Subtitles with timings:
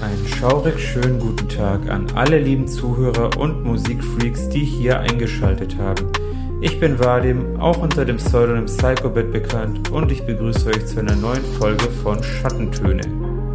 [0.00, 6.10] Einen schaurig schönen guten Tag an alle lieben Zuhörer und Musikfreaks, die hier eingeschaltet haben.
[6.62, 11.16] Ich bin Vadim, auch unter dem Pseudonym Psychobit bekannt und ich begrüße euch zu einer
[11.16, 13.02] neuen Folge von Schattentöne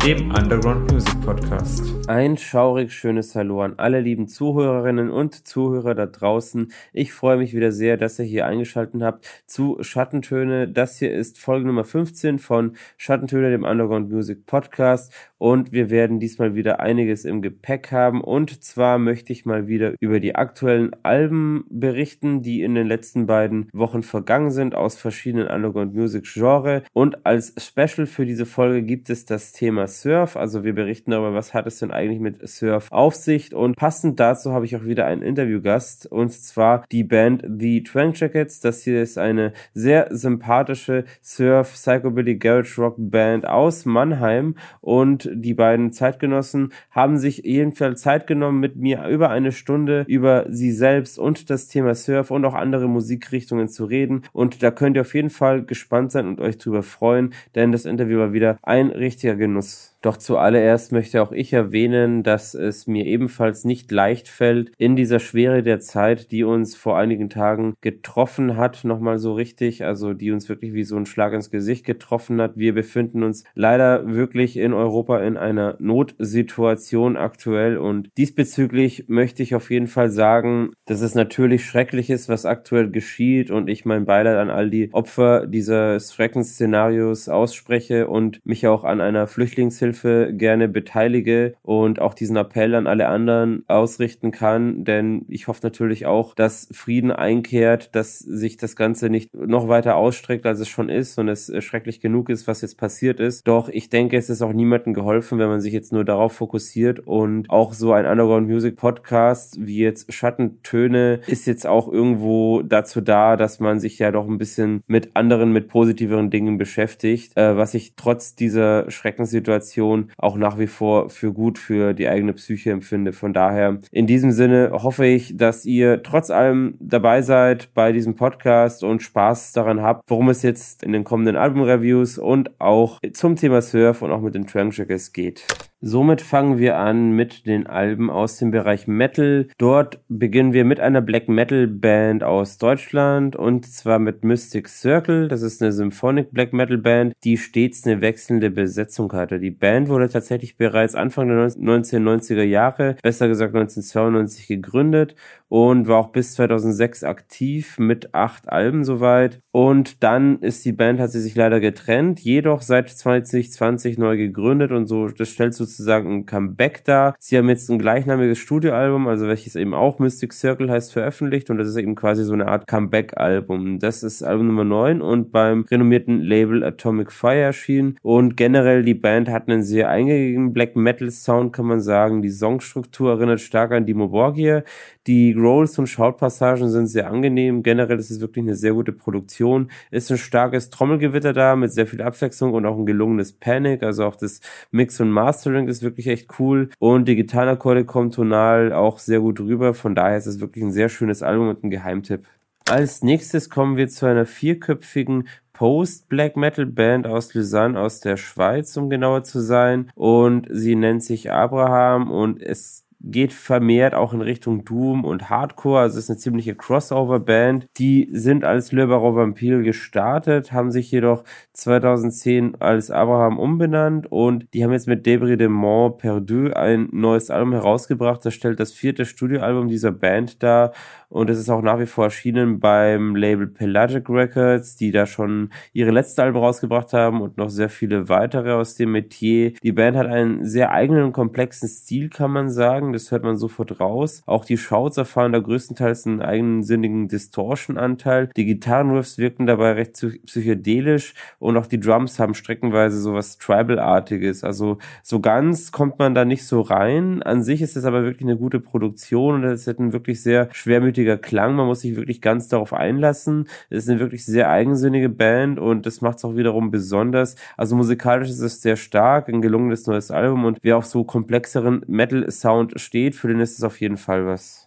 [0.05, 1.81] dem Underground Music Podcast.
[2.07, 6.71] Ein schaurig schönes Hallo an alle lieben Zuhörerinnen und Zuhörer da draußen.
[6.93, 10.67] Ich freue mich wieder sehr, dass ihr hier eingeschaltet habt zu Schattentöne.
[10.67, 15.11] Das hier ist Folge Nummer 15 von Schattentöne, dem Underground Music Podcast.
[15.37, 18.21] Und wir werden diesmal wieder einiges im Gepäck haben.
[18.21, 23.25] Und zwar möchte ich mal wieder über die aktuellen Alben berichten, die in den letzten
[23.25, 26.83] beiden Wochen vergangen sind aus verschiedenen Underground Music Genre.
[26.93, 30.37] Und als Special für diese Folge gibt es das Thema Surf.
[30.37, 33.53] Also wir berichten darüber, was hat es denn eigentlich mit Surf auf sich.
[33.53, 38.13] Und passend dazu habe ich auch wieder einen Interviewgast und zwar die Band The Twang
[38.13, 38.61] Jackets.
[38.61, 45.53] Das hier ist eine sehr sympathische Surf Psychobilly Garage Rock Band aus Mannheim und die
[45.53, 51.19] beiden Zeitgenossen haben sich jedenfalls Zeit genommen, mit mir über eine Stunde über sie selbst
[51.19, 54.23] und das Thema Surf und auch andere Musikrichtungen zu reden.
[54.33, 57.85] Und da könnt ihr auf jeden Fall gespannt sein und euch drüber freuen, denn das
[57.85, 59.94] Interview war wieder ein richtiger Genuss.
[60.05, 65.17] Doch zuallererst möchte auch ich erwähnen, dass es mir ebenfalls nicht leicht fällt, in dieser
[65.17, 70.29] Schwere der Zeit, die uns vor einigen Tagen getroffen hat, nochmal so richtig, also die
[70.29, 72.51] uns wirklich wie so ein Schlag ins Gesicht getroffen hat.
[72.55, 79.55] Wir befinden uns leider wirklich in Europa in einer Notsituation aktuell und diesbezüglich möchte ich
[79.55, 84.05] auf jeden Fall sagen, dass es natürlich schrecklich ist, was aktuell geschieht und ich mein
[84.05, 90.33] Beileid an all die Opfer dieses Schreckensszenarios ausspreche und mich auch an einer Flüchtlingshilfe Hilfe
[90.33, 96.05] gerne beteilige und auch diesen Appell an alle anderen ausrichten kann, denn ich hoffe natürlich
[96.05, 100.89] auch, dass Frieden einkehrt, dass sich das Ganze nicht noch weiter ausstreckt, als es schon
[100.89, 103.47] ist und es schrecklich genug ist, was jetzt passiert ist.
[103.47, 106.99] Doch ich denke, es ist auch niemandem geholfen, wenn man sich jetzt nur darauf fokussiert.
[106.99, 112.99] Und auch so ein Underground Music Podcast wie jetzt Schattentöne ist jetzt auch irgendwo dazu
[112.99, 117.55] da, dass man sich ja doch ein bisschen mit anderen, mit positiveren Dingen beschäftigt, äh,
[117.55, 122.33] was ich trotz dieser Schreckenssituation Meditation auch nach wie vor für gut für die eigene
[122.33, 123.13] Psyche empfinde.
[123.13, 128.15] Von daher, in diesem Sinne hoffe ich, dass ihr trotz allem dabei seid bei diesem
[128.15, 133.35] Podcast und Spaß daran habt, worum es jetzt in den kommenden Albumreviews und auch zum
[133.35, 135.45] Thema Surf und auch mit den Trankjackets geht.
[135.87, 139.47] Somit fangen wir an mit den Alben aus dem Bereich Metal.
[139.59, 145.27] Dort beginnen wir mit einer Black Metal Band aus Deutschland und zwar mit Mystic Circle.
[145.27, 149.37] Das ist eine Symphonic Black Metal Band, die stets eine wechselnde Besetzung hatte.
[149.39, 155.15] Die Band wurde tatsächlich bereits Anfang der 1990er Jahre, besser gesagt 1992 gegründet
[155.49, 159.39] und war auch bis 2006 aktiv mit acht Alben soweit.
[159.51, 164.71] Und dann ist die Band, hat sie sich leider getrennt, jedoch seit 2020 neu gegründet
[164.71, 167.15] und so, das stellt sozusagen ein Comeback dar.
[167.19, 171.57] Sie haben jetzt ein gleichnamiges Studioalbum, also welches eben auch Mystic Circle heißt, veröffentlicht und
[171.57, 173.79] das ist eben quasi so eine Art Comeback-Album.
[173.79, 178.93] Das ist Album Nummer 9 und beim renommierten Label Atomic Fire erschienen und generell die
[178.93, 182.21] Band hat einen sehr eingängigen Black Metal Sound, kann man sagen.
[182.21, 184.63] Die Songstruktur erinnert stark an Dimo Borgir,
[185.07, 187.61] die Growls und Shoutpassagen sind sehr angenehm.
[187.61, 189.69] Generell ist es wirklich eine sehr gute Produktion.
[189.91, 193.83] Ist ein starkes Trommelgewitter da mit sehr viel Abwechslung und auch ein gelungenes Panic.
[193.83, 194.41] Also auch das
[194.71, 196.69] Mix und Mastering ist wirklich echt cool.
[196.79, 199.73] Und die Gitarrenakkorde kommen tonal auch sehr gut rüber.
[199.73, 202.25] Von daher ist es wirklich ein sehr schönes Album und ein Geheimtipp.
[202.67, 208.75] Als nächstes kommen wir zu einer vierköpfigen Post-Black Metal Band aus Lausanne aus der Schweiz,
[208.75, 209.91] um genauer zu sein.
[209.95, 215.81] Und sie nennt sich Abraham und es geht vermehrt auch in Richtung Doom und Hardcore.
[215.81, 217.67] Also es ist eine ziemliche Crossover-Band.
[217.77, 221.23] Die sind als Le Baron Vampire gestartet, haben sich jedoch
[221.53, 227.29] 2010 als Abraham umbenannt und die haben jetzt mit Debris de Mont Perdu ein neues
[227.29, 228.25] Album herausgebracht.
[228.25, 230.73] Das stellt das vierte Studioalbum dieser Band dar
[231.09, 235.49] und es ist auch nach wie vor erschienen beim Label Pelagic Records, die da schon
[235.71, 239.53] ihre letzte Alben rausgebracht haben und noch sehr viele weitere aus dem Metier.
[239.63, 242.91] Die Band hat einen sehr eigenen und komplexen Stil, kann man sagen.
[242.95, 244.23] Das hört man sofort raus.
[244.25, 248.29] Auch die Shouts erfahren da größtenteils einen eigensinnigen Distortion-Anteil.
[248.35, 254.43] Die Gitarrenriffs wirken dabei recht psychedelisch und auch die Drums haben streckenweise sowas Tribal-artiges.
[254.43, 257.21] Also so ganz kommt man da nicht so rein.
[257.23, 260.49] An sich ist es aber wirklich eine gute Produktion und es hat einen wirklich sehr
[260.51, 261.55] schwermütigen merkwürdiger Klang.
[261.55, 263.47] Man muss sich wirklich ganz darauf einlassen.
[263.69, 267.35] Es ist eine wirklich sehr eigensinnige Band und das macht es auch wiederum besonders.
[267.57, 271.83] Also musikalisch ist es sehr stark, ein gelungenes neues Album und wer auf so komplexeren
[271.87, 274.64] Metal-Sound steht, für den ist es auf jeden Fall was.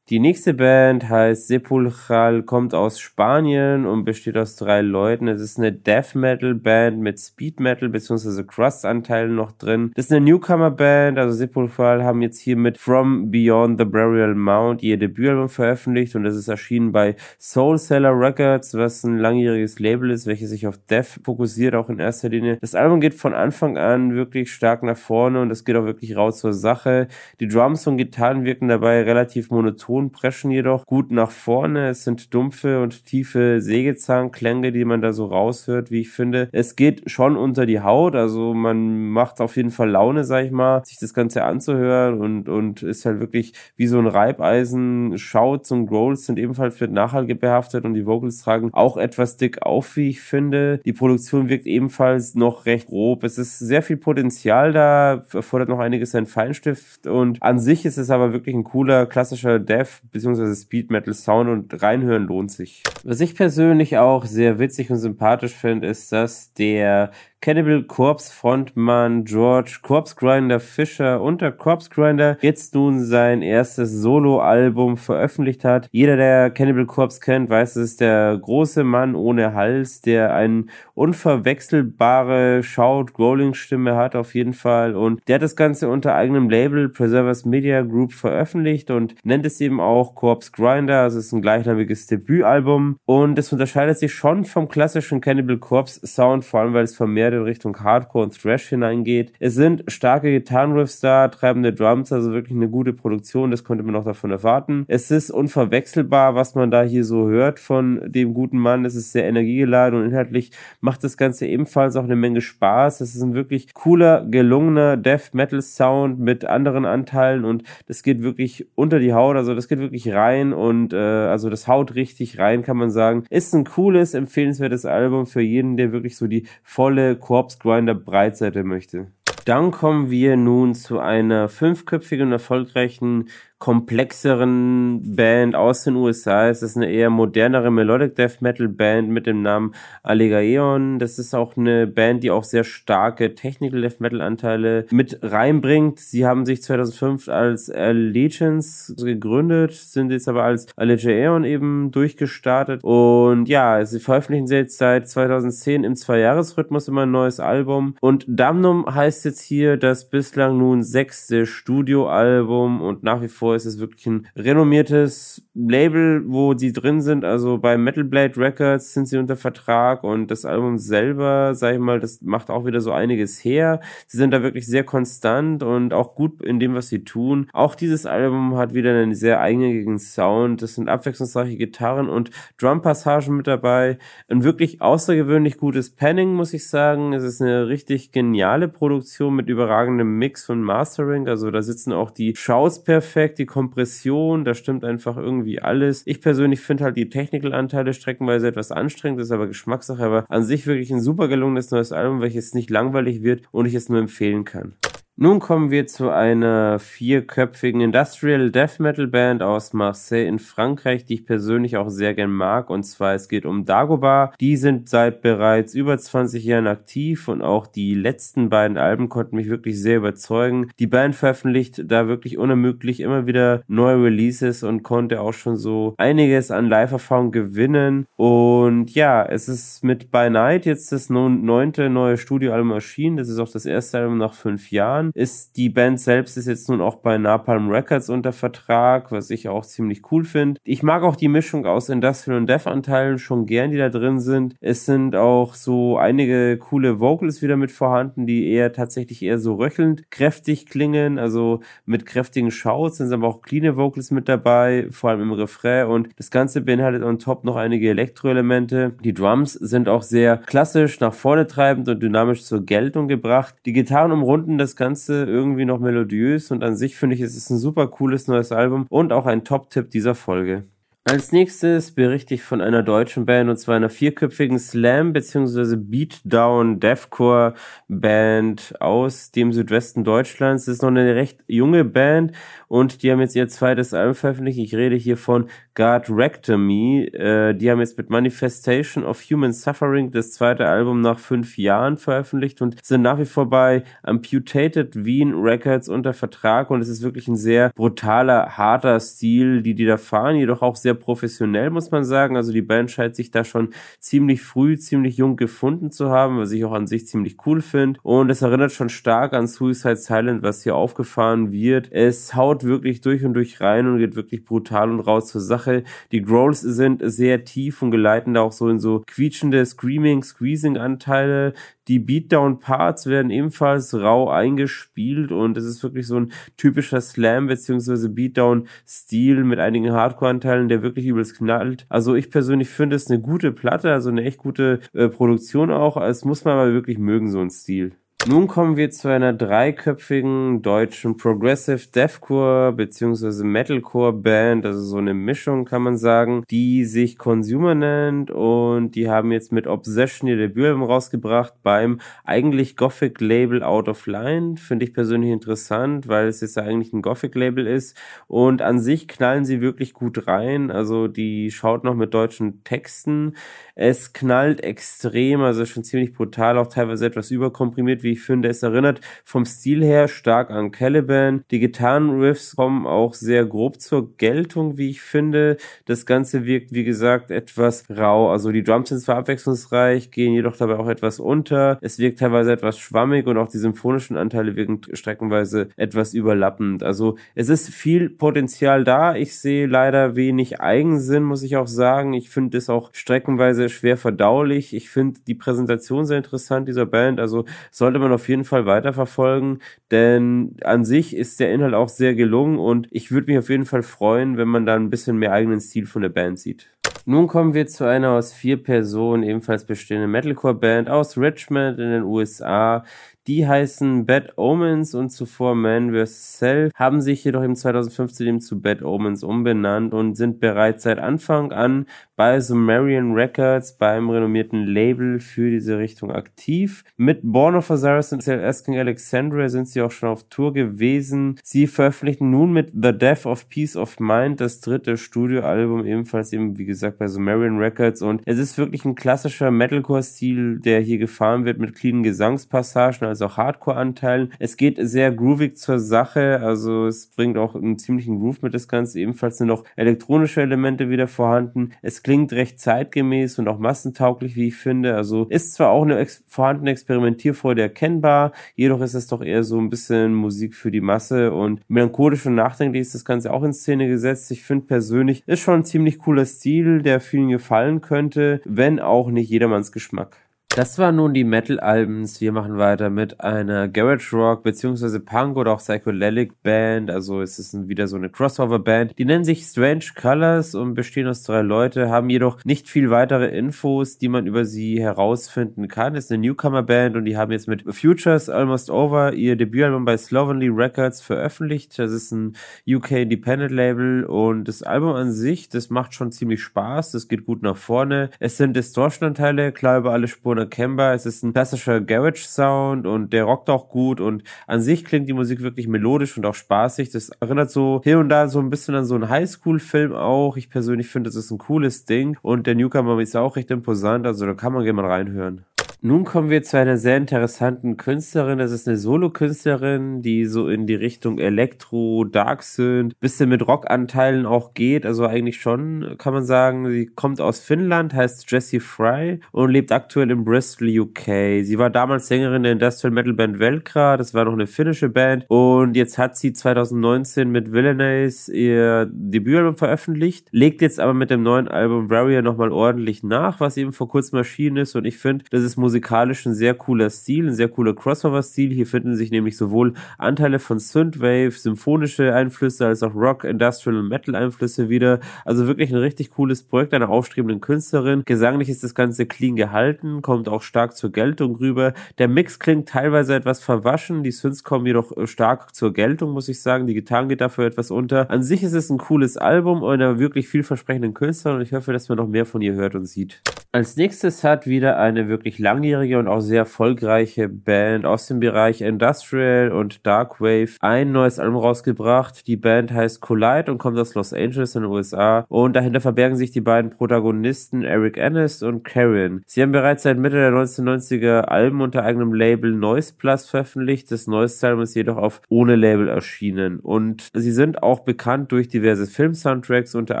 [0.12, 5.26] Die nächste Band heißt Sepulchral, kommt aus Spanien und besteht aus drei Leuten.
[5.26, 8.42] Es ist eine Death Metal Band mit Speed Metal bzw.
[8.42, 9.90] Crust Anteilen noch drin.
[9.94, 14.34] Das ist eine Newcomer Band, also Sepulchral haben jetzt hier mit From Beyond the Burial
[14.34, 19.78] Mount ihr Debütalbum veröffentlicht und das ist erschienen bei Soul Seller Records, was ein langjähriges
[19.78, 22.58] Label ist, welches sich auf Death fokussiert, auch in erster Linie.
[22.60, 26.18] Das Album geht von Anfang an wirklich stark nach vorne und es geht auch wirklich
[26.18, 27.08] raus zur Sache.
[27.40, 31.90] Die Drums und Gitarren wirken dabei relativ monoton, preschen jedoch gut nach vorne.
[31.90, 36.48] Es sind dumpfe und tiefe Sägezahnklänge, die man da so raushört, wie ich finde.
[36.52, 40.50] Es geht schon unter die Haut, also man macht auf jeden Fall Laune, sag ich
[40.50, 45.18] mal, sich das Ganze anzuhören und, und ist halt wirklich wie so ein Reibeisen.
[45.18, 49.62] Shouts und Growls sind ebenfalls mit Nachhalt behaftet und die Vocals tragen auch etwas dick
[49.62, 50.78] auf, wie ich finde.
[50.84, 53.24] Die Produktion wirkt ebenfalls noch recht grob.
[53.24, 57.98] Es ist sehr viel Potenzial da, erfordert noch einiges an Feinstift und an sich ist
[57.98, 59.58] es aber wirklich ein cooler klassischer
[59.92, 60.54] Death bzw.
[60.54, 62.82] Speed Metal Sound und reinhören lohnt sich.
[63.04, 67.10] Was ich persönlich auch sehr witzig und sympathisch finde, ist, dass der
[67.42, 74.96] Cannibal Corpse Frontmann George Corpse Grinder Fischer unter Corpse Grinder jetzt nun sein erstes Solo-Album
[74.96, 75.88] veröffentlicht hat.
[75.90, 80.66] Jeder, der Cannibal Corpse kennt, weiß, es ist der große Mann ohne Hals, der eine
[80.94, 84.94] unverwechselbare Shout-Growling-Stimme hat auf jeden Fall.
[84.94, 89.60] Und der hat das Ganze unter eigenem Label Preservers Media Group veröffentlicht und nennt es
[89.60, 92.98] eben auch Corpse Grinder, also es ist ein gleichnamiges Debütalbum.
[93.04, 97.31] Und es unterscheidet sich schon vom klassischen Cannibal Corpse Sound, vor allem weil es vermehrt
[97.32, 99.32] in Richtung Hardcore und Thrash hineingeht.
[99.38, 103.96] Es sind starke Gitarrenriffs da, treibende Drums, also wirklich eine gute Produktion, das konnte man
[103.96, 104.84] auch davon erwarten.
[104.88, 108.84] Es ist unverwechselbar, was man da hier so hört von dem guten Mann.
[108.84, 110.50] Es ist sehr energiegeladen und inhaltlich
[110.80, 113.00] macht das Ganze ebenfalls auch eine Menge Spaß.
[113.00, 118.22] Es ist ein wirklich cooler, gelungener Death Metal Sound mit anderen Anteilen und das geht
[118.22, 122.38] wirklich unter die Haut, also das geht wirklich rein und äh, also das haut richtig
[122.38, 123.24] rein, kann man sagen.
[123.30, 128.64] Ist ein cooles, empfehlenswertes Album für jeden, der wirklich so die volle Corpse Grinder Breitseite
[128.64, 129.06] möchte.
[129.46, 133.28] Dann kommen wir nun zu einer fünfköpfigen und erfolgreichen
[133.62, 136.48] komplexeren Band aus den USA.
[136.48, 139.72] Es ist eine eher modernere Melodic Death Metal Band mit dem Namen
[140.02, 140.98] Allegaeon.
[140.98, 146.00] Das ist auch eine Band, die auch sehr starke Technical Death Metal Anteile mit reinbringt.
[146.00, 152.82] Sie haben sich 2005 als Allegiance gegründet, sind jetzt aber als Allegaeon eben durchgestartet.
[152.82, 157.94] Und ja, sie veröffentlichen jetzt seit 2010 im Zweijahresrhythmus immer ein neues Album.
[158.00, 163.66] Und Damnum heißt jetzt hier das bislang nun sechste Studioalbum und nach wie vor ist
[163.66, 167.24] es wirklich ein renommiertes Label, wo die drin sind.
[167.24, 171.80] Also bei Metal Blade Records sind sie unter Vertrag und das Album selber, sag ich
[171.80, 173.80] mal, das macht auch wieder so einiges her.
[174.06, 177.48] Sie sind da wirklich sehr konstant und auch gut in dem, was sie tun.
[177.52, 180.62] Auch dieses Album hat wieder einen sehr eingängigen Sound.
[180.62, 183.98] Das sind abwechslungsreiche Gitarren und Drum-Passagen mit dabei.
[184.28, 187.12] Ein wirklich außergewöhnlich gutes Panning, muss ich sagen.
[187.12, 191.28] Es ist eine richtig geniale Produktion mit überragendem Mix und Mastering.
[191.28, 196.06] Also da sitzen auch die Shows perfekt, die Kompression, da stimmt einfach irgendwie alles.
[196.06, 200.66] Ich persönlich finde halt die Technical-Anteile streckenweise etwas anstrengend, ist aber Geschmackssache, aber an sich
[200.66, 204.44] wirklich ein super gelungenes neues Album, welches nicht langweilig wird und ich es nur empfehlen
[204.44, 204.74] kann.
[205.22, 211.14] Nun kommen wir zu einer vierköpfigen Industrial Death Metal Band aus Marseille in Frankreich, die
[211.14, 212.70] ich persönlich auch sehr gern mag.
[212.70, 214.32] Und zwar es geht um Dagobah.
[214.40, 219.36] Die sind seit bereits über 20 Jahren aktiv und auch die letzten beiden Alben konnten
[219.36, 220.72] mich wirklich sehr überzeugen.
[220.80, 225.94] Die Band veröffentlicht da wirklich unermüdlich immer wieder neue Releases und konnte auch schon so
[225.98, 228.06] einiges an Live-Erfahrung gewinnen.
[228.16, 233.18] Und ja, es ist mit By Night jetzt das neunte neue Studioalbum erschienen.
[233.18, 235.11] Das ist auch das erste Album nach fünf Jahren.
[235.14, 239.48] Ist die Band selbst ist jetzt nun auch bei Napalm Records unter Vertrag, was ich
[239.48, 240.60] auch ziemlich cool finde.
[240.64, 244.20] Ich mag auch die Mischung aus Industrial und Death Anteilen schon gern, die da drin
[244.20, 244.54] sind.
[244.60, 249.54] Es sind auch so einige coole Vocals wieder mit vorhanden, die eher tatsächlich eher so
[249.54, 255.10] röchelnd kräftig klingen, also mit kräftigen Shouts sind aber auch clean Vocals mit dabei, vor
[255.10, 258.94] allem im Refrain und das Ganze beinhaltet on top noch einige Elektroelemente.
[259.02, 263.54] Die Drums sind auch sehr klassisch nach vorne treibend und dynamisch zur Geltung gebracht.
[263.66, 267.34] Die Gitarren umrunden das Ganze Ganze irgendwie noch melodiös und an sich finde ich, es
[267.34, 270.64] ist ein super cooles neues Album und auch ein Top-Tipp dieser Folge.
[271.04, 275.74] Als nächstes berichte ich von einer deutschen Band und zwar einer vierköpfigen Slam- bzw.
[275.76, 277.54] Beatdown Deathcore
[277.88, 280.66] Band aus dem Südwesten Deutschlands.
[280.66, 282.30] Das ist noch eine recht junge Band
[282.68, 284.60] und die haben jetzt ihr zweites Album veröffentlicht.
[284.60, 287.06] Ich rede hier von God Rectomy.
[287.12, 291.96] Äh, die haben jetzt mit Manifestation of Human Suffering das zweite Album nach fünf Jahren
[291.96, 297.02] veröffentlicht und sind nach wie vor bei Amputated Wien Records unter Vertrag und es ist
[297.02, 301.70] wirklich ein sehr brutaler, harter Stil, die die da fahren, jedoch auch sehr sehr professionell,
[301.70, 302.36] muss man sagen.
[302.36, 306.52] Also die Band scheint sich da schon ziemlich früh, ziemlich jung gefunden zu haben, was
[306.52, 307.98] ich auch an sich ziemlich cool finde.
[308.02, 311.90] Und es erinnert schon stark an Suicide Silent, was hier aufgefahren wird.
[311.92, 315.84] Es haut wirklich durch und durch rein und geht wirklich brutal und raus zur Sache.
[316.12, 320.76] Die Growls sind sehr tief und geleiten da auch so in so quietschende Screaming, Squeezing
[320.76, 321.54] Anteile.
[321.88, 328.08] Die Beatdown-Parts werden ebenfalls rau eingespielt und es ist wirklich so ein typischer Slam- bzw.
[328.08, 331.86] Beatdown-Stil mit einigen Hardcore-Anteilen, der wirklich übelst knallt.
[331.88, 335.96] Also ich persönlich finde es eine gute Platte, also eine echt gute äh, Produktion auch.
[336.00, 337.96] Es muss man aber wirklich mögen, so ein Stil.
[338.28, 343.42] Nun kommen wir zu einer dreiköpfigen deutschen Progressive Deathcore bzw.
[343.42, 349.10] Metalcore Band, also so eine Mischung kann man sagen, die sich Consumer nennt und die
[349.10, 354.56] haben jetzt mit Obsession ihr Debütalbum rausgebracht beim eigentlich Gothic Label Out of Line.
[354.56, 359.08] Finde ich persönlich interessant, weil es jetzt eigentlich ein Gothic Label ist und an sich
[359.08, 360.70] knallen sie wirklich gut rein.
[360.70, 363.34] Also die schaut noch mit deutschen Texten.
[363.74, 368.48] Es knallt extrem, also schon ziemlich brutal, auch teilweise etwas überkomprimiert, wie ich finde.
[368.48, 371.44] Es erinnert vom Stil her stark an Caliban.
[371.50, 375.56] Die Gitarrenriffs kommen auch sehr grob zur Geltung, wie ich finde.
[375.86, 378.30] Das Ganze wirkt, wie gesagt, etwas rau.
[378.30, 381.78] Also die Drums sind zwar abwechslungsreich, gehen jedoch dabei auch etwas unter.
[381.80, 386.82] Es wirkt teilweise etwas schwammig und auch die symphonischen Anteile wirken streckenweise etwas überlappend.
[386.82, 389.14] Also es ist viel Potenzial da.
[389.16, 392.12] Ich sehe leider wenig Eigensinn, muss ich auch sagen.
[392.12, 394.74] Ich finde es auch streckenweise schwer verdaulich.
[394.74, 397.20] Ich finde die Präsentation sehr interessant dieser Band.
[397.20, 402.14] Also sollte man auf jeden Fall weiterverfolgen, denn an sich ist der Inhalt auch sehr
[402.14, 405.32] gelungen und ich würde mich auf jeden Fall freuen, wenn man da ein bisschen mehr
[405.32, 406.68] eigenen Stil von der Band sieht.
[407.04, 412.02] Nun kommen wir zu einer aus vier Personen ebenfalls bestehenden Metalcore-Band aus Richmond in den
[412.04, 412.84] USA,
[413.26, 416.38] die heißen Bad Omens und zuvor Man vs.
[416.38, 420.98] Self, haben sich jedoch im 2015 eben zu Bad Omens umbenannt und sind bereits seit
[420.98, 421.86] Anfang an
[422.16, 426.84] bei Sumerian Records, beim renommierten Label für diese Richtung aktiv.
[426.96, 431.38] Mit Born of Osiris und Asking Alexandria sind sie auch schon auf Tour gewesen.
[431.42, 436.58] Sie veröffentlichen nun mit The Death of Peace of Mind das dritte Studioalbum, ebenfalls eben,
[436.58, 441.44] wie gesagt, bei Sumerian Records und es ist wirklich ein klassischer Metalcore-Stil, der hier gefahren
[441.44, 444.32] wird mit cleanen Gesangspassagen, als auch Hardcore-Anteilen.
[444.38, 448.68] Es geht sehr groovig zur Sache, also es bringt auch einen ziemlichen Groove mit das
[448.68, 449.00] Ganze.
[449.00, 451.72] Ebenfalls sind noch elektronische Elemente wieder vorhanden.
[451.82, 454.96] Es klingt recht zeitgemäß und auch massentauglich, wie ich finde.
[454.96, 459.58] Also ist zwar auch eine ex vorhandene Experimentierfreude erkennbar, jedoch ist es doch eher so
[459.58, 463.52] ein bisschen Musik für die Masse und melancholisch und nachdenklich ist das Ganze auch in
[463.52, 464.30] Szene gesetzt.
[464.30, 469.10] Ich finde persönlich, ist schon ein ziemlich cooler Stil, der vielen gefallen könnte, wenn auch
[469.10, 470.16] nicht jedermanns Geschmack.
[470.54, 472.20] Das waren nun die Metal-Albums.
[472.20, 476.90] Wir machen weiter mit einer Garage Rock beziehungsweise Punk oder auch Psychedelic Band.
[476.90, 478.98] Also es ist wieder so eine Crossover-Band.
[478.98, 483.28] Die nennen sich Strange Colors und bestehen aus drei Leute, haben jedoch nicht viel weitere
[483.28, 485.96] Infos, die man über sie herausfinden kann.
[485.96, 489.96] Es ist eine Newcomer-Band und die haben jetzt mit Futures Almost Over ihr Debütalbum bei
[489.96, 491.78] Slovenly Records veröffentlicht.
[491.78, 492.36] Das ist ein
[492.68, 496.92] UK Independent Label und das Album an sich, das macht schon ziemlich Spaß.
[496.92, 498.10] Das geht gut nach vorne.
[498.20, 500.94] Es sind Distortion-Anteile, klar über alle Spuren unerkennbar.
[500.94, 505.12] Es ist ein klassischer Garage-Sound und der rockt auch gut und an sich klingt die
[505.12, 506.90] Musik wirklich melodisch und auch spaßig.
[506.90, 510.36] Das erinnert so hier und da so ein bisschen an so einen Highschool-Film auch.
[510.36, 514.06] Ich persönlich finde, das ist ein cooles Ding und der Newcomer ist auch recht imposant,
[514.06, 515.44] also da kann man gerne mal reinhören.
[515.84, 518.38] Nun kommen wir zu einer sehr interessanten Künstlerin.
[518.38, 524.24] Das ist eine Solo-Künstlerin, die so in die Richtung Elektro, Dark Synth, bisschen mit Rockanteilen
[524.24, 524.86] auch geht.
[524.86, 526.70] Also eigentlich schon, kann man sagen.
[526.70, 531.42] Sie kommt aus Finnland, heißt Jessie Fry und lebt aktuell in Bristol, UK.
[531.42, 533.96] Sie war damals Sängerin der Industrial Metal Band Velkra.
[533.96, 535.24] Das war noch eine finnische Band.
[535.26, 541.24] Und jetzt hat sie 2019 mit Villainous ihr Debütalbum veröffentlicht, legt jetzt aber mit dem
[541.24, 544.76] neuen Album Warrior nochmal ordentlich nach, was eben vor kurzem erschienen ist.
[544.76, 548.52] Und ich finde, das ist Musik, musikalisch ein sehr cooler Stil, ein sehr cooler Crossover-Stil.
[548.52, 553.88] Hier finden sich nämlich sowohl Anteile von Synthwave, symphonische Einflüsse als auch Rock, Industrial und
[553.88, 555.00] Metal-Einflüsse wieder.
[555.24, 558.02] Also wirklich ein richtig cooles Projekt einer aufstrebenden Künstlerin.
[558.04, 561.72] Gesanglich ist das Ganze clean gehalten, kommt auch stark zur Geltung rüber.
[561.96, 566.42] Der Mix klingt teilweise etwas verwaschen, die Synths kommen jedoch stark zur Geltung, muss ich
[566.42, 566.66] sagen.
[566.66, 568.10] Die Gitarren geht dafür etwas unter.
[568.10, 571.88] An sich ist es ein cooles Album einer wirklich vielversprechenden Künstlerin und ich hoffe, dass
[571.88, 573.22] man noch mehr von ihr hört und sieht.
[573.54, 578.62] Als nächstes hat wieder eine wirklich langjährige und auch sehr erfolgreiche Band aus dem Bereich
[578.62, 582.26] Industrial und Darkwave ein neues Album rausgebracht.
[582.26, 586.16] Die Band heißt Collide und kommt aus Los Angeles in den USA und dahinter verbergen
[586.16, 589.22] sich die beiden Protagonisten Eric Ennis und Karen.
[589.26, 593.92] Sie haben bereits seit Mitte der 1990er Alben unter eigenem Label Noise Plus veröffentlicht.
[593.92, 598.48] Das neueste Album ist jedoch auf ohne Label erschienen und sie sind auch bekannt durch
[598.48, 600.00] diverse Film-Soundtracks, unter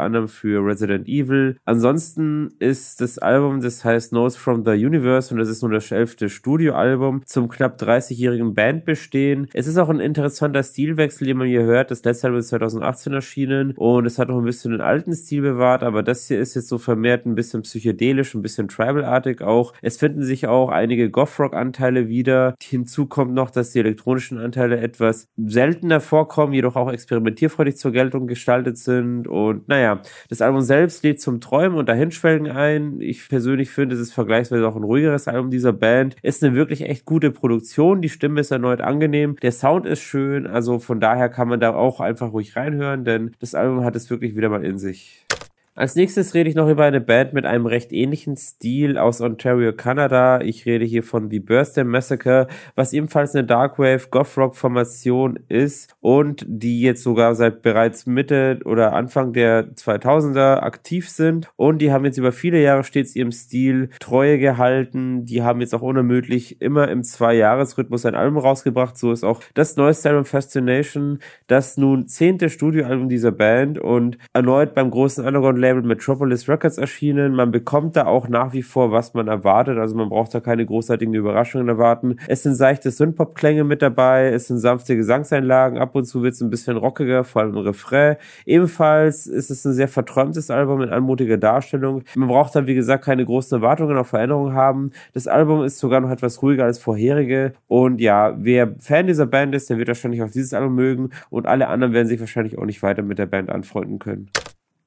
[0.00, 1.56] anderem für Resident Evil.
[1.64, 5.90] Ansonsten ist das Album das heißt Notes from the Universe und das ist nur das
[5.90, 9.48] elfte Studioalbum zum knapp 30-jährigen Bandbestehen.
[9.52, 11.90] Es ist auch ein interessanter Stilwechsel, den man hier hört.
[11.90, 15.42] Das letzte Album ist 2018 erschienen und es hat noch ein bisschen den alten Stil
[15.42, 19.74] bewahrt, aber das hier ist jetzt so vermehrt ein bisschen psychedelisch, ein bisschen tribalartig auch.
[19.82, 22.54] Es finden sich auch einige Goth-Rock-Anteile wieder.
[22.62, 28.26] Hinzu kommt noch, dass die elektronischen Anteile etwas seltener vorkommen, jedoch auch experimentierfreudig zur Geltung
[28.26, 33.00] gestaltet sind und naja, das Album selbst lädt zum Träumen und Dahinschwelgen ein.
[33.00, 36.16] Ich persönlich finde, es ist vergleichsweise auch ein ruhigeres Album dieser Band.
[36.22, 38.02] Ist eine wirklich echt gute Produktion.
[38.02, 39.36] Die Stimme ist erneut angenehm.
[39.42, 40.46] Der Sound ist schön.
[40.46, 44.10] Also von daher kann man da auch einfach ruhig reinhören, denn das Album hat es
[44.10, 45.26] wirklich wieder mal in sich.
[45.74, 49.72] Als nächstes rede ich noch über eine Band mit einem recht ähnlichen Stil aus Ontario,
[49.72, 50.42] Kanada.
[50.42, 55.96] Ich rede hier von The Birthday Massacre, was ebenfalls eine Darkwave Goth Rock Formation ist
[56.00, 61.90] und die jetzt sogar seit bereits Mitte oder Anfang der 2000er aktiv sind und die
[61.90, 65.24] haben jetzt über viele Jahre stets ihrem Stil Treue gehalten.
[65.24, 68.98] Die haben jetzt auch unermüdlich immer im Zwei-Jahres-Rhythmus ein Album rausgebracht.
[68.98, 74.74] So ist auch das neueste Album Fascination, das nun zehnte Studioalbum dieser Band und erneut
[74.74, 77.34] beim großen Underground Label Metropolis Records erschienen.
[77.34, 79.78] Man bekommt da auch nach wie vor, was man erwartet.
[79.78, 82.16] Also man braucht da keine großartigen Überraschungen erwarten.
[82.26, 84.26] Es sind seichte Synthpop-Klänge mit dabei.
[84.26, 85.78] Es sind sanfte Gesangseinlagen.
[85.78, 88.16] Ab und zu wird es ein bisschen rockiger, vor allem im Refrain.
[88.44, 92.02] Ebenfalls ist es ein sehr verträumtes Album mit anmutiger Darstellung.
[92.14, 94.90] Man braucht da, wie gesagt, keine großen Erwartungen auf Veränderungen haben.
[95.14, 97.52] Das Album ist sogar noch etwas ruhiger als vorherige.
[97.68, 101.10] Und ja, wer Fan dieser Band ist, der wird wahrscheinlich auch dieses Album mögen.
[101.30, 104.30] Und alle anderen werden sich wahrscheinlich auch nicht weiter mit der Band anfreunden können.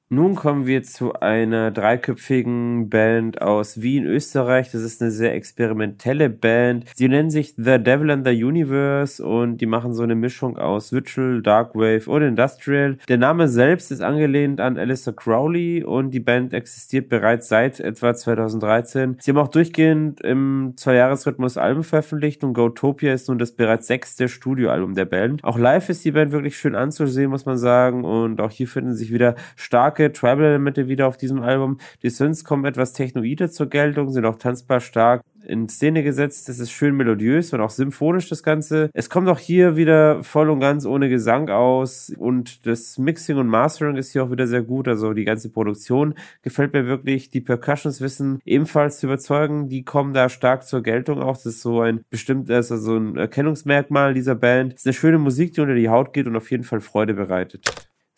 [0.08, 4.70] Nun kommen wir zu einer dreiköpfigen Band aus Wien, Österreich.
[4.70, 6.84] Das ist eine sehr experimentelle Band.
[6.94, 10.92] Sie nennen sich The Devil and the Universe und die machen so eine Mischung aus
[10.92, 12.98] Virtual, Darkwave und Industrial.
[13.08, 18.14] Der Name selbst ist angelehnt an Alistair Crowley und die Band existiert bereits seit etwa
[18.14, 19.16] 2013.
[19.18, 24.28] Sie haben auch durchgehend im Zweijahresrhythmus Alben veröffentlicht und Gotopia ist nun das bereits sechste
[24.28, 25.42] Studioalbum der Band.
[25.42, 28.94] Auch live ist die Band wirklich schön anzusehen, muss man sagen und auch hier finden
[28.94, 31.78] sich wieder starke starke Tribal-Elemente wieder auf diesem Album.
[32.02, 36.48] Die Synths kommen etwas technoide zur Geltung, sind auch tanzbar stark in Szene gesetzt.
[36.48, 38.90] Das ist schön melodiös und auch symphonisch das Ganze.
[38.92, 43.46] Es kommt auch hier wieder voll und ganz ohne Gesang aus und das Mixing und
[43.46, 44.88] Mastering ist hier auch wieder sehr gut.
[44.88, 47.30] Also die ganze Produktion gefällt mir wirklich.
[47.30, 49.68] Die Percussions wissen ebenfalls zu überzeugen.
[49.68, 51.36] Die kommen da stark zur Geltung auch.
[51.36, 54.74] Das ist so ein bestimmtes, also ein Erkennungsmerkmal dieser Band.
[54.74, 57.14] Es ist eine schöne Musik, die unter die Haut geht und auf jeden Fall Freude
[57.14, 57.64] bereitet.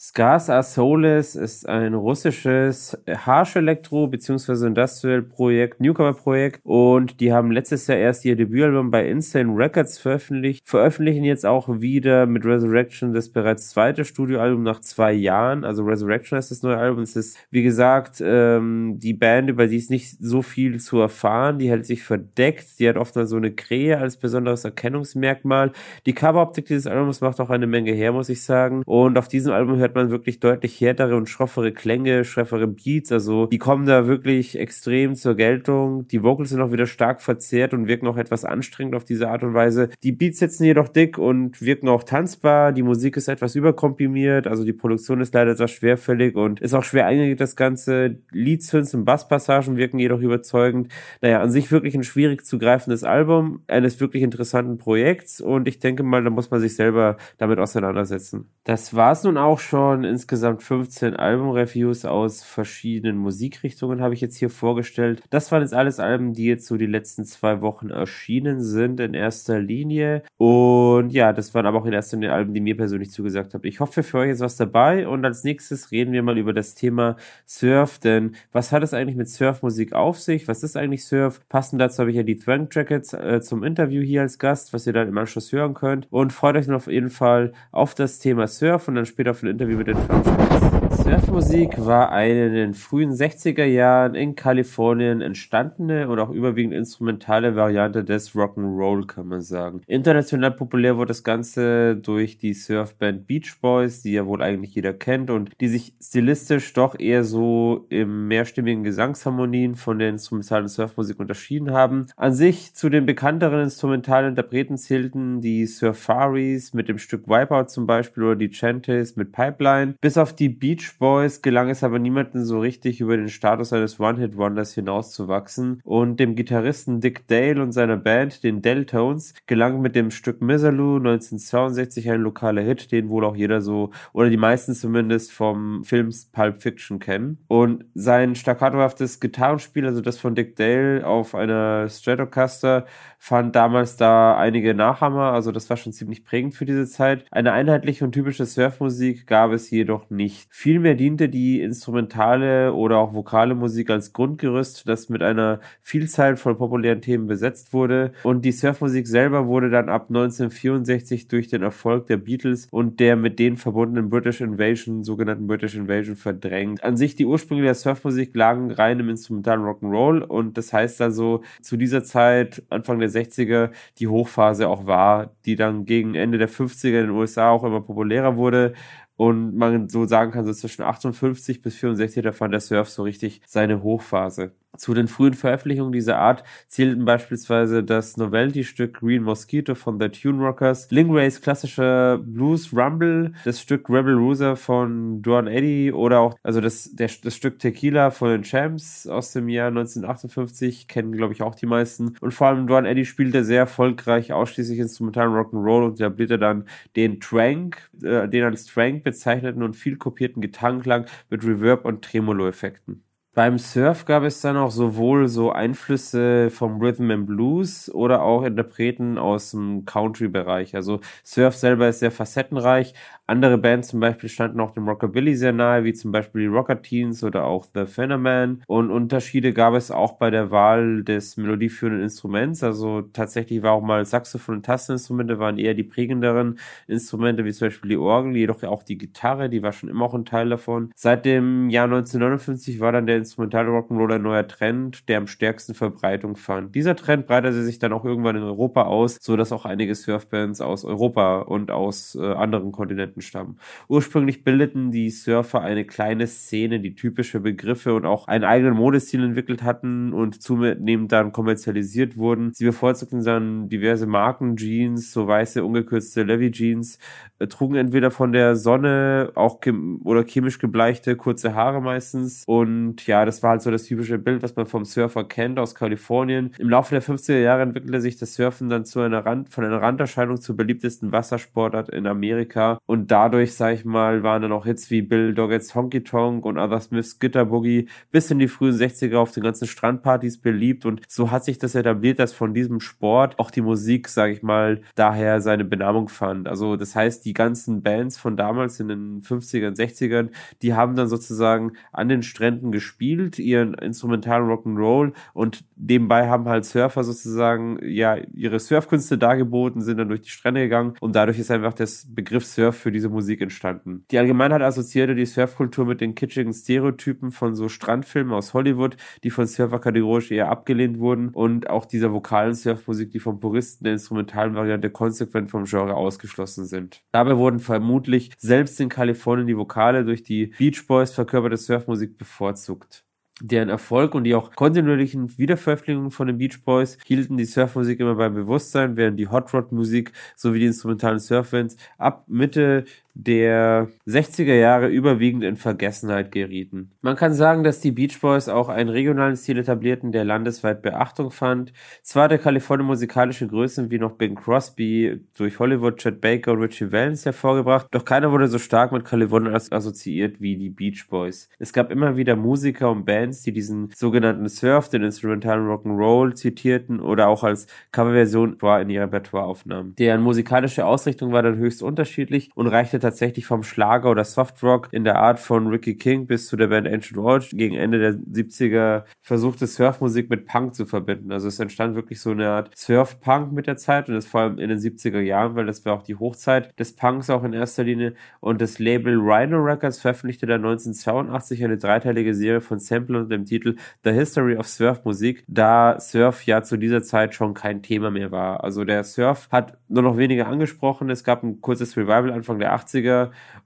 [0.00, 4.68] Scars Are Soulless ist ein russisches Harsh-Elektro- bzw.
[4.68, 6.60] Industrial-Projekt, Newcomer-Projekt.
[6.62, 11.80] Und die haben letztes Jahr erst ihr Debütalbum bei Insane Records veröffentlicht, veröffentlichen jetzt auch
[11.80, 16.76] wieder mit Resurrection das bereits zweite Studioalbum nach zwei Jahren, also Resurrection ist das neue
[16.76, 21.00] Album, es ist, wie gesagt, ähm, die Band, über die ist nicht so viel zu
[21.00, 25.72] erfahren, die hält sich verdeckt, die hat oft mal so eine Krähe als besonderes Erkennungsmerkmal,
[26.06, 29.52] die Coveroptik dieses Albums macht auch eine Menge her, muss ich sagen, und auf diesem
[29.52, 33.10] Album hört hört man wirklich deutlich härtere und schroffere Klänge, schroffere Beats.
[33.10, 36.06] Also die kommen da wirklich extrem zur Geltung.
[36.08, 39.42] Die Vocals sind auch wieder stark verzerrt und wirken auch etwas anstrengend auf diese Art
[39.42, 39.88] und Weise.
[40.02, 42.72] Die Beats sitzen jedoch dick und wirken auch tanzbar.
[42.72, 44.46] Die Musik ist etwas überkomprimiert.
[44.46, 48.18] Also die Produktion ist leider etwas schwerfällig und ist auch schwer eingegangen, das Ganze.
[48.30, 50.92] Leadsynths und Basspassagen wirken jedoch überzeugend.
[51.22, 55.78] Naja, an sich wirklich ein schwierig zu greifendes Album eines wirklich interessanten Projekts und ich
[55.78, 58.50] denke mal, da muss man sich selber damit auseinandersetzen.
[58.64, 60.02] Das war's nun auch schon schon.
[60.02, 65.22] Insgesamt 15 Albumreviews aus verschiedenen Musikrichtungen habe ich jetzt hier vorgestellt.
[65.30, 69.14] Das waren jetzt alles Alben, die jetzt so die letzten zwei Wochen erschienen sind in
[69.14, 70.24] erster Linie.
[70.36, 73.64] Und ja, das waren aber auch in erster Linie Alben, die mir persönlich zugesagt haben.
[73.64, 75.06] Ich hoffe, für euch ist was dabei.
[75.06, 77.14] Und als nächstes reden wir mal über das Thema
[77.46, 78.00] Surf.
[78.00, 80.48] Denn was hat es eigentlich mit Surfmusik auf sich?
[80.48, 81.40] Was ist eigentlich Surf?
[81.48, 84.88] Passend dazu habe ich ja die Thwank Jackets äh, zum Interview hier als Gast, was
[84.88, 86.08] ihr dann im Anschluss hören könnt.
[86.10, 89.48] Und freut euch auf jeden Fall auf das Thema Surf und dann später auf ein
[89.48, 90.77] Interview mit den Franchises.
[91.08, 97.56] Surfmusik war eine in den frühen 60er Jahren in Kalifornien entstandene und auch überwiegend instrumentale
[97.56, 99.80] Variante des Rock'n'Roll, kann man sagen.
[99.86, 104.92] International populär wurde das Ganze durch die Surfband Beach Boys, die ja wohl eigentlich jeder
[104.92, 111.18] kennt und die sich stilistisch doch eher so im mehrstimmigen Gesangsharmonien von der instrumentalen Surfmusik
[111.18, 112.08] unterschieden haben.
[112.16, 117.86] An sich zu den bekannteren instrumentalen Interpreten zählten die Surfaris mit dem Stück Wipeout zum
[117.86, 119.94] Beispiel oder die Chantes mit Pipeline.
[120.02, 124.00] Bis auf die Beach Boys gelang es aber niemandem so richtig über den Status eines
[124.00, 130.10] One-Hit-Wonders hinauszuwachsen und dem Gitarristen Dick Dale und seiner Band, den Deltones, gelang mit dem
[130.10, 135.32] Stück Miserloo 1962 ein lokaler Hit, den wohl auch jeder so, oder die meisten zumindest
[135.32, 137.38] vom Film Pulp Fiction kennen.
[137.46, 142.86] Und sein staccatohaftes Gitarrenspiel, also das von Dick Dale auf einer Stratocaster,
[143.18, 147.24] fand damals da einige Nachhammer, also das war schon ziemlich prägend für diese Zeit.
[147.30, 150.48] Eine einheitliche und typische Surfmusik gab es jedoch nicht.
[150.50, 156.56] Vielmehr diente die instrumentale oder auch vokale Musik als Grundgerüst, das mit einer Vielzahl von
[156.56, 162.06] populären Themen besetzt wurde und die Surfmusik selber wurde dann ab 1964 durch den Erfolg
[162.06, 166.82] der Beatles und der mit denen verbundenen British Invasion, sogenannten British Invasion verdrängt.
[166.84, 171.42] An sich die Ursprünge der Surfmusik lagen rein im instrumentalen Rock'n'Roll und das heißt also
[171.60, 176.48] zu dieser Zeit, Anfang der 60er die Hochphase auch war, die dann gegen Ende der
[176.48, 178.74] 50er in den USA auch immer populärer wurde
[179.18, 183.02] und man so sagen kann, so zwischen 58 bis 64, da fand der Surf so
[183.02, 184.52] richtig seine Hochphase.
[184.76, 190.44] Zu den frühen Veröffentlichungen dieser Art zählten beispielsweise das Novelty-Stück Green Mosquito von The Tune
[190.44, 196.60] Rockers, Lingrays klassischer Blues Rumble, das Stück Rebel Rouser von Duane Eddy oder auch also
[196.60, 201.42] das, der, das Stück Tequila von den Champs aus dem Jahr 1958, kennen glaube ich
[201.42, 202.16] auch die meisten.
[202.20, 207.20] Und vor allem Duane Eddy spielte sehr erfolgreich ausschließlich instrumentalen Rock'n'Roll und etablierte dann den
[207.20, 213.07] Trank, äh, den als Trank bezeichneten und viel kopierten Gitarrenklang mit Reverb und Tremolo-Effekten.
[213.34, 218.42] Beim Surf gab es dann auch sowohl so Einflüsse vom Rhythm and Blues oder auch
[218.42, 220.74] Interpreten aus dem Country-Bereich.
[220.74, 222.94] Also Surf selber ist sehr facettenreich,
[223.28, 226.80] andere Bands zum Beispiel standen auch dem Rockabilly sehr nahe, wie zum Beispiel die Rocker
[226.80, 228.62] Teens oder auch The Phenomen.
[228.66, 232.62] Und Unterschiede gab es auch bei der Wahl des melodieführenden Instruments.
[232.62, 237.68] Also tatsächlich war auch mal Saxophon und Tasteninstrumente waren eher die prägenderen Instrumente, wie zum
[237.68, 240.90] Beispiel die Orgel, jedoch auch die Gitarre, die war schon immer auch ein Teil davon.
[240.96, 245.74] Seit dem Jahr 1959 war dann der instrumentale Rock'n'Roll ein neuer Trend, der am stärksten
[245.74, 246.74] Verbreitung fand.
[246.74, 250.62] Dieser Trend breitete sich dann auch irgendwann in Europa aus, so dass auch einige Surfbands
[250.62, 253.58] aus Europa und aus äh, anderen Kontinenten Kontinenten stammen.
[253.88, 259.22] Ursprünglich bildeten die Surfer eine kleine Szene, die typische Begriffe und auch einen eigenen Modestil
[259.22, 262.52] entwickelt hatten und zunehmend dann kommerzialisiert wurden.
[262.54, 266.98] Sie bevorzugten dann diverse Marken, Jeans, so weiße, ungekürzte Levi Jeans,
[267.38, 273.06] äh, trugen entweder von der Sonne auch chem oder chemisch gebleichte kurze Haare meistens und
[273.06, 276.52] ja, das war halt so das typische Bild, was man vom Surfer kennt aus Kalifornien.
[276.58, 279.80] Im Laufe der 50er Jahre entwickelte sich das Surfen dann zu einer Rand, von einer
[279.80, 284.90] Randerscheinung zur beliebtesten Wassersportart in Amerika und dadurch, sag ich mal, waren dann auch Hits
[284.90, 289.16] wie Bill Doggett's Honky Tonk und Other Smiths Gitter Boogie bis in die frühen 60er
[289.16, 290.84] auf den ganzen Strandpartys beliebt.
[290.84, 294.42] Und so hat sich das etabliert, dass von diesem Sport auch die Musik, sag ich
[294.42, 296.48] mal, daher seine Benamung fand.
[296.48, 300.28] Also das heißt, die ganzen Bands von damals in den 50ern, 60ern,
[300.62, 305.12] die haben dann sozusagen an den Stränden gespielt, ihren instrumentalen Rock'n'Roll.
[305.32, 310.60] Und nebenbei haben halt Surfer sozusagen ja ihre Surfkünste dargeboten, sind dann durch die Strände
[310.60, 310.94] gegangen.
[311.00, 314.04] Und dadurch ist einfach das Begriff Surf für die diese Musik entstanden.
[314.10, 319.30] Die Allgemeinheit assoziierte die Surfkultur mit den kitschigen Stereotypen von so Strandfilmen aus Hollywood, die
[319.30, 323.94] von Surfer kategorisch eher abgelehnt wurden und auch dieser vokalen Surfmusik, die vom Puristen der
[323.94, 327.02] instrumentalen Variante konsequent vom Genre ausgeschlossen sind.
[327.12, 333.04] Dabei wurden vermutlich selbst in Kalifornien die Vokale durch die Beach Boys verkörperte Surfmusik bevorzugt
[333.40, 338.14] deren Erfolg und die auch kontinuierlichen Wiederveröffentlichungen von den Beach Boys hielten die Surfmusik immer
[338.14, 342.84] beim Bewusstsein, während die Hot Rod Musik sowie die instrumentalen Surfbands ab Mitte
[343.18, 346.92] der 60er Jahre überwiegend in Vergessenheit gerieten.
[347.00, 351.32] Man kann sagen, dass die Beach Boys auch einen regionalen Stil etablierten, der landesweit Beachtung
[351.32, 351.72] fand.
[352.02, 356.92] Zwar der Kalifornien musikalische Größen wie noch Bing Crosby durch Hollywood, Chet Baker und Richie
[356.92, 361.48] Valens hervorgebracht, doch keiner wurde so stark mit Kalifornien assoziiert wie die Beach Boys.
[361.58, 367.00] Es gab immer wieder Musiker und Bands, die diesen sogenannten Surf, den instrumentalen Rock'n'Roll zitierten
[367.00, 369.96] oder auch als Coverversion in ihr Repertoire aufnahmen.
[369.98, 375.04] Deren musikalische Ausrichtung war dann höchst unterschiedlich und reichte tatsächlich vom Schlager oder Softrock in
[375.04, 379.04] der Art von Ricky King bis zu der Band Ancient Orge gegen Ende der 70er
[379.22, 381.32] versuchte Surfmusik mit Punk zu verbinden.
[381.32, 384.58] Also es entstand wirklich so eine Art Surf-Punk mit der Zeit und das vor allem
[384.58, 387.84] in den 70er Jahren, weil das war auch die Hochzeit des Punks auch in erster
[387.84, 393.36] Linie und das Label Rhino Records veröffentlichte dann 1982 eine dreiteilige Serie von Samples unter
[393.36, 397.82] dem Titel The History of Surf Musik, da Surf ja zu dieser Zeit schon kein
[397.82, 398.62] Thema mehr war.
[398.62, 401.08] Also der Surf hat nur noch weniger angesprochen.
[401.08, 402.97] Es gab ein kurzes Revival Anfang der 80er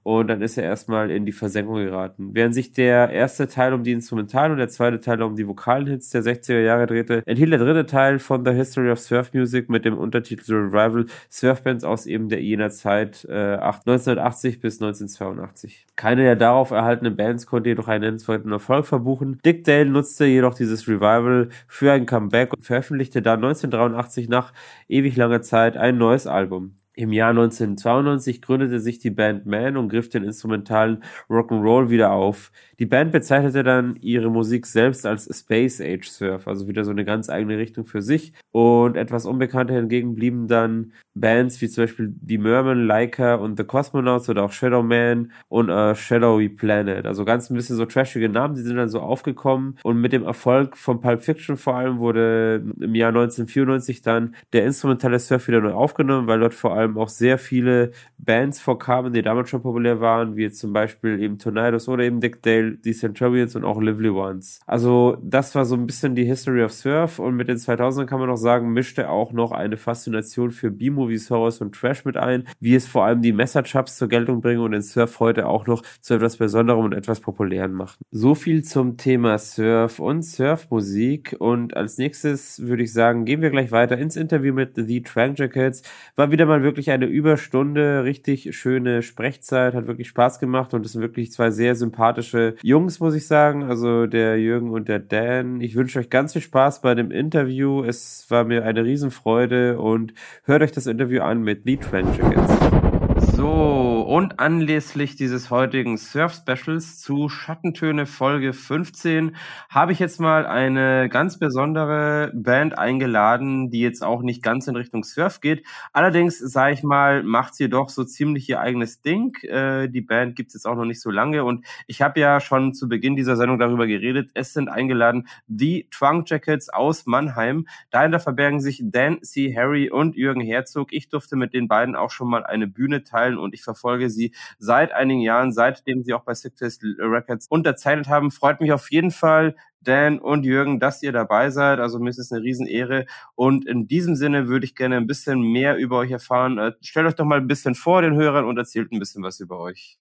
[0.03, 2.31] und dann ist er erstmal in die Versenkung geraten.
[2.33, 5.87] Während sich der erste Teil um die Instrumentalen und der zweite Teil um die vokalen
[5.87, 9.69] Hits der 60er Jahre drehte, enthielt der dritte Teil von The History of Surf Music
[9.69, 15.85] mit dem Untertitel The Revival Surfbands aus eben der jener Zeit äh, 1980 bis 1982.
[15.95, 19.39] Keine der darauf erhaltenen Bands konnte jedoch einen nennenswerten Erfolg verbuchen.
[19.45, 24.53] Dick Dale nutzte jedoch dieses Revival für ein Comeback und veröffentlichte dann 1983 nach
[24.89, 26.75] ewig langer Zeit ein neues Album.
[26.95, 32.51] Im Jahr 1992 gründete sich die Band Man und griff den instrumentalen Rock'n'Roll wieder auf.
[32.77, 37.05] Die Band bezeichnete dann ihre Musik selbst als Space Age Surf, also wieder so eine
[37.05, 38.33] ganz eigene Richtung für sich.
[38.51, 43.63] Und etwas unbekannter hingegen blieben dann Bands wie zum Beispiel die Merman, Leica und The
[43.63, 47.05] Cosmonauts oder auch Shadow Man und uh, Shadowy Planet.
[47.05, 49.77] Also ganz ein bisschen so trashige Namen, die sind dann so aufgekommen.
[49.83, 54.65] Und mit dem Erfolg von Pulp Fiction vor allem wurde im Jahr 1994 dann der
[54.65, 59.21] instrumentale Surf wieder neu aufgenommen, weil dort vor allem auch sehr viele Bands vorkamen, die
[59.21, 62.93] damals schon populär waren, wie jetzt zum Beispiel eben Tornadoes oder eben Dick Dale, die
[62.93, 64.59] Centurions und auch Lively Ones.
[64.65, 68.19] Also das war so ein bisschen die History of Surf und mit den 2000ern kann
[68.19, 72.47] man noch sagen, mischte auch noch eine Faszination für B-Movies, Horrors und Trash mit ein,
[72.59, 75.83] wie es vor allem die Messerchops zur Geltung bringen und den Surf heute auch noch
[76.01, 78.03] zu etwas Besonderem und etwas Populären machen.
[78.11, 83.49] So viel zum Thema Surf und Surfmusik und als nächstes würde ich sagen, gehen wir
[83.49, 85.83] gleich weiter ins Interview mit The Trank Jackets.
[86.15, 90.93] War wieder mal wirklich eine Überstunde, richtig schöne Sprechzeit, hat wirklich Spaß gemacht und es
[90.93, 93.63] sind wirklich zwei sehr sympathische Jungs, muss ich sagen.
[93.63, 95.61] Also der Jürgen und der Dan.
[95.61, 97.83] Ich wünsche euch ganz viel Spaß bei dem Interview.
[97.83, 100.13] Es war mir eine Riesenfreude und
[100.45, 103.32] hört euch das Interview an mit The Trend Jackets.
[103.43, 109.35] So, und anlässlich dieses heutigen Surf-Specials zu Schattentöne Folge 15
[109.69, 114.75] habe ich jetzt mal eine ganz besondere Band eingeladen, die jetzt auch nicht ganz in
[114.77, 115.65] Richtung Surf geht.
[115.91, 119.35] Allerdings, sage ich mal, macht sie doch so ziemlich ihr eigenes Ding.
[119.43, 122.39] Äh, die Band gibt es jetzt auch noch nicht so lange und ich habe ja
[122.39, 124.29] schon zu Beginn dieser Sendung darüber geredet.
[124.35, 127.67] Es sind eingeladen die Trunk Jackets aus Mannheim.
[127.89, 129.53] Dahinter verbergen sich Dan C.
[129.53, 130.93] Harry und Jürgen Herzog.
[130.93, 134.09] Ich durfte mit den beiden auch schon mal eine Bühne teilen und ich verfolge verfolge
[134.09, 138.31] sie seit einigen Jahren, seitdem sie auch bei Success Records unterzeichnet haben.
[138.31, 141.79] Freut mich auf jeden Fall, Dan und Jürgen, dass ihr dabei seid.
[141.79, 143.05] Also mir ist es eine Riesenehre.
[143.35, 146.57] Und in diesem Sinne würde ich gerne ein bisschen mehr über euch erfahren.
[146.57, 149.39] Äh, stellt euch doch mal ein bisschen vor den Hörern und erzählt ein bisschen was
[149.39, 149.97] über euch.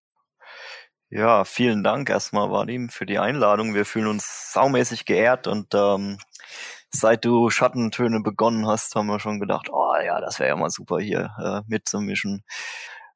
[1.11, 3.75] Ja, vielen Dank erstmal, Vadim, für die Einladung.
[3.75, 6.17] Wir fühlen uns saumäßig geehrt und ähm,
[6.91, 10.71] seit du Schattentöne begonnen hast, haben wir schon gedacht, oh ja, das wäre ja mal
[10.71, 12.45] super hier äh, mitzumischen.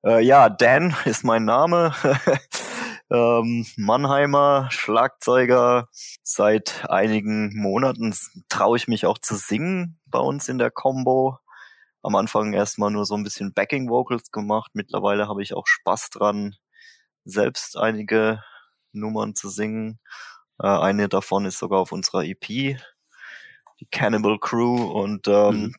[0.06, 1.92] Äh, ja, Dan ist mein Name.
[3.10, 5.88] ähm, Mannheimer, Schlagzeuger.
[6.22, 8.14] Seit einigen Monaten
[8.48, 11.38] traue ich mich auch zu singen bei uns in der Combo.
[12.02, 14.70] Am Anfang erstmal nur so ein bisschen Backing Vocals gemacht.
[14.74, 16.54] Mittlerweile habe ich auch Spaß dran,
[17.24, 18.44] selbst einige
[18.92, 19.98] Nummern zu singen.
[20.62, 22.78] Äh, eine davon ist sogar auf unserer EP, die
[23.90, 24.84] Cannibal Crew.
[24.84, 25.74] Und ähm, mhm.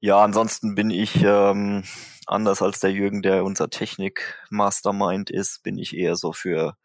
[0.00, 1.84] Ja, ansonsten bin ich ähm,
[2.26, 6.76] anders als der Jürgen, der unser Technik-Mastermind ist, bin ich eher so für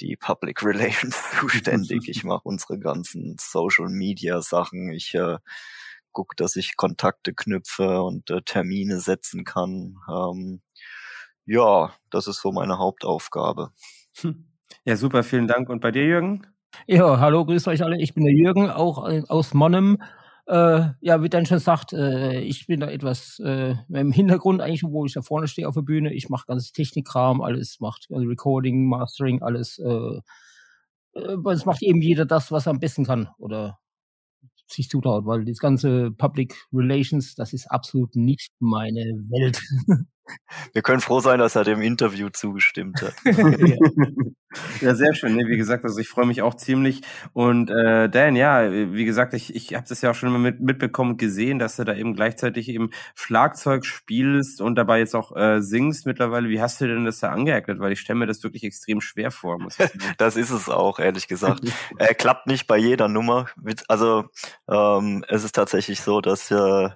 [0.00, 2.08] die Public Relations zuständig.
[2.08, 4.90] Ich mache unsere ganzen Social Media Sachen.
[4.90, 5.38] Ich äh,
[6.12, 9.96] gucke, dass ich Kontakte knüpfe und äh, Termine setzen kann.
[10.08, 10.62] Ähm,
[11.44, 13.70] ja, das ist so meine Hauptaufgabe.
[14.20, 14.46] Hm.
[14.84, 15.68] Ja, super, vielen Dank.
[15.68, 16.46] Und bei dir, Jürgen?
[16.86, 18.00] Ja, hallo, grüßt euch alle.
[18.00, 19.98] Ich bin der Jürgen, auch äh, aus Monnem.
[20.46, 24.82] Äh, ja, wie Dan schon sagt, äh, ich bin da etwas äh, im Hintergrund eigentlich,
[24.82, 26.12] wo ich da vorne stehe auf der Bühne.
[26.12, 29.78] Ich mache ganzes Technikkram, alles macht also Recording, Mastering, alles.
[29.78, 30.20] Äh,
[31.14, 33.78] äh, es macht eben jeder das, was er am besten kann oder
[34.66, 39.60] sich zutraut, weil das ganze Public Relations, das ist absolut nicht meine Welt.
[40.72, 43.14] Wir können froh sein, dass er dem Interview zugestimmt hat.
[44.80, 45.34] ja, sehr schön.
[45.34, 47.02] Nee, wie gesagt, also ich freue mich auch ziemlich.
[47.32, 51.16] Und äh, Dan, ja, wie gesagt, ich, ich habe das ja auch schon mit, mitbekommen
[51.16, 56.06] gesehen, dass du da eben gleichzeitig eben Schlagzeug spielst und dabei jetzt auch äh, singst
[56.06, 56.48] mittlerweile.
[56.48, 57.78] Wie hast du denn das da angeeignet?
[57.80, 59.58] Weil ich stelle mir das wirklich extrem schwer vor.
[59.58, 59.98] Muss ich sagen.
[60.18, 61.60] das ist es auch, ehrlich gesagt.
[61.98, 63.46] äh, klappt nicht bei jeder Nummer.
[63.88, 64.24] Also
[64.68, 66.90] ähm, es ist tatsächlich so, dass äh,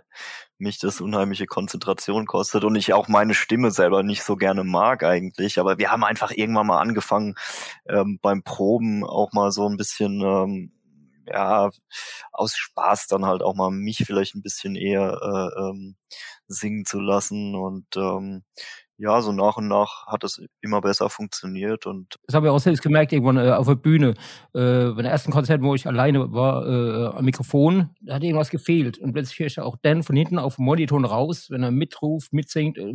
[0.59, 5.05] mich das unheimliche Konzentration kostet und ich auch meine Stimme selber nicht so gerne mag
[5.05, 5.59] eigentlich.
[5.59, 7.35] Aber wir haben einfach irgendwann mal angefangen,
[7.89, 10.73] ähm, beim Proben auch mal so ein bisschen, ähm,
[11.27, 11.71] ja,
[12.33, 15.97] aus Spaß dann halt auch mal mich vielleicht ein bisschen eher äh, ähm,
[16.49, 18.45] singen zu lassen und ähm,
[18.99, 22.59] ja, so nach und nach hat es immer besser funktioniert und das habe ich auch
[22.59, 24.15] selbst gemerkt irgendwann äh, auf der Bühne.
[24.55, 28.49] Äh, bei der ersten Konzert, wo ich alleine war äh, am Mikrofon, da hat irgendwas
[28.49, 31.71] gefehlt und plötzlich höre ich auch Dan von hinten auf dem Monitor raus, wenn er
[31.71, 32.95] mitruft, mitsingt, äh,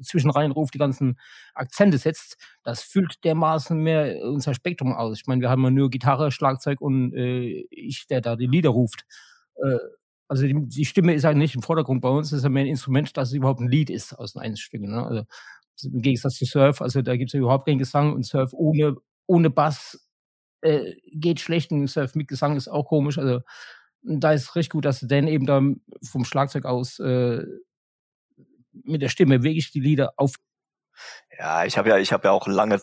[0.00, 1.18] zwischenrein ruft, die ganzen
[1.54, 2.38] Akzente setzt.
[2.62, 5.18] Das füllt dermaßen mehr unser Spektrum aus.
[5.20, 8.70] Ich meine, wir haben ja nur Gitarre, Schlagzeug und äh, ich, der da die Lieder
[8.70, 9.04] ruft.
[9.56, 9.76] Äh,
[10.32, 12.64] also die, die, Stimme ist eigentlich nicht im Vordergrund bei uns, es ist ja mehr
[12.64, 14.90] ein Instrument, dass es überhaupt ein Lied ist aus den Einstücken.
[14.90, 15.04] Ne?
[15.04, 15.24] Also
[15.82, 18.96] im Gegensatz zu Surf, also da gibt es ja überhaupt keinen Gesang und Surf ohne,
[19.26, 20.08] ohne Bass
[20.62, 23.18] äh, geht schlecht und Surf mit Gesang ist auch komisch.
[23.18, 23.40] Also
[24.00, 25.60] da ist richtig gut, dass Dan eben da
[26.02, 27.42] vom Schlagzeug aus äh,
[28.72, 30.36] mit der Stimme wirklich die Lieder auf.
[31.38, 32.80] Ja, ich habe ja, ich habe ja auch lange,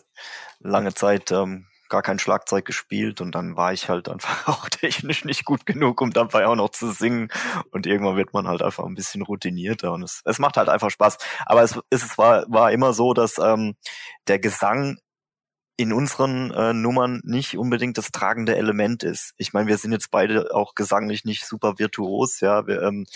[0.60, 5.24] lange Zeit ähm, gar kein Schlagzeug gespielt und dann war ich halt einfach auch technisch
[5.24, 7.28] nicht gut genug, um dabei auch noch zu singen.
[7.70, 10.90] Und irgendwann wird man halt einfach ein bisschen routinierter und es, es macht halt einfach
[10.90, 11.18] Spaß.
[11.46, 13.76] Aber es, es war, war immer so, dass ähm,
[14.28, 14.98] der Gesang
[15.76, 19.32] in unseren äh, Nummern nicht unbedingt das tragende Element ist.
[19.38, 23.06] Ich meine, wir sind jetzt beide auch gesanglich nicht super virtuos, ja, wir ähm,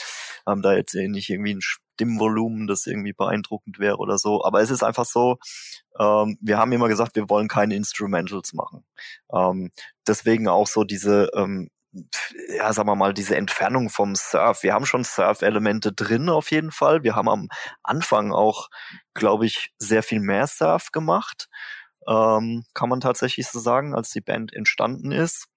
[0.47, 4.45] haben da jetzt nicht irgendwie ein Stimmvolumen, das irgendwie beeindruckend wäre oder so.
[4.45, 5.37] Aber es ist einfach so,
[5.99, 8.85] ähm, wir haben immer gesagt, wir wollen keine Instrumentals machen.
[9.33, 9.71] Ähm,
[10.07, 11.69] deswegen auch so diese ähm,
[12.49, 14.63] ja, sagen wir mal, diese Entfernung vom Surf.
[14.63, 17.05] Wir haben schon Surf-Elemente drin auf jeden Fall.
[17.05, 17.49] Wir haben am
[17.83, 18.69] Anfang auch,
[19.15, 21.49] glaube ich, sehr viel mehr Surf gemacht
[22.09, 25.49] ähm, kann man tatsächlich so sagen, als die Band entstanden ist.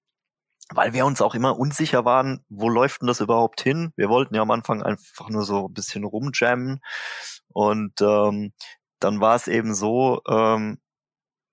[0.69, 3.93] Weil wir uns auch immer unsicher waren, wo läuft denn das überhaupt hin?
[3.95, 6.81] Wir wollten ja am Anfang einfach nur so ein bisschen rumjammen.
[7.53, 8.53] Und ähm,
[8.99, 10.79] dann war es eben so, ähm,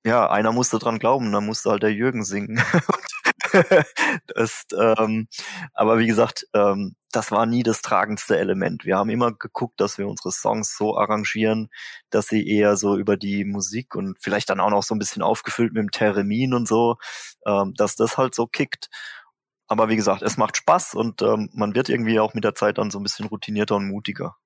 [0.05, 2.61] ja, einer musste dran glauben, dann musste halt der Jürgen singen.
[4.27, 5.29] das, ähm,
[5.75, 8.85] aber wie gesagt, ähm, das war nie das tragendste Element.
[8.85, 11.69] Wir haben immer geguckt, dass wir unsere Songs so arrangieren,
[12.11, 15.23] dass sie eher so über die Musik und vielleicht dann auch noch so ein bisschen
[15.23, 16.97] aufgefüllt mit dem Theremin und so,
[17.47, 18.89] ähm, dass das halt so kickt.
[19.69, 22.79] Aber wie gesagt, es macht Spaß und ähm, man wird irgendwie auch mit der Zeit
[22.79, 24.37] dann so ein bisschen routinierter und mutiger.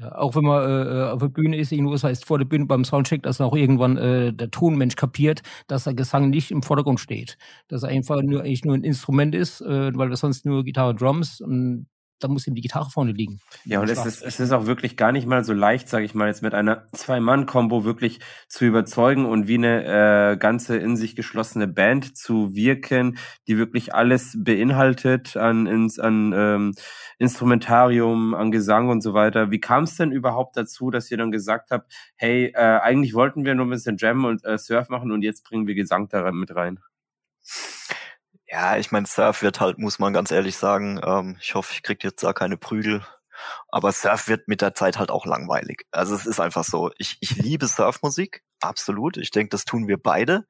[0.00, 2.64] Ja, auch wenn man äh, auf der Bühne ist, irgendwo, das heißt vor der Bühne
[2.64, 7.00] beim Soundcheck, dass auch irgendwann äh, der Tonmensch kapiert, dass der Gesang nicht im Vordergrund
[7.00, 7.36] steht.
[7.68, 10.94] Dass er einfach nur eigentlich nur ein Instrument ist, äh, weil wir sonst nur Gitarre,
[10.94, 11.86] Drums und
[12.20, 13.40] da muss eben die Gitarre vorne liegen.
[13.64, 16.14] Ja, und es ist, es ist auch wirklich gar nicht mal so leicht, sage ich
[16.14, 21.16] mal, jetzt mit einer Zwei-Mann-Kombo wirklich zu überzeugen und wie eine äh, ganze in sich
[21.16, 26.74] geschlossene Band zu wirken, die wirklich alles beinhaltet an, ins, an ähm,
[27.18, 29.50] Instrumentarium, an Gesang und so weiter.
[29.50, 33.44] Wie kam es denn überhaupt dazu, dass ihr dann gesagt habt, hey, äh, eigentlich wollten
[33.44, 36.30] wir nur ein bisschen Jam und äh, Surf machen und jetzt bringen wir Gesang da
[36.32, 36.78] mit rein?
[38.52, 41.82] Ja, ich meine, Surf wird halt, muss man ganz ehrlich sagen, ähm, ich hoffe, ich
[41.82, 43.04] krieg jetzt da keine Prügel,
[43.68, 45.86] aber Surf wird mit der Zeit halt auch langweilig.
[45.92, 49.16] Also es ist einfach so, ich, ich liebe Surfmusik, absolut.
[49.18, 50.46] Ich denke, das tun wir beide.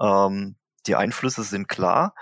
[0.00, 2.14] Ähm, die Einflüsse sind klar,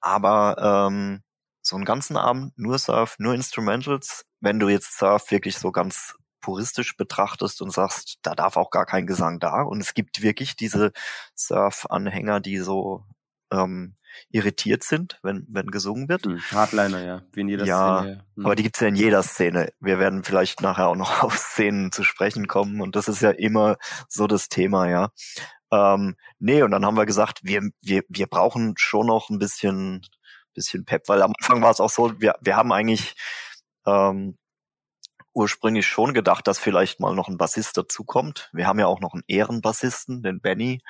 [0.00, 1.22] aber ähm,
[1.62, 6.14] so einen ganzen Abend nur Surf, nur Instrumentals, wenn du jetzt Surf wirklich so ganz
[6.40, 9.62] puristisch betrachtest und sagst, da darf auch gar kein Gesang da.
[9.62, 10.92] Und es gibt wirklich diese
[11.36, 13.04] Surf-Anhänger, die so
[13.50, 13.94] ähm,
[14.30, 16.26] irritiert sind, wenn, wenn gesungen wird.
[16.26, 18.12] Hm, Hardliner, ja, wie in jeder ja, Szene.
[18.12, 18.24] Ja.
[18.36, 18.46] Hm.
[18.46, 19.72] Aber die gibt's ja in jeder Szene.
[19.80, 23.30] Wir werden vielleicht nachher auch noch auf Szenen zu sprechen kommen und das ist ja
[23.30, 23.76] immer
[24.08, 25.10] so das Thema, ja.
[25.70, 30.06] Ähm, nee, und dann haben wir gesagt, wir, wir, wir brauchen schon noch ein bisschen,
[30.54, 33.14] bisschen Pep, weil am Anfang war es auch so, wir, wir haben eigentlich
[33.86, 34.38] ähm,
[35.34, 38.50] ursprünglich schon gedacht, dass vielleicht mal noch ein Bassist dazukommt.
[38.52, 40.80] Wir haben ja auch noch einen Ehrenbassisten, den Benny.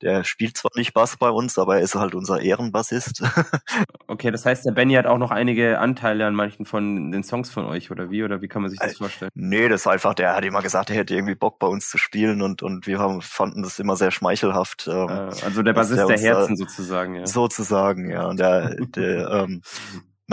[0.00, 3.22] Der spielt zwar nicht Bass bei uns, aber er ist halt unser Ehrenbassist.
[4.08, 7.50] okay, das heißt, der Benny hat auch noch einige Anteile an manchen von den Songs
[7.50, 8.24] von euch, oder wie?
[8.24, 9.30] Oder wie kann man sich das vorstellen?
[9.34, 11.98] Nee, das ist einfach, der hat immer gesagt, er hätte irgendwie Bock bei uns zu
[11.98, 14.88] spielen und, und wir haben, fanden das immer sehr schmeichelhaft.
[14.88, 17.26] Ähm, ah, also der Bassist der, der Herzen sozusagen, ja.
[17.26, 18.26] Sozusagen, ja.
[18.26, 19.62] Und der, der ähm,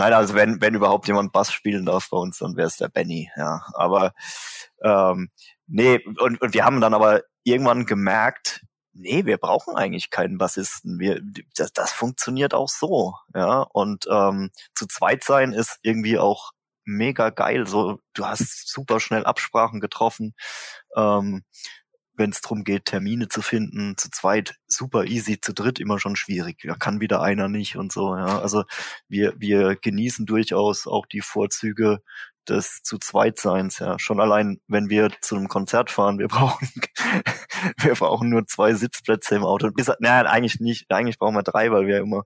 [0.00, 2.88] Nein, also wenn, wenn überhaupt jemand Bass spielen darf bei uns, dann wäre es der
[2.88, 3.66] Benny, ja.
[3.74, 4.14] Aber
[4.82, 5.28] ähm,
[5.66, 10.98] nee, und, und wir haben dann aber irgendwann gemerkt, nee, wir brauchen eigentlich keinen Bassisten.
[10.98, 11.20] Wir,
[11.54, 13.60] das, das funktioniert auch so, ja.
[13.60, 16.52] Und ähm, zu zweit sein ist irgendwie auch
[16.86, 17.66] mega geil.
[17.66, 20.32] So, du hast super schnell Absprachen getroffen.
[20.96, 21.44] Ähm,
[22.20, 26.14] wenn es darum geht, Termine zu finden, zu zweit super easy, zu dritt immer schon
[26.14, 26.58] schwierig.
[26.62, 28.16] Da kann wieder einer nicht und so.
[28.16, 28.40] Ja.
[28.40, 28.64] Also
[29.08, 32.00] wir, wir genießen durchaus auch die Vorzüge
[32.48, 33.98] des zu zweit Seins, ja.
[33.98, 36.68] Schon allein, wenn wir zu einem Konzert fahren, wir brauchen,
[37.78, 39.70] wir brauchen nur zwei Sitzplätze im Auto.
[39.70, 42.24] Bis, naja, eigentlich nicht, eigentlich brauchen wir drei, weil wir immer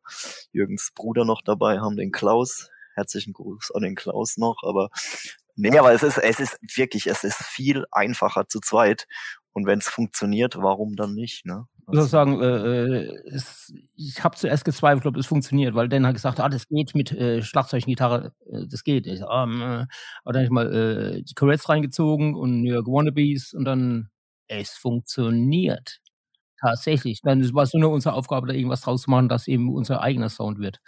[0.52, 2.70] Jürgens Bruder noch dabei haben, den Klaus.
[2.94, 4.88] Herzlichen Gruß an den Klaus noch, aber
[5.57, 9.07] nee, aber es ist, es ist wirklich, es ist viel einfacher zu zweit.
[9.55, 11.67] Und wenn es funktioniert, warum dann nicht, ne?
[11.87, 16.07] Ich muss sagen, äh, äh, es, ich habe zuerst gezweifelt, ob es funktioniert, weil Dan
[16.07, 19.07] hat gesagt, ah, das geht mit äh, Schlagzeug und Gitarre, äh, das geht.
[19.07, 19.87] Ich, ähm, äh,
[20.24, 24.11] aber dann habe ich mal äh, die Corettes reingezogen und New York Wannabes und dann,
[24.49, 26.01] es funktioniert.
[26.61, 27.20] Tatsächlich.
[27.22, 30.31] Dann war es nur unsere Aufgabe, da irgendwas draus zu machen, dass eben unser eigener
[30.31, 30.81] Sound wird.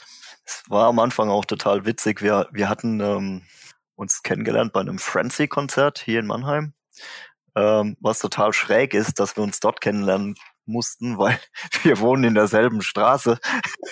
[0.44, 2.22] Es war am Anfang auch total witzig.
[2.22, 3.42] Wir, wir hatten ähm,
[3.94, 6.72] uns kennengelernt bei einem Frenzy-Konzert hier in Mannheim.
[7.56, 10.36] Ähm, was total schräg ist, dass wir uns dort kennenlernen
[10.66, 11.38] mussten, weil
[11.82, 13.38] wir wohnen in derselben Straße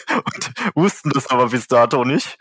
[0.15, 2.37] und wussten das aber bis dato nicht.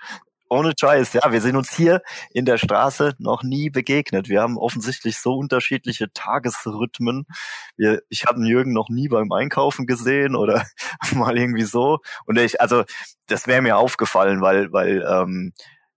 [0.49, 4.29] Ohne Scheiß, ja, wir sind uns hier in der Straße noch nie begegnet.
[4.29, 7.25] Wir haben offensichtlich so unterschiedliche Tagesrhythmen.
[7.75, 10.63] Wir, ich habe Jürgen noch nie beim Einkaufen gesehen oder
[11.13, 11.99] mal irgendwie so.
[12.27, 12.83] Und ich, also,
[13.25, 15.53] das wäre mir aufgefallen, weil, weil ähm,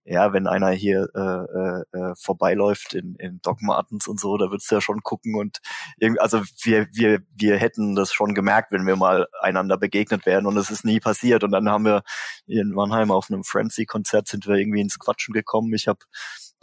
[0.07, 4.51] ja, wenn einer hier äh, äh, äh, vorbeiläuft in, in Doc Martens und so, da
[4.51, 5.59] würdest du ja schon gucken und
[5.99, 10.47] irgendwie, also wir, wir, wir hätten das schon gemerkt, wenn wir mal einander begegnet wären
[10.47, 11.43] und es ist nie passiert.
[11.43, 12.03] Und dann haben wir
[12.47, 15.75] in Mannheim auf einem Frenzy-Konzert sind wir irgendwie ins Quatschen gekommen.
[15.75, 15.99] Ich habe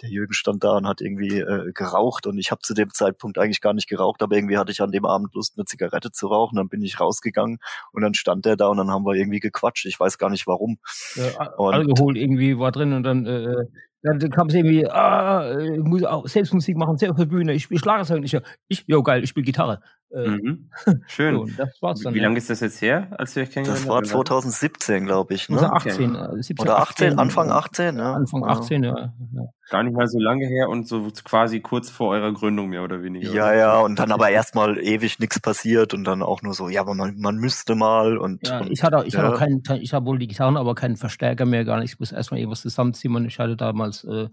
[0.02, 3.38] der Jürgen stand da und hat irgendwie äh, geraucht und ich habe zu dem Zeitpunkt
[3.38, 6.28] eigentlich gar nicht geraucht, aber irgendwie hatte ich an dem Abend Lust, eine Zigarette zu
[6.28, 6.56] rauchen.
[6.56, 7.60] Dann bin ich rausgegangen
[7.92, 9.86] und dann stand der da und dann haben wir irgendwie gequatscht.
[9.86, 10.78] Ich weiß gar nicht warum.
[11.16, 13.66] Ja, Alkohol irgendwie war drin und dann äh,
[14.04, 17.54] dann kam es irgendwie, ah, ich muss auch selbst Musik machen, selbst auf der Bühne.
[17.54, 18.22] Ich spiele Schlagzeug.
[18.26, 18.38] Ich,
[18.68, 19.80] ich, jo, geil, ich spiele Gitarre.
[20.12, 20.70] Äh, mhm.
[21.08, 21.36] Schön.
[21.36, 22.26] So, das war's dann, Wie ja.
[22.26, 24.06] lange ist das jetzt her, als ihr euch kennengelernt habt?
[24.06, 25.48] Das war 2017, glaube ich.
[25.48, 25.56] Ne?
[25.56, 26.42] Also 18, okay.
[26.42, 28.14] 17, Oder 18, 18 Anfang 18, ja.
[28.14, 29.14] Anfang 18, ja.
[29.34, 29.44] ja.
[29.70, 33.02] Gar nicht mal so lange her und so quasi kurz vor eurer Gründung mehr oder
[33.02, 33.32] weniger.
[33.32, 33.56] Ja, oder?
[33.56, 36.94] ja, und dann aber erstmal ewig nichts passiert und dann auch nur so, ja, aber
[36.94, 38.46] man, man müsste mal und.
[38.46, 39.22] Ja, und, ich hatte, ich ja.
[39.22, 41.94] hatte auch keinen, ich habe wohl die Gitarren, aber keinen Verstärker mehr, gar nicht.
[41.94, 44.28] Ich muss erstmal irgendwas zusammenziehen und ich hatte damals äh,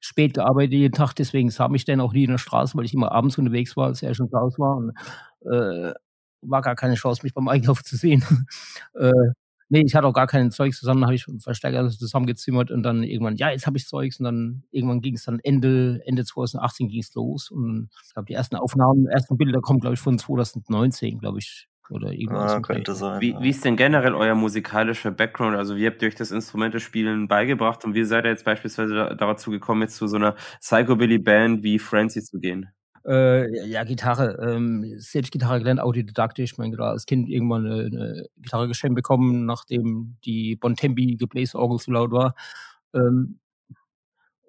[0.00, 2.94] spät gearbeitet jeden Tag, deswegen sah mich dann auch nie in der Straße, weil ich
[2.94, 4.92] immer abends unterwegs war, als er schon raus war und
[5.50, 5.92] äh,
[6.42, 8.22] war gar keine Chance, mich beim Einkauf zu sehen.
[8.94, 9.10] äh,
[9.68, 13.36] nee, ich hatte auch gar kein Zeug zusammen, habe ich Verstärker zusammengezimmert und dann irgendwann,
[13.36, 17.00] ja, jetzt habe ich Zeugs und dann irgendwann ging es dann Ende, Ende 2018 ging
[17.00, 21.18] es los und ich glaube, die ersten Aufnahmen, ersten Bilder kommen, glaube ich, von 2019,
[21.18, 21.68] glaube ich.
[21.88, 22.52] Oder irgendwas.
[22.52, 23.20] Ah, könnte sein.
[23.20, 25.56] Wie, wie ist denn generell euer musikalischer Background?
[25.56, 29.52] Also wie habt ihr euch das Instrumentespielen beigebracht und wie seid ihr jetzt beispielsweise dazu
[29.52, 32.70] gekommen, jetzt zu so einer Psychobilly-Band wie Francie zu gehen?
[33.06, 36.52] Äh, ja, Gitarre, ähm, selbst Gitarre gelernt, autodidaktisch.
[36.52, 41.92] Ich meine, als Kind irgendwann eine, eine Gitarre geschenkt bekommen, nachdem die Bontempi Gebläsorgel zu
[41.92, 42.34] laut war.
[42.94, 43.38] Ähm,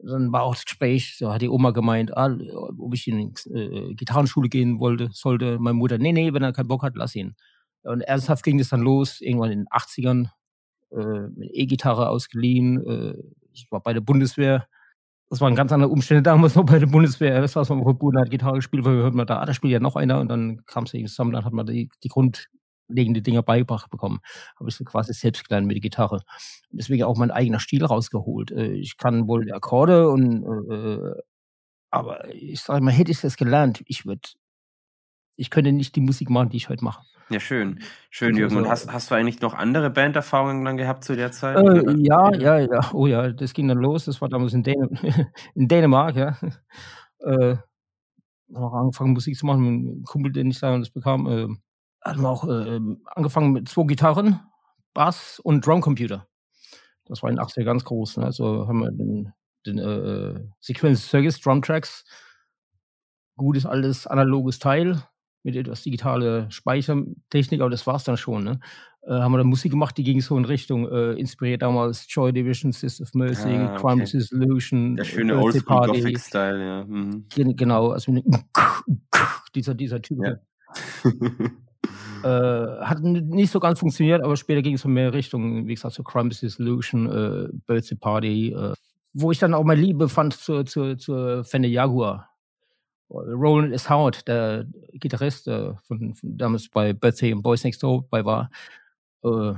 [0.03, 2.35] dann war auch das Gespräch, so hat die Oma gemeint, ah,
[2.77, 5.59] ob ich in äh, Gitarrenschule gehen wollte, sollte.
[5.59, 7.35] Meine Mutter, nee, nee, wenn er keinen Bock hat, lass ihn.
[7.83, 10.29] Und ernsthaft ging es dann los, irgendwann in den 80ern,
[10.91, 12.85] äh, E-Gitarre ausgeliehen.
[12.85, 13.15] Äh,
[13.53, 14.67] ich war bei der Bundeswehr
[15.29, 17.41] das waren ganz andere Umstände damals noch bei der Bundeswehr.
[17.41, 19.73] Das war so, verboten hat Gitarre gespielt, weil wir hörten mal da, ah, da spielt
[19.73, 23.21] ja noch einer und dann kam es irgendwie zusammen, dann hat man die, die grundlegende
[23.21, 24.19] Dinger beigebracht bekommen.
[24.59, 26.21] Habe ich so quasi selbst gelernt mit der Gitarre.
[26.71, 28.51] Deswegen auch mein eigener Stil rausgeholt.
[28.51, 31.21] Äh, ich kann wohl Akkorde und äh,
[31.91, 34.29] aber ich sage mal, hätte ich das gelernt, ich würde,
[35.37, 37.03] ich könnte nicht die Musik machen, die ich heute mache.
[37.29, 37.79] Ja, schön.
[38.09, 38.57] Schön, also, Jürgen.
[38.57, 41.57] Und hast, hast du eigentlich noch andere Banderfahrungen dann gehabt zu der Zeit?
[41.57, 42.91] Äh, ja, ja, ja.
[42.93, 44.05] Oh ja, das ging dann los.
[44.05, 44.99] Das war damals in, Dän
[45.55, 46.37] in Dänemark, ja.
[47.19, 47.57] Äh,
[48.55, 49.99] auch angefangen Musik zu machen.
[49.99, 51.47] Ein Kumpel, den ich da das bekam, äh,
[52.01, 54.39] hatten wir auch äh, angefangen mit zwei Gitarren,
[54.93, 56.27] Bass und Drumcomputer.
[57.05, 58.17] Das war in den 80er ganz groß.
[58.17, 58.25] Ne?
[58.25, 59.33] Also haben wir den,
[59.65, 62.05] den äh, Sequence Circus Drum Tracks.
[63.35, 65.03] Gutes, altes analoges Teil
[65.47, 68.43] mit etwas digitale Speichertechnik, aber das war es dann schon.
[68.43, 68.59] Ne?
[69.03, 72.33] Äh, haben wir dann Musik gemacht, die ging so in Richtung, äh, inspiriert damals Joy
[72.33, 73.81] Division, System of Mercy, ah, okay.
[73.81, 74.97] Crime Solution.
[74.97, 76.83] Der schöne Oldschool Gothic-Style, ja.
[76.83, 77.23] Mhm.
[77.29, 78.13] Genau, also
[79.55, 80.19] dieser, dieser Typ.
[80.21, 80.35] Ja.
[82.23, 85.93] Äh, hat nicht so ganz funktioniert, aber später ging es so mehr Richtung, wie gesagt,
[85.93, 88.73] so Crime Solution, äh, Birthday Party, äh,
[89.13, 92.31] wo ich dann auch meine Liebe fand zur, zur, zur Fender Jaguar.
[93.09, 93.89] Roland S.
[93.89, 98.49] Howard, der Gitarrist äh, von, von, damals bei Birthday und Boys Next Door bei war,
[99.23, 99.53] äh,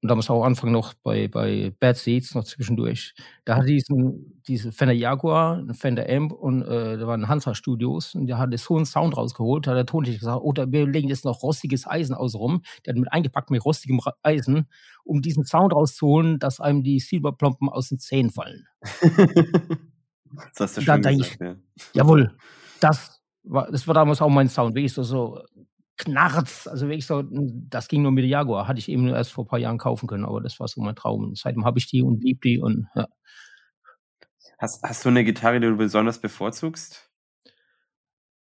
[0.00, 3.14] und damals auch Anfang noch bei, bei Bad Seeds noch zwischendurch.
[3.44, 8.14] Da hatte diesen, diese Fender Jaguar, ein Fender Amp und äh, da waren Hansa Studios
[8.14, 10.86] und der hatte so einen Sound rausgeholt, da hat der Tontechniker gesagt, oder oh, wir
[10.86, 12.62] legen jetzt noch rostiges Eisen außenrum.
[12.86, 14.68] Der hat mit eingepackt mit rostigem Eisen,
[15.02, 18.68] um diesen Sound rauszuholen, dass einem die Silberplomben aus den Zähnen fallen.
[20.54, 21.56] das hast du schon gesagt, ja.
[21.94, 22.36] Jawohl,
[22.80, 25.42] das war, das war damals auch mein Sound, wirklich so, so
[25.98, 26.66] Knarz.
[26.66, 28.68] Also wirklich so, das ging nur mit der Jaguar.
[28.68, 30.80] Hatte ich eben nur erst vor ein paar Jahren kaufen können, aber das war so
[30.80, 31.34] mein Traum.
[31.34, 33.06] Seitdem habe ich die und lieb die und ja.
[34.58, 37.10] Hast, hast du eine Gitarre, die du besonders bevorzugst?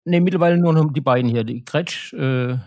[0.04, 2.58] Ne, mittlerweile nur noch die beiden hier, die Gretsch äh,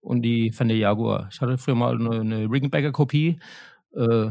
[0.00, 1.28] und die Fender Jaguar.
[1.30, 3.38] Ich hatte früher mal eine, eine Rickenbacker-Kopie.
[3.94, 4.30] Äh,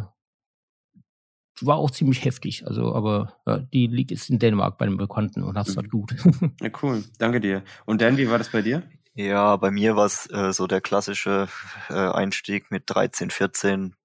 [1.65, 2.65] war auch ziemlich heftig.
[2.67, 5.91] Also, aber ja, die liegt jetzt in Dänemark bei einem Bekannten und das ist halt
[5.91, 6.15] gut.
[6.61, 7.03] Ja, cool.
[7.17, 7.63] Danke dir.
[7.85, 8.83] Und Dan, wie war das bei dir?
[9.13, 11.47] Ja, bei mir war es äh, so der klassische
[11.89, 13.95] äh, Einstieg mit 13, 14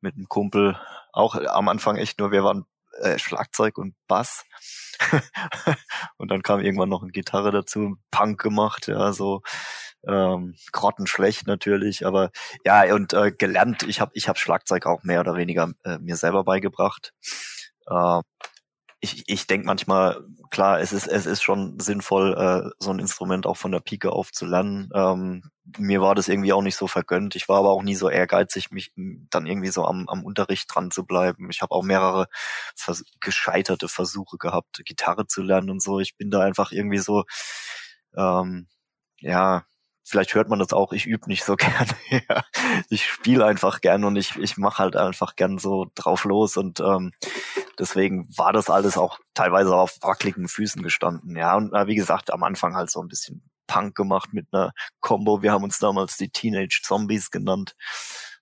[0.00, 0.78] mit einem Kumpel.
[1.12, 2.64] Auch am Anfang echt nur, wir waren
[3.00, 4.44] äh, Schlagzeug und Bass.
[6.16, 9.42] und dann kam irgendwann noch eine Gitarre dazu, Punk gemacht, ja, so
[10.06, 12.30] ähm, grottenschlecht natürlich, aber
[12.64, 16.16] ja, und äh, gelernt, ich habe ich hab Schlagzeug auch mehr oder weniger äh, mir
[16.16, 17.12] selber beigebracht.
[17.88, 18.20] Äh,
[19.00, 23.46] ich, ich denke manchmal, klar, es ist, es ist schon sinnvoll, äh, so ein Instrument
[23.46, 24.90] auch von der Pike auf zu lernen.
[24.94, 27.36] Ähm, mir war das irgendwie auch nicht so vergönnt.
[27.36, 30.90] Ich war aber auch nie so ehrgeizig, mich dann irgendwie so am, am Unterricht dran
[30.90, 31.50] zu bleiben.
[31.50, 32.28] Ich habe auch mehrere
[32.74, 36.00] vers gescheiterte Versuche gehabt, Gitarre zu lernen und so.
[36.00, 37.24] Ich bin da einfach irgendwie so,
[38.16, 38.68] ähm,
[39.20, 39.64] ja,
[40.06, 41.90] vielleicht hört man das auch, ich übe nicht so gerne.
[42.10, 42.44] ja,
[42.88, 46.80] ich spiele einfach gern und ich, ich mache halt einfach gern so drauf los und
[46.80, 47.12] ähm,
[47.78, 51.36] deswegen war das alles auch teilweise auf wackeligen Füßen gestanden.
[51.36, 54.72] Ja, und äh, wie gesagt, am Anfang halt so ein bisschen Punk gemacht mit einer
[55.00, 55.42] Combo.
[55.42, 57.74] Wir haben uns damals die Teenage Zombies genannt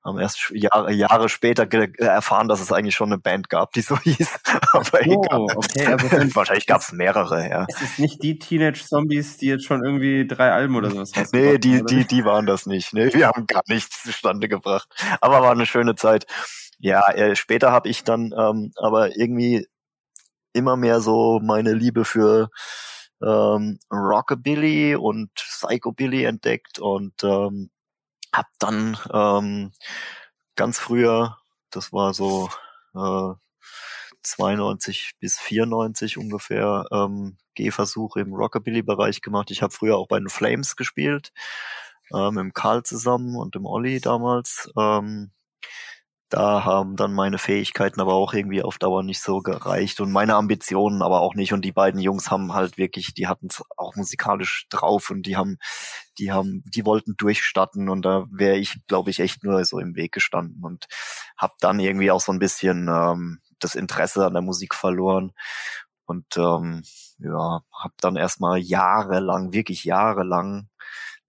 [0.04, 1.66] haben erst Jahre, Jahre später
[1.98, 4.38] erfahren, dass es eigentlich schon eine Band gab, die so hieß.
[4.72, 5.46] Aber oh, egal.
[5.56, 5.86] okay.
[5.86, 7.66] Also Wahrscheinlich gab es mehrere, ja.
[7.68, 11.28] Es ist nicht die Teenage Zombies, die jetzt schon irgendwie drei Alben oder sowas haben.
[11.32, 12.92] Nee, die, die, die waren das nicht.
[12.92, 14.88] Nee, wir haben gar nichts zustande gebracht.
[15.20, 16.26] Aber war eine schöne Zeit.
[16.78, 19.66] Ja, äh, später habe ich dann ähm, aber irgendwie
[20.52, 22.50] immer mehr so meine Liebe für
[23.22, 27.70] ähm, Rockabilly und Psychobilly entdeckt und ähm,
[28.36, 29.72] hab dann ähm,
[30.56, 31.38] ganz früher,
[31.70, 32.48] das war so
[32.94, 33.34] äh,
[34.22, 39.50] 92 bis 94 ungefähr, ähm, Gehversuche im Rockabilly-Bereich gemacht.
[39.50, 41.32] Ich habe früher auch bei den Flames gespielt,
[42.12, 44.70] äh, mit dem Karl zusammen und dem Olli damals.
[44.76, 45.30] Ähm,
[46.34, 50.34] da haben dann meine Fähigkeiten aber auch irgendwie auf Dauer nicht so gereicht und meine
[50.34, 51.52] Ambitionen aber auch nicht.
[51.52, 55.36] Und die beiden Jungs haben halt wirklich, die hatten es auch musikalisch drauf und die
[55.36, 55.58] haben,
[56.18, 59.94] die haben, die wollten durchstatten und da wäre ich, glaube ich, echt nur so im
[59.94, 60.86] Weg gestanden und
[61.36, 65.34] habe dann irgendwie auch so ein bisschen ähm, das Interesse an der Musik verloren
[66.04, 66.82] und ähm,
[67.18, 70.68] ja, habe dann erstmal jahrelang, wirklich jahrelang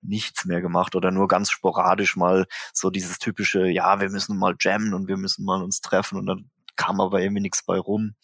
[0.08, 4.56] nichts mehr gemacht oder nur ganz sporadisch mal so dieses typische, ja, wir müssen mal
[4.60, 8.16] jammen und wir müssen mal uns treffen und dann kam aber irgendwie nichts bei rum.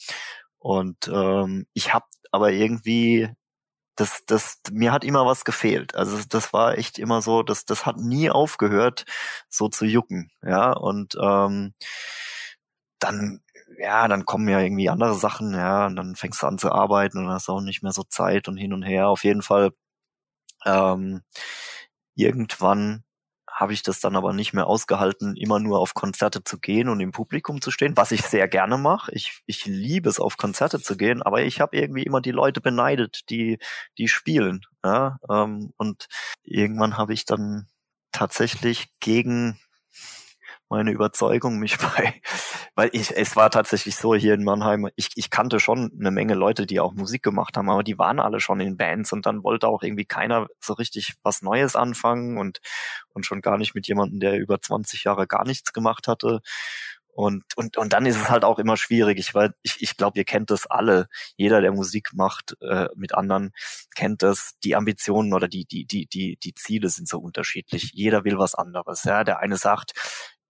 [0.59, 3.29] Und ähm, ich habe aber irgendwie
[3.95, 5.95] das, das, mir hat immer was gefehlt.
[5.95, 9.05] Also das war echt immer so, das, das hat nie aufgehört,
[9.49, 10.71] so zu jucken, ja.
[10.73, 11.73] Und ähm,
[12.99, 13.41] dann,
[13.79, 17.17] ja, dann kommen ja irgendwie andere Sachen, ja, und dann fängst du an zu arbeiten
[17.19, 19.09] und hast auch nicht mehr so Zeit und hin und her.
[19.09, 19.71] Auf jeden Fall
[20.65, 21.23] ähm,
[22.21, 23.03] irgendwann
[23.51, 26.99] habe ich das dann aber nicht mehr ausgehalten, immer nur auf Konzerte zu gehen und
[26.99, 29.11] im Publikum zu stehen, was ich sehr gerne mache.
[29.13, 32.61] Ich, ich liebe es, auf Konzerte zu gehen, aber ich habe irgendwie immer die Leute
[32.61, 33.59] beneidet, die,
[33.97, 34.61] die spielen.
[34.83, 35.17] Ja?
[35.29, 36.07] Ähm, und
[36.43, 37.67] irgendwann habe ich dann
[38.11, 39.59] tatsächlich gegen
[40.71, 42.21] meine Überzeugung mich bei,
[42.75, 46.33] weil ich, es war tatsächlich so hier in Mannheim, ich, ich kannte schon eine Menge
[46.33, 49.43] Leute, die auch Musik gemacht haben, aber die waren alle schon in Bands und dann
[49.43, 52.61] wollte auch irgendwie keiner so richtig was Neues anfangen und,
[53.09, 56.39] und schon gar nicht mit jemandem, der über 20 Jahre gar nichts gemacht hatte.
[57.13, 59.19] Und, und, und dann ist es halt auch immer schwierig.
[59.19, 61.09] Ich, weil ich, ich glaube, ihr kennt das alle.
[61.35, 63.51] Jeder, der Musik macht äh, mit anderen,
[63.95, 64.53] kennt das.
[64.63, 67.91] Die Ambitionen oder die, die, die, die, die Ziele sind so unterschiedlich.
[67.93, 69.03] Jeder will was anderes.
[69.03, 69.91] Ja, der eine sagt,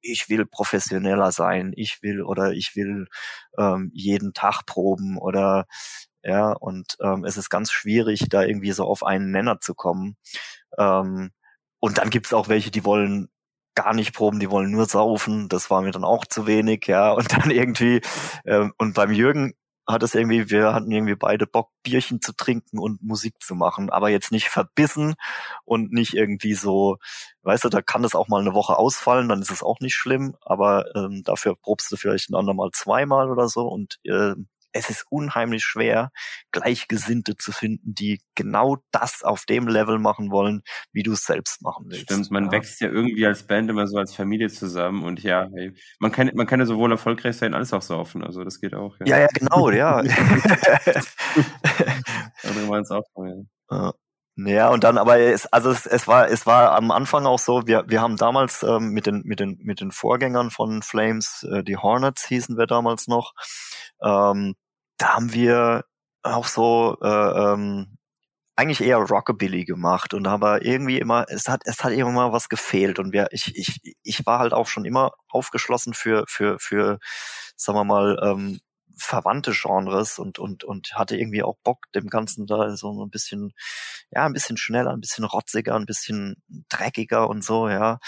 [0.01, 3.07] ich will professioneller sein, ich will oder ich will
[3.57, 5.65] ähm, jeden Tag proben oder
[6.23, 10.17] ja, und ähm, es ist ganz schwierig, da irgendwie so auf einen Nenner zu kommen.
[10.77, 11.31] Ähm,
[11.79, 13.29] und dann gibt's auch welche, die wollen
[13.75, 15.49] gar nicht proben, die wollen nur saufen.
[15.49, 17.11] Das war mir dann auch zu wenig, ja.
[17.11, 18.01] Und dann irgendwie,
[18.45, 19.53] äh, und beim Jürgen
[19.88, 23.89] hat es irgendwie, wir hatten irgendwie beide Bock, Bierchen zu trinken und Musik zu machen,
[23.89, 25.15] aber jetzt nicht verbissen
[25.65, 26.97] und nicht irgendwie so,
[27.43, 29.95] weißt du, da kann es auch mal eine Woche ausfallen, dann ist es auch nicht
[29.95, 34.34] schlimm, aber ähm, dafür probst du vielleicht ein andermal zweimal oder so und äh,
[34.74, 36.11] es ist unheimlich schwer,
[36.51, 41.61] Gleichgesinnte zu finden, die genau das auf dem Level machen wollen, wie du es selbst
[41.61, 42.03] machen willst.
[42.03, 42.51] Stimmt, man ja.
[42.51, 46.32] wächst ja irgendwie als Band immer so als Familie zusammen und ja, hey, man kann,
[46.34, 48.95] man kann ja sowohl erfolgreich sein als auch saufen, also das geht auch.
[48.99, 49.97] Ja, ja, ja genau, ja.
[52.43, 53.05] Andere meinen es auch.
[53.69, 53.93] Ja.
[54.38, 57.67] Ja, und dann, aber es, also es, es war, es war am Anfang auch so,
[57.67, 61.63] wir, wir haben damals ähm, mit den, mit den, mit den Vorgängern von Flames, äh,
[61.63, 63.34] die Hornets hießen wir damals noch,
[64.01, 64.55] ähm,
[65.01, 65.85] da haben wir
[66.23, 67.97] auch so äh, ähm,
[68.55, 72.99] eigentlich eher Rockabilly gemacht und aber irgendwie immer es hat es hat immer was gefehlt
[72.99, 76.99] und wir ich ich ich war halt auch schon immer aufgeschlossen für für für
[77.55, 78.59] sagen wir mal ähm,
[78.97, 83.53] verwandte Genres und und und hatte irgendwie auch Bock dem ganzen da so ein bisschen
[84.11, 86.35] ja ein bisschen schneller ein bisschen rotziger ein bisschen
[86.69, 87.99] dreckiger und so ja.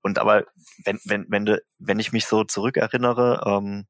[0.00, 0.44] Und aber
[0.84, 3.86] wenn wenn wenn wenn ich mich so zurückerinnere ähm,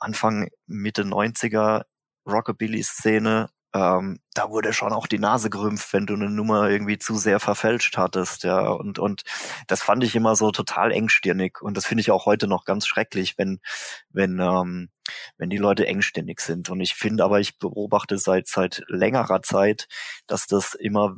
[0.00, 1.84] Anfang, Mitte 90er
[2.26, 7.16] Rockabilly-Szene, ähm, da wurde schon auch die Nase gerümpft, wenn du eine Nummer irgendwie zu
[7.16, 8.68] sehr verfälscht hattest, ja.
[8.68, 9.22] Und, und
[9.66, 11.60] das fand ich immer so total engstirnig.
[11.60, 13.60] Und das finde ich auch heute noch ganz schrecklich, wenn,
[14.08, 14.88] wenn, ähm,
[15.36, 16.70] wenn die Leute engstirnig sind.
[16.70, 19.88] Und ich finde aber, ich beobachte seit, seit längerer Zeit,
[20.26, 21.16] dass das immer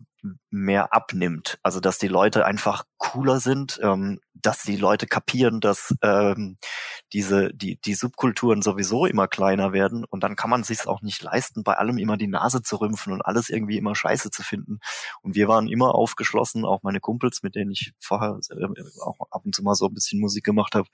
[0.50, 1.58] mehr abnimmt.
[1.62, 6.56] Also dass die Leute einfach cooler sind, ähm, dass die Leute kapieren, dass ähm,
[7.12, 11.22] diese die die Subkulturen sowieso immer kleiner werden und dann kann man sich auch nicht
[11.22, 14.80] leisten, bei allem immer die Nase zu rümpfen und alles irgendwie immer Scheiße zu finden.
[15.22, 18.66] Und wir waren immer aufgeschlossen, auch meine Kumpels, mit denen ich vorher äh,
[19.02, 20.88] auch ab und zu mal so ein bisschen Musik gemacht habe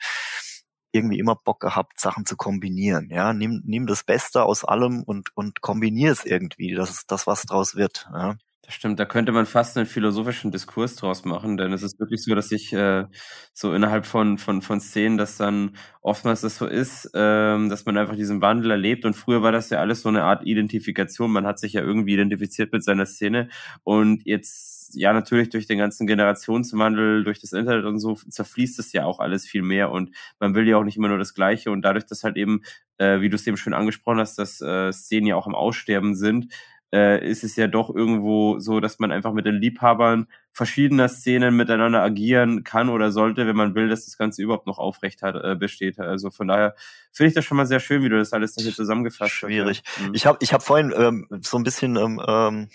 [0.94, 3.10] irgendwie immer Bock gehabt, Sachen zu kombinieren.
[3.10, 6.74] Ja, nimm, nimm das Beste aus allem und, und kombinier es irgendwie.
[6.74, 8.08] Das ist das, was draus wird.
[8.12, 8.36] Ja.
[8.64, 12.24] Das stimmt, da könnte man fast einen philosophischen Diskurs draus machen, denn es ist wirklich
[12.24, 13.04] so, dass ich äh,
[13.52, 17.98] so innerhalb von, von, von Szenen, dass dann oftmals das so ist, ähm, dass man
[17.98, 19.04] einfach diesen Wandel erlebt.
[19.04, 22.14] Und früher war das ja alles so eine Art Identifikation, man hat sich ja irgendwie
[22.14, 23.50] identifiziert mit seiner Szene.
[23.82, 28.92] Und jetzt, ja natürlich durch den ganzen Generationswandel, durch das Internet und so zerfließt es
[28.92, 29.90] ja auch alles viel mehr.
[29.90, 31.70] Und man will ja auch nicht immer nur das Gleiche.
[31.70, 32.62] Und dadurch, dass halt eben,
[32.98, 36.14] äh, wie du es eben schön angesprochen hast, dass äh, Szenen ja auch im Aussterben
[36.14, 36.52] sind,
[36.94, 41.56] äh, ist es ja doch irgendwo so, dass man einfach mit den Liebhabern verschiedener Szenen
[41.56, 45.34] miteinander agieren kann oder sollte, wenn man will, dass das Ganze überhaupt noch aufrecht hat,
[45.34, 45.98] äh, besteht.
[45.98, 46.76] Also von daher
[47.10, 49.32] finde ich das schon mal sehr schön, wie du das alles hier zusammengefasst hast.
[49.32, 49.82] Schwierig.
[49.98, 50.08] Ja.
[50.08, 50.14] Mhm.
[50.14, 52.68] Ich habe ich hab vorhin ähm, so ein bisschen ähm, ähm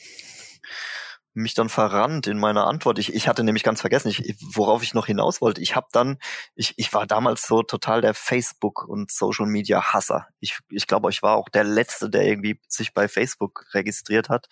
[1.40, 3.00] mich dann verrannt in meiner Antwort.
[3.00, 5.62] Ich, ich hatte nämlich ganz vergessen, ich, worauf ich noch hinaus wollte.
[5.62, 6.18] Ich habe dann,
[6.56, 10.28] ich, ich war damals so total der Facebook und Social Media Hasser.
[10.40, 14.48] Ich, ich glaube, ich war auch der Letzte, der irgendwie sich bei Facebook registriert hat.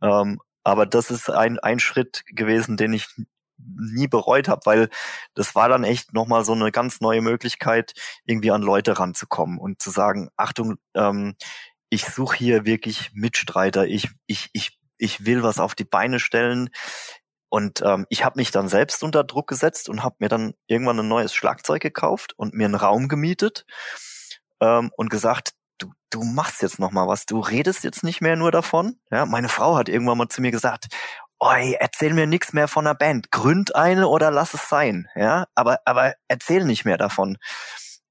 [0.00, 3.08] Ähm, aber das ist ein, ein Schritt gewesen, den ich
[3.58, 4.88] nie bereut habe, weil
[5.34, 7.92] das war dann echt nochmal so eine ganz neue Möglichkeit,
[8.24, 11.34] irgendwie an Leute ranzukommen und zu sagen, Achtung, ähm,
[11.90, 16.70] ich suche hier wirklich Mitstreiter, ich, ich, ich ich will was auf die Beine stellen.
[17.48, 20.98] Und ähm, ich habe mich dann selbst unter Druck gesetzt und habe mir dann irgendwann
[20.98, 23.66] ein neues Schlagzeug gekauft und mir einen Raum gemietet
[24.60, 28.36] ähm, und gesagt, du, du machst jetzt noch mal was, du redest jetzt nicht mehr
[28.36, 28.98] nur davon.
[29.10, 30.86] Ja, meine Frau hat irgendwann mal zu mir gesagt,
[31.40, 35.08] oi, erzähl mir nichts mehr von der Band, gründ eine oder lass es sein.
[35.14, 37.36] Ja, aber aber erzähl nicht mehr davon.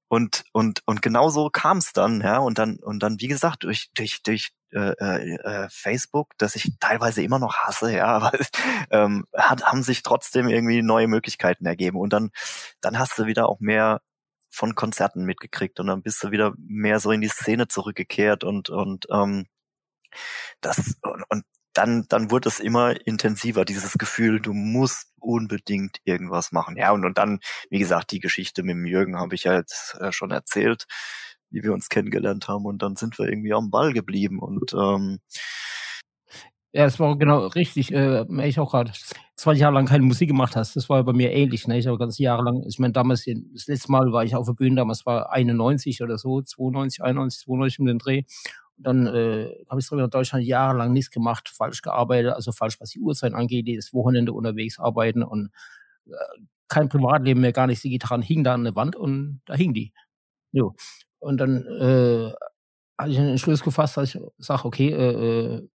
[0.08, 3.64] Und und und genau so kam es dann, ja, und dann und dann wie gesagt
[3.64, 8.32] durch durch durch äh, äh, Facebook, das ich teilweise immer noch hasse, ja, aber
[8.90, 11.98] ähm, hat, haben sich trotzdem irgendwie neue Möglichkeiten ergeben.
[11.98, 12.30] Und dann,
[12.80, 14.00] dann hast du wieder auch mehr
[14.52, 18.68] von Konzerten mitgekriegt und dann bist du wieder mehr so in die Szene zurückgekehrt und
[18.68, 19.46] und ähm,
[20.60, 26.52] das und, und dann dann wurde es immer intensiver dieses Gefühl du musst unbedingt irgendwas
[26.52, 29.54] machen ja und und dann wie gesagt die Geschichte mit dem Jürgen habe ich ja
[29.54, 30.86] jetzt äh, schon erzählt
[31.52, 32.66] wie wir uns kennengelernt haben.
[32.66, 34.38] Und dann sind wir irgendwie am Ball geblieben.
[34.40, 35.20] Und ähm,
[36.72, 37.92] ja, es war genau richtig.
[37.92, 38.92] Äh, ich auch gerade
[39.36, 40.74] zwei Jahre lang keine Musik gemacht hast.
[40.74, 41.68] Das war bei mir ähnlich.
[41.68, 41.78] Ne?
[41.78, 44.54] Ich habe ganz Jahre lang, ich meine, damals, das letzte Mal war ich auf der
[44.54, 48.22] Bühne, damals war 91 oder so, 92, 91, 92 um den Dreh.
[48.78, 53.00] Dann äh, habe ich in Deutschland jahrelang nichts gemacht, falsch gearbeitet, also falsch, was die
[53.00, 55.50] Uhrzeit angeht, jedes Wochenende unterwegs arbeiten und
[56.06, 56.12] äh,
[56.68, 57.84] kein Privatleben mehr, gar nicht.
[57.84, 59.92] Die Gitarren hingen da an der Wand und da hing die.
[60.52, 60.74] Jo.
[61.22, 62.32] Und dann äh,
[62.98, 65.68] hatte ich einen Entschluss gefasst, dass ich sage, okay, äh, äh,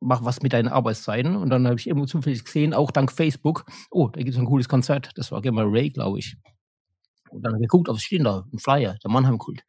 [0.00, 1.36] mach was mit deinen Arbeitszeiten.
[1.36, 4.46] Und dann habe ich irgendwo zufällig gesehen, auch dank Facebook, oh, da gibt es ein
[4.46, 5.10] cooles Konzert.
[5.16, 6.36] Das war Gamma Ray, glaube ich.
[7.30, 9.62] Und dann habe ich geguckt, auf stehen da, ein Flyer, der Mannheim-Kult.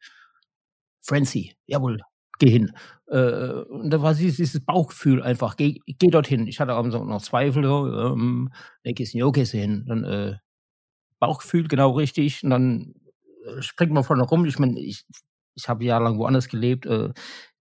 [1.02, 2.00] Frenzy, jawohl,
[2.38, 2.72] geh hin.
[3.08, 6.46] Äh, und da war dieses, dieses Bauchgefühl einfach, geh, geh dorthin.
[6.46, 8.50] Ich hatte abends noch Zweifel, ähm,
[8.84, 9.84] ne, gehst nicht, okay, hin.
[9.86, 10.36] Dann äh,
[11.18, 12.42] Bauchgefühl, genau richtig.
[12.42, 12.94] Und dann
[13.60, 14.44] springt man vorne rum.
[14.44, 15.04] Ich meine, ich,
[15.54, 17.10] ich habe jahrelang woanders gelebt, äh,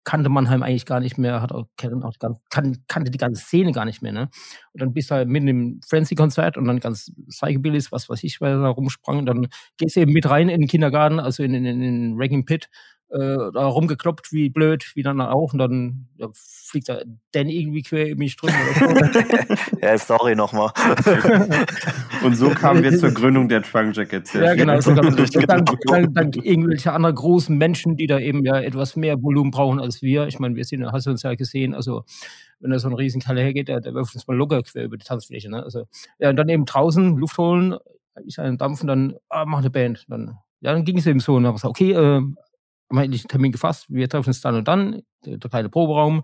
[0.08, 3.72] kannte Mannheim eigentlich gar nicht mehr, hat auch, auch ganz, kan, kannte die ganze Szene
[3.72, 4.12] gar nicht mehr.
[4.12, 4.30] Ne?
[4.72, 8.40] Und dann bist du halt mitten im Frenzy-Konzert und dann ganz Psychobillies, was weiß ich,
[8.40, 9.18] weil da rumsprang.
[9.18, 12.14] Und dann gehst du eben mit rein in den Kindergarten, also in, in, in den
[12.16, 12.70] Ragging Pit
[13.10, 15.52] äh, da rumgekloppt wie blöd, wie dann auch.
[15.52, 17.00] Und dann ja, fliegt da
[17.32, 18.52] Dan irgendwie quer in mich drüber.
[19.82, 20.70] ja, sorry nochmal.
[22.22, 24.34] und so kamen wir zur Gründung der Trunk Jackets.
[24.34, 24.80] Ja, genau.
[24.80, 29.22] So dann, dann, dann, dann, irgendwelche anderen großen Menschen, die da eben ja etwas mehr
[29.22, 30.26] Volumen brauchen als wir.
[30.26, 32.04] Ich meine, wir sind, hast du uns ja gesehen, also
[32.60, 34.96] wenn da so ein riesen Kalle hergeht, der, der wirft uns mal locker quer über
[34.96, 35.50] die Tanzfläche.
[35.50, 35.62] Ne?
[35.62, 35.86] Also,
[36.18, 37.76] ja, und dann eben draußen Luft holen,
[38.26, 40.04] ich einen Dampfen, dann ah, mach eine Band.
[40.08, 41.36] Dann, ja, dann ging es eben so.
[41.36, 42.22] Und dann habe ich gesagt, okay, äh,
[42.90, 46.22] haben eigentlich einen Termin gefasst, wir treffen uns dann und dann, der, kleine Proberaum,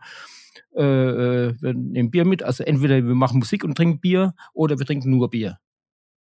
[0.76, 4.78] äh, äh, wir nehmen Bier mit, also entweder wir machen Musik und trinken Bier oder
[4.78, 5.58] wir trinken nur Bier.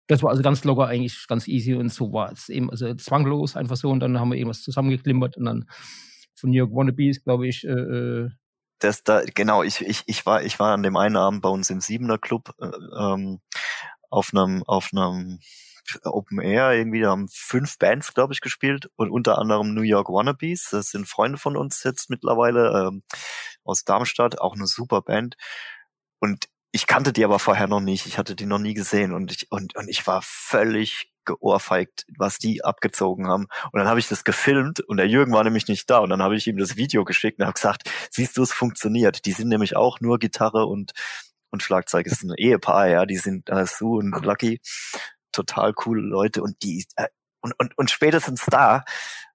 [0.09, 3.57] Das war also ganz locker eigentlich, ganz easy und so war es eben, also zwanglos
[3.57, 3.91] einfach so.
[3.91, 5.69] Und dann haben wir irgendwas zusammengeklimpert und dann
[6.37, 8.31] von New York Wannabes, glaube ich, äh, äh,
[8.79, 11.71] das da, genau, ich, ich, ich war, ich war an dem einen Abend bei uns
[11.71, 12.67] im Siebener Club äh,
[12.99, 13.41] ähm,
[14.11, 15.39] auf einem, auf einem
[16.05, 20.09] Open Air irgendwie, da haben fünf Bands, glaube ich, gespielt und unter anderem New York
[20.09, 20.69] Wannabes.
[20.71, 23.03] Das sind Freunde von uns jetzt mittlerweile ähm,
[23.65, 25.37] aus Darmstadt, auch eine super Band.
[26.21, 28.07] Und ich kannte die aber vorher noch nicht.
[28.07, 32.39] Ich hatte die noch nie gesehen und ich und und ich war völlig geohrfeigt, was
[32.39, 33.47] die abgezogen haben.
[33.73, 36.23] Und dann habe ich das gefilmt und der Jürgen war nämlich nicht da und dann
[36.23, 39.25] habe ich ihm das Video geschickt und habe gesagt, siehst du, es funktioniert.
[39.27, 40.93] Die sind nämlich auch nur Gitarre und
[41.51, 42.07] und Schlagzeug.
[42.07, 44.61] Es ist ein Ehepaar, ja, die sind äh, Sue und Lucky
[45.37, 47.07] total coole Leute und die äh,
[47.41, 48.85] und, und, und spätestens da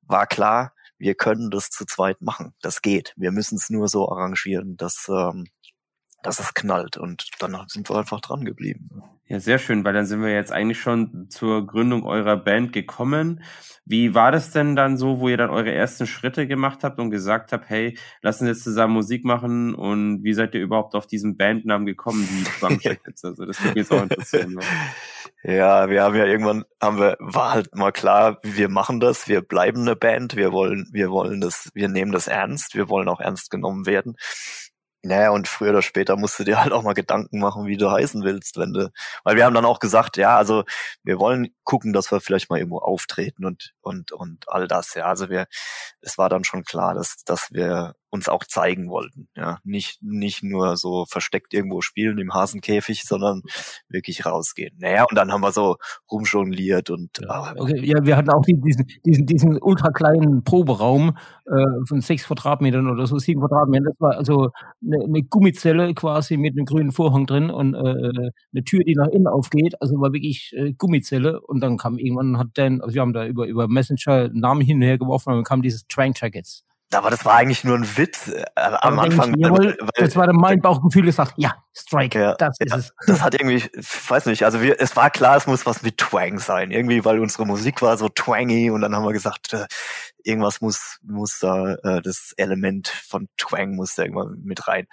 [0.01, 2.53] war klar, wir können das zu zweit machen.
[2.61, 3.13] Das geht.
[3.15, 5.47] Wir müssen es nur so arrangieren, dass, ähm,
[6.21, 6.97] dass es knallt.
[6.97, 9.01] Und dann sind wir einfach dran geblieben.
[9.27, 13.41] Ja, sehr schön, weil dann sind wir jetzt eigentlich schon zur Gründung eurer Band gekommen.
[13.85, 17.11] Wie war das denn dann so, wo ihr dann eure ersten Schritte gemacht habt und
[17.11, 21.07] gesagt habt, hey, lassen wir jetzt zusammen Musik machen und wie seid ihr überhaupt auf
[21.07, 23.23] diesen Bandnamen gekommen, die Drumjackets?
[23.23, 24.59] also das würde mich jetzt auch interessieren.
[25.43, 29.41] Ja, wir haben ja irgendwann, haben wir, war halt mal klar, wir machen das, wir
[29.41, 33.19] bleiben eine Band, wir wollen, wir wollen das, wir nehmen das ernst, wir wollen auch
[33.19, 34.15] ernst genommen werden.
[35.03, 37.89] Naja, und früher oder später musst du dir halt auch mal Gedanken machen, wie du
[37.89, 38.91] heißen willst, wenn du,
[39.23, 40.63] weil wir haben dann auch gesagt, ja, also
[41.03, 45.05] wir wollen gucken, dass wir vielleicht mal irgendwo auftreten und, und, und all das, ja.
[45.05, 45.47] Also wir,
[46.01, 49.27] es war dann schon klar, dass, dass wir uns auch zeigen wollten.
[49.35, 53.41] Ja, nicht, nicht nur so versteckt irgendwo spielen im Hasenkäfig, sondern
[53.87, 54.75] wirklich rausgehen.
[54.79, 55.77] Naja, und dann haben wir so
[56.11, 57.19] rumjongliert und.
[57.21, 57.79] Ja, okay.
[57.83, 63.07] ja wir hatten auch diesen, diesen, diesen ultra kleinen Proberaum äh, von sechs Quadratmetern oder
[63.07, 63.85] so, sieben Quadratmetern.
[63.85, 64.49] Das war also
[64.85, 69.07] eine, eine Gummizelle quasi mit einem grünen Vorhang drin und äh, eine Tür, die nach
[69.07, 69.81] innen aufgeht.
[69.81, 71.39] Also war wirklich äh, Gummizelle.
[71.39, 74.77] Und dann kam irgendwann hat Dan, also wir haben da über, über Messenger Namen hin
[74.77, 76.65] und her geworfen und dann kam dieses Train Jackets.
[76.93, 79.33] Aber das war eigentlich nur ein Witz äh, am Anfang.
[79.35, 82.71] Ich, jawohl, weil, das war dann mein Bauchgefühl, das sagt, ja, Strike, ja, das ist
[82.71, 82.93] ja, es.
[83.07, 83.63] Das hat irgendwie,
[84.07, 86.71] weiß nicht, also wir, es war klar, es muss was mit Twang sein.
[86.71, 89.67] Irgendwie, weil unsere Musik war so twangy und dann haben wir gesagt, äh,
[90.23, 94.87] irgendwas muss, muss da, äh, das Element von Twang muss da irgendwann mit rein.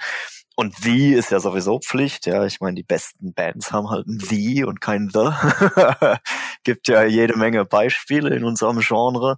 [0.57, 2.45] Und The ist ja sowieso Pflicht, ja.
[2.45, 5.31] Ich meine, die besten Bands haben halt ein The und kein The.
[6.65, 9.37] Gibt ja jede Menge Beispiele in unserem Genre.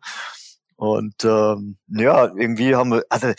[0.81, 3.35] Und ähm, ja, irgendwie haben wir, also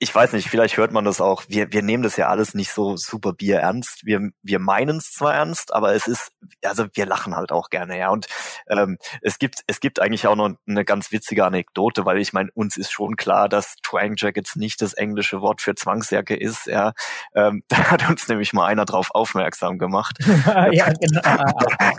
[0.00, 1.44] ich weiß nicht, vielleicht hört man das auch.
[1.48, 4.04] Wir, wir nehmen das ja alles nicht so super Bier ernst.
[4.04, 6.32] Wir, wir meinen es zwar ernst, aber es ist,
[6.62, 8.10] also wir lachen halt auch gerne, ja.
[8.10, 8.26] Und
[8.68, 12.50] ähm, es gibt, es gibt eigentlich auch noch eine ganz witzige Anekdote, weil ich meine,
[12.54, 16.92] uns ist schon klar, dass Twang Jackets nicht das englische Wort für Zwangsjacke ist, ja.
[17.34, 20.18] Ähm, da hat uns nämlich mal einer drauf aufmerksam gemacht.
[20.72, 21.22] ja, genau.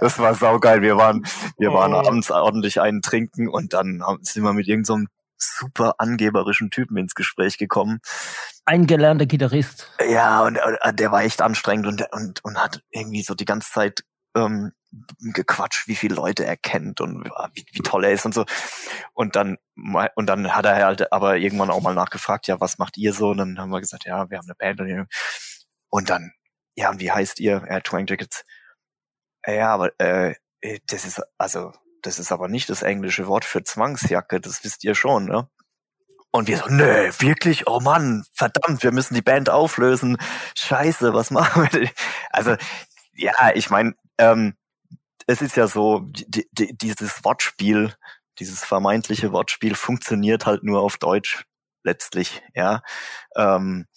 [0.02, 0.82] Das war saugeil.
[0.82, 1.26] Wir waren,
[1.58, 2.00] wir waren oh.
[2.00, 5.15] abends ordentlich einen trinken und dann sind wir mit irgendeinem so
[5.46, 8.00] super angeberischen Typen ins Gespräch gekommen.
[8.66, 9.92] Ein gelernter Gitarrist.
[10.10, 13.72] Ja, und äh, der war echt anstrengend und, und, und hat irgendwie so die ganze
[13.72, 14.04] Zeit
[14.36, 14.72] ähm,
[15.20, 18.46] gequatscht, wie viele Leute er kennt und wie, wie toll er ist und so.
[19.14, 19.58] Und dann,
[20.16, 23.30] und dann hat er halt aber irgendwann auch mal nachgefragt, ja, was macht ihr so?
[23.30, 25.08] Und dann haben wir gesagt, ja, wir haben eine Band und,
[25.90, 26.32] und dann,
[26.76, 27.64] ja, und wie heißt ihr?
[27.68, 28.44] Er hat Twang Jackets.
[29.46, 30.36] Ja, aber äh,
[30.88, 31.72] das ist, also
[32.06, 35.50] das ist aber nicht das englische Wort für Zwangsjacke, das wisst ihr schon, ne?
[36.32, 37.66] Und wir so, nee, wirklich?
[37.68, 40.18] Oh Mann, verdammt, wir müssen die Band auflösen.
[40.58, 41.90] Scheiße, was machen wir denn?
[42.30, 42.58] Also,
[43.14, 44.56] ja, ich meine, ähm,
[45.28, 47.96] es ist ja so, die, die, dieses Wortspiel,
[48.40, 51.46] dieses vermeintliche Wortspiel funktioniert halt nur auf Deutsch
[51.84, 52.82] letztlich, ja.
[53.38, 53.88] Ähm,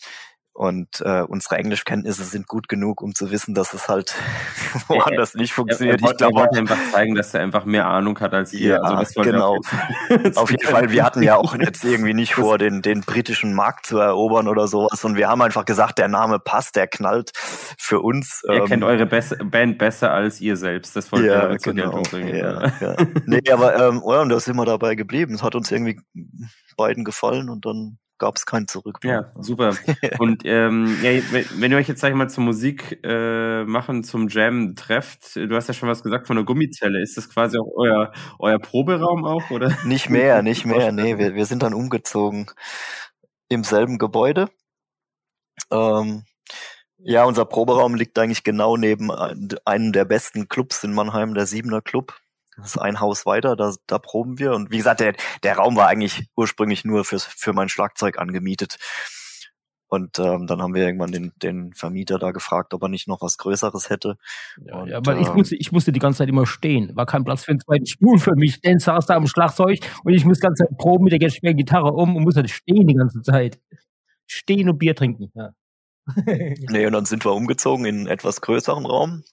[0.58, 4.16] und äh, unsere Englischkenntnisse sind gut genug, um zu wissen, dass es halt
[4.88, 6.02] woanders nicht funktioniert.
[6.02, 8.70] Er, er, er, ich wollte einfach zeigen, dass er einfach mehr Ahnung hat als ihr.
[8.70, 9.60] Ja, also genau.
[10.34, 13.86] Auf jeden Fall, wir hatten ja auch jetzt irgendwie nicht vor, den, den britischen Markt
[13.86, 15.04] zu erobern oder sowas.
[15.04, 17.30] Und wir haben einfach gesagt, der Name passt, der knallt
[17.78, 18.42] für uns.
[18.48, 20.96] Er ähm, kennt eure Be Band besser als ihr selbst.
[20.96, 22.02] Das wollte ja, zur genau.
[22.02, 22.34] Bringen.
[22.34, 22.96] Ja, ja.
[23.26, 25.34] nee, aber ähm, ja, und da sind wir dabei geblieben.
[25.34, 26.00] Es hat uns irgendwie
[26.76, 28.98] beiden gefallen und dann gab es kein Zurück.
[29.02, 29.76] Ja, super.
[30.18, 31.10] Und ähm, ja,
[31.56, 35.54] wenn ihr euch jetzt, sag ich mal, zur Musik äh, machen, zum Jam trefft, du
[35.54, 37.02] hast ja schon was gesagt von der Gummizelle.
[37.02, 39.76] Ist das quasi auch euer, euer Proberaum auch, oder?
[39.84, 40.92] Nicht mehr, nicht mehr.
[40.92, 42.50] Nee, wir, wir sind dann umgezogen
[43.48, 44.48] im selben Gebäude.
[45.70, 46.24] Ähm,
[46.98, 51.80] ja, unser Proberaum liegt eigentlich genau neben einem der besten Clubs in Mannheim, der Siebener
[51.80, 52.14] Club.
[52.58, 54.52] Das ist ein Haus weiter, da, da proben wir.
[54.52, 58.78] Und wie gesagt, der, der Raum war eigentlich ursprünglich nur fürs, für mein Schlagzeug angemietet.
[59.90, 63.22] Und ähm, dann haben wir irgendwann den, den Vermieter da gefragt, ob er nicht noch
[63.22, 64.16] was Größeres hätte.
[64.60, 66.94] Ja, und, ja weil ich, ähm, musste, ich musste die ganze Zeit immer stehen.
[66.94, 68.60] War kein Platz für einen zweiten Spulen für mich.
[68.60, 71.56] Dan saß da am Schlagzeug und ich muss die ganze Zeit proben mit der schweren
[71.56, 73.58] Gitarre um und muss halt stehen die ganze Zeit.
[74.26, 75.32] Stehen und Bier trinken.
[75.34, 75.52] Ja.
[76.26, 79.24] nee, und dann sind wir umgezogen in einen etwas größeren Raum.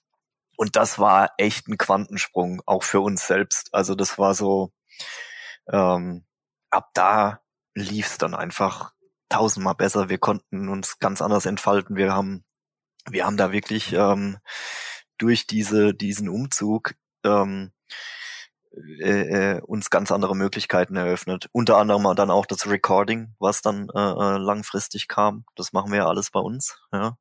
[0.56, 3.72] Und das war echt ein Quantensprung, auch für uns selbst.
[3.74, 4.72] Also das war so,
[5.72, 6.24] ähm,
[6.70, 7.40] ab da
[7.74, 8.92] lief es dann einfach
[9.28, 10.08] tausendmal besser.
[10.08, 11.96] Wir konnten uns ganz anders entfalten.
[11.96, 12.44] Wir haben,
[13.08, 14.38] wir haben da wirklich ähm,
[15.18, 16.94] durch diese, diesen Umzug
[17.24, 17.72] ähm,
[19.00, 21.48] äh, äh, uns ganz andere Möglichkeiten eröffnet.
[21.52, 25.44] Unter anderem dann auch das Recording, was dann äh, äh langfristig kam.
[25.54, 26.78] Das machen wir ja alles bei uns.
[26.92, 27.16] Ja,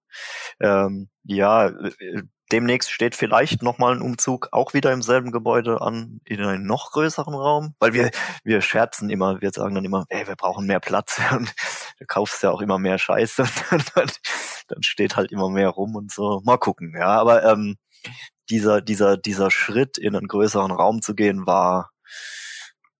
[0.59, 6.21] ähm, ja äh, demnächst steht vielleicht nochmal ein Umzug auch wieder im selben Gebäude an,
[6.25, 8.11] in einen noch größeren Raum, weil wir,
[8.43, 11.53] wir scherzen immer, wir sagen dann immer, ey, wir brauchen mehr Platz und
[11.99, 14.09] du kaufst ja auch immer mehr Scheiße und dann,
[14.67, 16.41] dann steht halt immer mehr rum und so.
[16.43, 17.77] Mal gucken, ja, aber ähm,
[18.49, 21.91] dieser, dieser, dieser Schritt in einen größeren Raum zu gehen war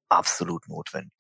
[0.10, 1.12] absolut notwendig.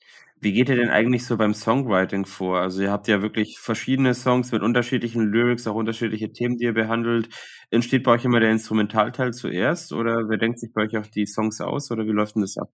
[0.41, 2.59] Wie geht ihr denn eigentlich so beim Songwriting vor?
[2.59, 6.73] Also ihr habt ja wirklich verschiedene Songs mit unterschiedlichen Lyrics, auch unterschiedliche Themen, die ihr
[6.73, 7.29] behandelt.
[7.71, 11.25] Entsteht bei euch immer der Instrumentalteil zuerst oder wer denkt sich bei euch auch die
[11.25, 12.69] Songs aus oder wie läuft denn das ab?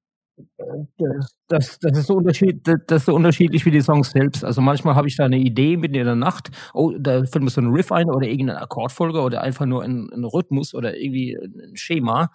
[1.47, 4.43] Das, das, ist so das ist so unterschiedlich wie die Songs selbst.
[4.43, 7.49] Also manchmal habe ich da eine Idee mitten in der Nacht, oh, da fällt mir
[7.51, 11.37] so ein Riff ein oder irgendeine Akkordfolge oder einfach nur ein, ein Rhythmus oder irgendwie
[11.37, 12.31] ein Schema.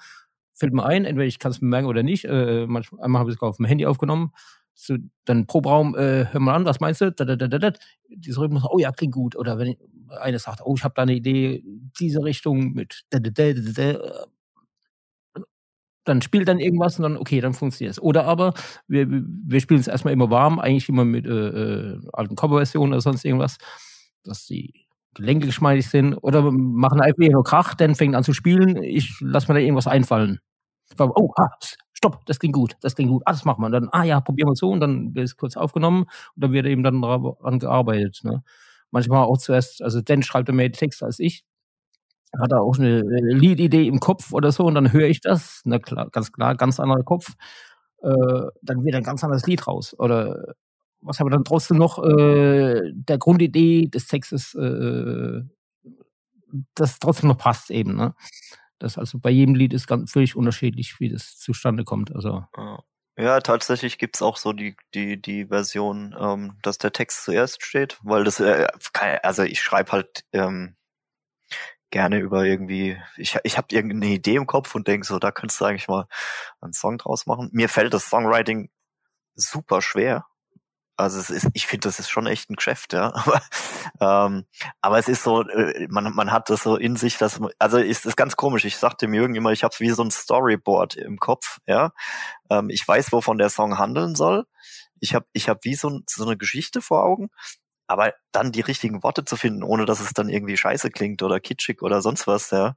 [0.55, 2.24] Fällt mir ein, entweder ich kann es merken oder nicht.
[2.24, 4.31] Äh, manchmal, einmal habe ich es auf dem Handy aufgenommen
[4.79, 7.11] so, dann pro Raum, äh, hör mal an, was meinst du?
[7.11, 7.72] Da, da, da, da, da.
[8.37, 9.35] Rhythmus, oh ja, klingt gut.
[9.35, 9.74] Oder wenn
[10.20, 11.64] einer sagt, oh, ich habe da eine Idee,
[11.99, 14.27] diese Richtung mit da, da, da, da, da.
[16.05, 18.01] Dann spielt dann irgendwas und dann, okay, dann funktioniert es.
[18.01, 18.55] Oder aber,
[18.87, 23.01] wir, wir spielen es erstmal immer warm, eigentlich immer mit äh, äh, alten Coverversionen oder
[23.01, 23.59] sonst irgendwas,
[24.22, 26.14] dass die Gelenke geschmeidig sind.
[26.14, 29.89] Oder machen einfach nur Krach, dann fängt an zu spielen, ich lass mir da irgendwas
[29.89, 30.39] einfallen.
[30.99, 31.51] Oh, ha,
[31.97, 33.66] stopp, das klingt gut, das klingt gut, ah, das machen wir.
[33.66, 36.53] Und dann, ah ja, probieren wir so und dann wird es kurz aufgenommen und dann
[36.53, 38.20] wird eben dann daran gearbeitet.
[38.22, 38.42] Ne?
[38.90, 41.44] Manchmal auch zuerst, also Dan schreibt mehr Texte als ich,
[42.38, 45.78] hat er auch eine Liedidee im Kopf oder so und dann höre ich das, na
[45.78, 47.34] klar, ganz klar, ganz anderer Kopf,
[48.03, 49.94] äh, dann wird ein ganz anderes Lied raus.
[49.99, 50.55] Oder
[51.01, 55.42] was aber dann trotzdem noch äh, der Grundidee des Textes, äh,
[56.74, 57.97] das trotzdem noch passt eben.
[57.97, 58.14] Ne?
[58.79, 62.14] Das also bei jedem Lied ist ganz völlig unterschiedlich, wie das zustande kommt.
[62.14, 62.45] Also
[63.18, 67.99] ja, tatsächlich gibt's auch so die die die Version, ähm, dass der Text zuerst steht,
[68.03, 68.66] weil das äh,
[69.22, 70.77] also ich schreibe halt ähm,
[71.91, 75.61] gerne über irgendwie ich ich habe irgendeine Idee im Kopf und denke so, da könntest
[75.61, 76.07] du eigentlich mal
[76.61, 77.49] einen Song draus machen.
[77.53, 78.70] Mir fällt das Songwriting
[79.35, 80.27] super schwer,
[80.97, 83.12] also es ist, ich finde, das ist schon echt ein Geschäft, ja.
[83.14, 83.40] Aber,
[84.01, 84.47] ähm,
[84.80, 88.07] aber es ist so, äh, man, man hat das so in sich, dass also ist
[88.07, 88.64] das ganz komisch.
[88.64, 91.92] Ich sagte mir irgendwie immer, ich habe wie so ein Storyboard im Kopf, ja.
[92.51, 94.47] Ähm, ich weiß, wovon der Song handeln soll.
[95.01, 97.30] Ich habe ich hab wie so, so eine Geschichte vor Augen
[97.87, 101.41] aber dann die richtigen Worte zu finden, ohne dass es dann irgendwie scheiße klingt oder
[101.41, 102.74] kitschig oder sonst was, ja.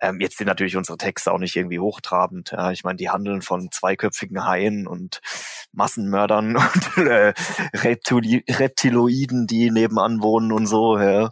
[0.00, 2.70] Ähm, jetzt sind natürlich unsere Texte auch nicht irgendwie hochtrabend, ja.
[2.70, 5.20] Ich meine, die handeln von zweiköpfigen Haien und
[5.72, 6.56] Massenmördern
[6.96, 7.34] und äh,
[7.74, 10.98] Reptili Reptiloiden, die nebenan wohnen und so.
[10.98, 11.30] Ja.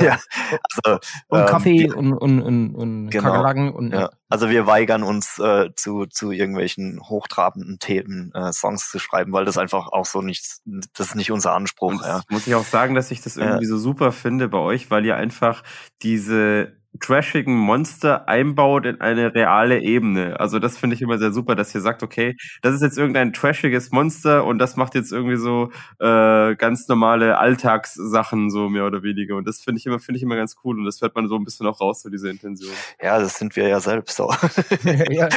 [0.00, 0.18] ja.
[0.50, 0.98] Also,
[1.28, 4.10] und ähm, Kaffee und, und, und, und genau, Kakerlaken und ja.
[4.30, 9.44] Also wir weigern uns äh, zu, zu irgendwelchen hochtrabenden Themen äh, Songs zu schreiben, weil
[9.44, 12.02] das einfach auch so nichts, das ist nicht unser Anspruch.
[12.02, 12.22] Ja.
[12.30, 13.68] Muss ich auch sagen, dass ich das irgendwie ja.
[13.68, 15.62] so super finde bei euch, weil ihr einfach
[16.02, 20.40] diese trashigen Monster einbaut in eine reale Ebene.
[20.40, 23.32] Also das finde ich immer sehr super, dass ihr sagt, okay, das ist jetzt irgendein
[23.32, 25.70] trashiges Monster und das macht jetzt irgendwie so
[26.00, 29.36] äh, ganz normale Alltagssachen so mehr oder weniger.
[29.36, 31.36] Und das finde ich immer finde ich immer ganz cool und das hört man so
[31.36, 32.72] ein bisschen auch raus so diese Intention.
[33.00, 34.36] Ja, das sind wir ja selbst auch.
[35.10, 35.28] ja,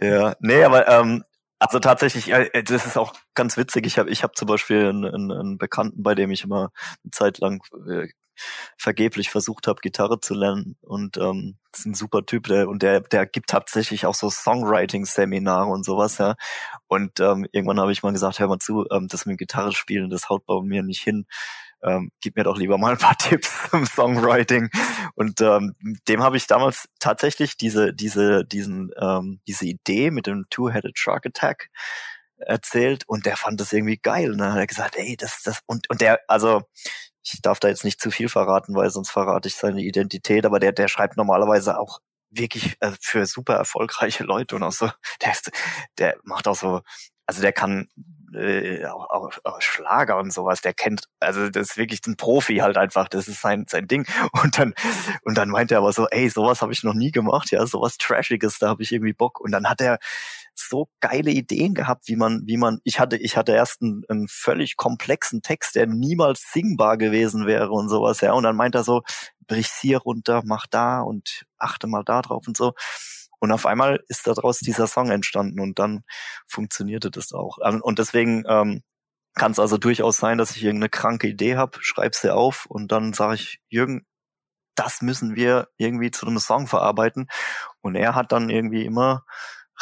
[0.00, 1.24] ja, nee, aber ähm,
[1.64, 2.26] also tatsächlich,
[2.64, 3.86] das ist auch ganz witzig.
[3.86, 6.70] Ich habe ich hab zum Beispiel einen, einen, einen Bekannten, bei dem ich immer
[7.02, 8.08] eine Zeit lang äh,
[8.76, 10.76] vergeblich versucht habe, Gitarre zu lernen.
[10.82, 15.68] Und ähm, ist ein super Typ, der und der, der gibt tatsächlich auch so Songwriting-Seminare
[15.70, 16.34] und sowas, ja.
[16.88, 20.10] Und ähm, irgendwann habe ich mal gesagt, hör mal zu, ähm, das mit Gitarre spielen,
[20.10, 21.26] das haut bei mir nicht hin.
[21.84, 24.70] Ähm, gib mir doch lieber mal ein paar Tipps zum Songwriting.
[25.14, 25.74] Und ähm,
[26.08, 31.26] dem habe ich damals tatsächlich diese, diese, diesen, ähm, diese Idee mit dem Two-Headed Shark
[31.26, 31.68] Attack
[32.36, 34.32] erzählt und der fand das irgendwie geil.
[34.32, 36.62] Und dann hat er gesagt, ey, das, das, und, und der, also
[37.22, 40.60] ich darf da jetzt nicht zu viel verraten, weil sonst verrate ich seine Identität, aber
[40.60, 44.90] der, der schreibt normalerweise auch wirklich äh, für super erfolgreiche Leute und auch so,
[45.22, 45.50] der, ist,
[45.98, 46.82] der macht auch so,
[47.26, 47.88] also der kann
[48.34, 52.76] äh, auch, auch, Schlager und sowas, der kennt, also das ist wirklich ein Profi halt
[52.76, 54.06] einfach, das ist sein sein Ding.
[54.42, 54.74] Und dann
[55.22, 57.98] und dann meint er aber so, ey, sowas habe ich noch nie gemacht, ja, sowas
[57.98, 59.40] Trashiges, da habe ich irgendwie Bock.
[59.40, 59.98] Und dann hat er
[60.54, 64.28] so geile Ideen gehabt, wie man, wie man, ich hatte, ich hatte erst einen, einen
[64.28, 68.32] völlig komplexen Text, der niemals singbar gewesen wäre und sowas, ja.
[68.32, 69.02] Und dann meint er so,
[69.46, 72.74] brich's hier runter, mach da und achte mal da drauf und so.
[73.44, 76.02] Und auf einmal ist daraus dieser Song entstanden und dann
[76.46, 77.58] funktionierte das auch.
[77.62, 78.82] Ähm, und deswegen ähm,
[79.34, 82.90] kann es also durchaus sein, dass ich irgendeine kranke Idee habe, schreib sie auf und
[82.90, 84.06] dann sage ich, Jürgen,
[84.76, 87.26] das müssen wir irgendwie zu einem Song verarbeiten.
[87.82, 89.26] Und er hat dann irgendwie immer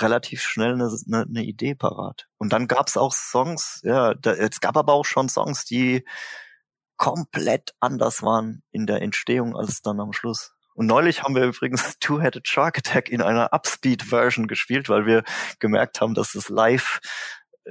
[0.00, 2.26] relativ schnell eine, eine, eine Idee parat.
[2.38, 6.04] Und dann gab es auch Songs, ja, da, es gab aber auch schon Songs, die
[6.96, 10.52] komplett anders waren in der Entstehung als dann am Schluss.
[10.74, 15.22] Und neulich haben wir übrigens Two-Headed Shark Attack in einer Upspeed-Version gespielt, weil wir
[15.58, 17.00] gemerkt haben, dass es live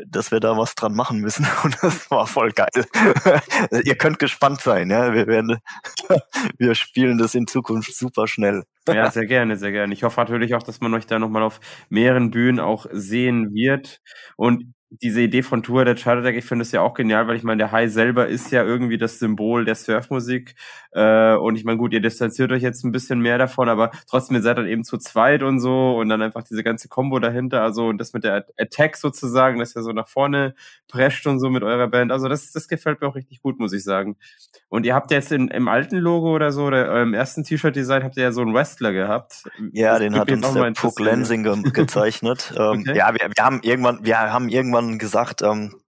[0.07, 2.69] dass wir da was dran machen müssen und das war voll geil.
[3.83, 5.13] Ihr könnt gespannt sein, ja.
[5.13, 5.59] Wir werden,
[6.57, 8.63] wir spielen das in Zukunft super schnell.
[8.87, 9.93] Ja, sehr gerne, sehr gerne.
[9.93, 13.99] Ich hoffe natürlich auch, dass man euch da nochmal auf mehreren Bühnen auch sehen wird.
[14.37, 17.37] Und diese Idee von Tour der Charter Deck, ich finde es ja auch genial, weil
[17.37, 20.55] ich meine, der Hai selber ist ja irgendwie das Symbol der Surfmusik.
[20.91, 24.35] Äh, und ich meine, gut, ihr distanziert euch jetzt ein bisschen mehr davon, aber trotzdem,
[24.35, 27.61] ihr seid dann eben zu zweit und so und dann einfach diese ganze Combo dahinter.
[27.61, 30.55] Also und das mit der Attack sozusagen, dass ihr so nach vorne
[30.89, 32.11] prescht und so mit eurer Band.
[32.11, 34.17] Also das, das gefällt mir auch richtig gut, muss ich sagen.
[34.67, 38.17] Und ihr habt jetzt in, im alten Logo oder so, oder im ersten T-Shirt-Design habt
[38.17, 39.43] ihr ja so einen Wrestler gehabt.
[39.71, 42.53] Ja, den hat uns der Puck Lensing gezeichnet.
[42.57, 42.97] ähm, okay.
[42.97, 45.81] Ja, wir, wir haben irgendwann, wir haben irgendwann gesagt, ähm,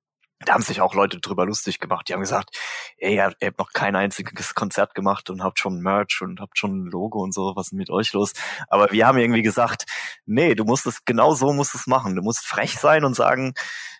[0.45, 2.07] da haben sich auch Leute drüber lustig gemacht.
[2.07, 2.57] Die haben gesagt,
[2.97, 6.83] ey, ihr habt noch kein einziges Konzert gemacht und habt schon Merch und habt schon
[6.83, 8.33] ein Logo und so, was ist mit euch los?
[8.67, 9.85] Aber wir haben irgendwie gesagt,
[10.25, 12.15] nee, du musst es, genau so musst es machen.
[12.15, 13.53] Du musst frech sein und sagen,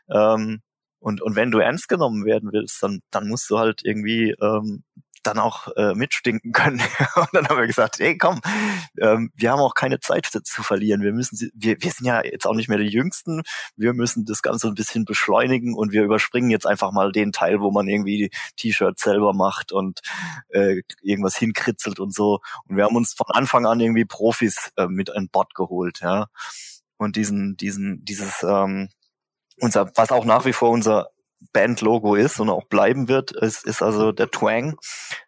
[0.10, 0.62] ähm,
[1.00, 4.84] und, und wenn du ernst genommen werden willst, dann, dann musst du halt irgendwie ähm,
[5.24, 6.82] dann auch äh, mitstinken können.
[7.16, 8.42] und dann haben wir gesagt, hey komm,
[9.00, 11.02] ähm, wir haben auch keine Zeit zu verlieren.
[11.02, 13.42] Wir müssen, wir, wir sind ja jetzt auch nicht mehr die Jüngsten.
[13.76, 17.62] Wir müssen das Ganze ein bisschen beschleunigen und wir überspringen jetzt einfach mal den Teil,
[17.62, 20.02] wo man irgendwie T-Shirts selber macht und
[20.50, 22.40] äh, irgendwas hinkritzelt und so.
[22.66, 26.28] Und wir haben uns von Anfang an irgendwie Profis äh, mit an Bord geholt, ja.
[26.98, 28.90] Und diesen, diesen, dieses, ähm,
[29.60, 31.10] unser, was auch nach wie vor unser
[31.52, 34.78] Bandlogo ist und auch bleiben wird, ist, ist also der Twang.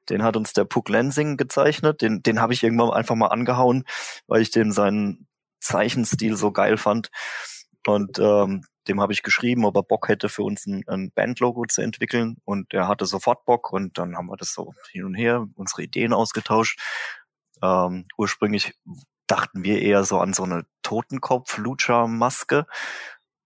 [0.10, 2.02] Den hat uns der Puck Lensing gezeichnet.
[2.02, 3.84] Den, den habe ich irgendwann einfach mal angehauen,
[4.28, 5.28] weil ich den seinen
[5.60, 7.10] Zeichenstil so geil fand.
[7.86, 11.66] Und ähm, dem habe ich geschrieben, ob er Bock hätte, für uns ein, ein Bandlogo
[11.66, 12.38] zu entwickeln.
[12.46, 15.84] Und er hatte sofort Bock und dann haben wir das so hin und her, unsere
[15.84, 16.80] Ideen ausgetauscht.
[17.62, 18.74] Ähm, ursprünglich
[19.28, 22.66] dachten wir eher so an so eine Totenkopf-Lucha-Maske.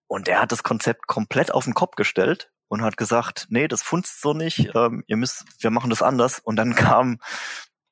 [0.07, 3.81] Und er hat das Konzept komplett auf den Kopf gestellt und hat gesagt, nee, das
[3.81, 6.39] funzt so nicht, ähm, ihr müsst, wir machen das anders.
[6.39, 7.19] Und dann kam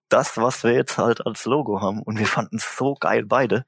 [0.09, 2.01] das, was wir jetzt halt als Logo haben.
[2.01, 3.65] Und wir fanden es so geil beide,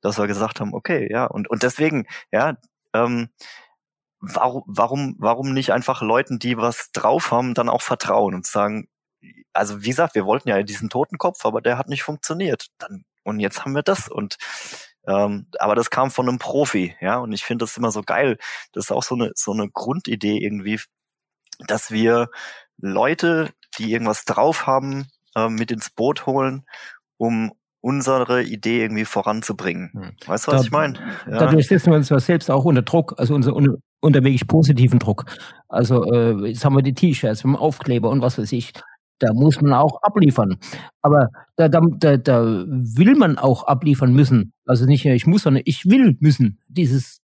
[0.00, 2.56] dass wir gesagt haben, okay, ja, und, und deswegen, ja,
[2.94, 3.28] ähm,
[4.20, 8.88] warum, warum, warum nicht einfach Leuten, die was drauf haben, dann auch vertrauen und sagen,
[9.52, 12.68] also wie gesagt, wir wollten ja diesen Totenkopf, aber der hat nicht funktioniert.
[12.78, 14.36] Dann, und jetzt haben wir das und
[15.06, 18.38] Ähm, aber das kam von einem Profi, ja, und ich finde das immer so geil.
[18.72, 20.80] Das ist auch so eine, so eine Grundidee irgendwie,
[21.66, 22.28] dass wir
[22.78, 26.64] Leute, die irgendwas drauf haben, äh, mit ins Boot holen,
[27.16, 29.90] um unsere Idee irgendwie voranzubringen.
[29.92, 30.16] Hm.
[30.26, 30.98] Weißt du, was da, ich meine?
[31.30, 31.38] Ja.
[31.38, 34.98] Dadurch setzen wir uns ja selbst auch unter Druck, also unter, unter, unter wirklich positiven
[34.98, 35.26] Druck.
[35.68, 38.72] Also äh, jetzt haben wir die T-Shirts mit dem Aufkleber und was weiß ich.
[39.18, 40.58] Da muss man auch abliefern.
[41.02, 44.52] Aber da, da, da, da will man auch abliefern müssen.
[44.66, 46.60] Also nicht, ich muss, sondern ich will müssen.
[46.68, 47.20] Dieses,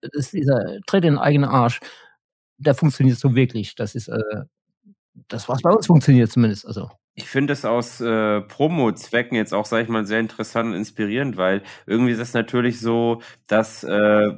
[0.00, 1.80] das dieser Tritt in den eigenen Arsch,
[2.56, 3.74] der funktioniert so wirklich.
[3.74, 4.18] Das ist äh,
[5.28, 6.66] das, was bei uns funktioniert zumindest.
[6.66, 6.90] Also.
[7.20, 11.36] Ich finde es aus äh, Promo-Zwecken jetzt auch, sage ich mal, sehr interessant und inspirierend,
[11.36, 13.88] weil irgendwie ist es natürlich so, dass äh,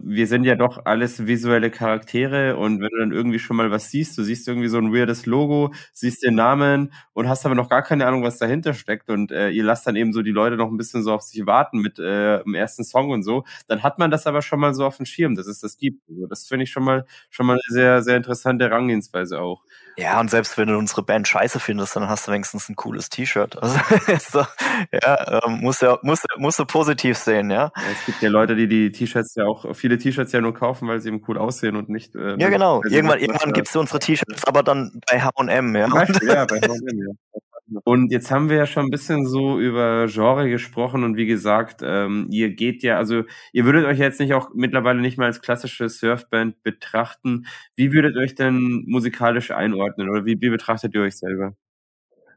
[0.03, 3.91] wir sind ja doch alles visuelle Charaktere und wenn du dann irgendwie schon mal was
[3.91, 7.68] siehst, du siehst irgendwie so ein weirdes Logo, siehst den Namen und hast aber noch
[7.68, 10.57] gar keine Ahnung, was dahinter steckt und äh, ihr lasst dann eben so die Leute
[10.57, 13.83] noch ein bisschen so auf sich warten mit äh, dem ersten Song und so, dann
[13.83, 16.01] hat man das aber schon mal so auf dem Schirm, dass es das gibt.
[16.09, 19.64] Also das finde ich schon mal schon mal eine sehr sehr interessante Herangehensweise auch.
[19.97, 23.09] Ja, und selbst wenn du unsere Band scheiße findest, dann hast du wenigstens ein cooles
[23.09, 23.61] T-Shirt.
[23.62, 23.78] Also,
[24.18, 24.47] so,
[24.93, 27.72] ja, ähm, musst du, musst, musst du positiv sehen, ja?
[27.76, 27.82] ja.
[27.93, 31.01] Es gibt ja Leute, die die T-Shirts ja auch, viele T-Shirts ja nur kaufen, weil
[31.01, 32.14] sie eben cool aussehen und nicht.
[32.14, 32.82] Äh, ja, genau.
[32.88, 35.88] Irgendwann, irgendwann gibst du unsere T-Shirts, aber dann bei H&M, ja.
[36.22, 37.41] ja, bei H&M, ja.
[37.85, 41.83] Und jetzt haben wir ja schon ein bisschen so über Genre gesprochen und wie gesagt,
[41.85, 45.41] ähm, ihr geht ja, also ihr würdet euch jetzt nicht auch mittlerweile nicht mal als
[45.41, 47.47] klassische Surfband betrachten.
[47.77, 51.55] Wie würdet ihr euch denn musikalisch einordnen oder wie, wie betrachtet ihr euch selber?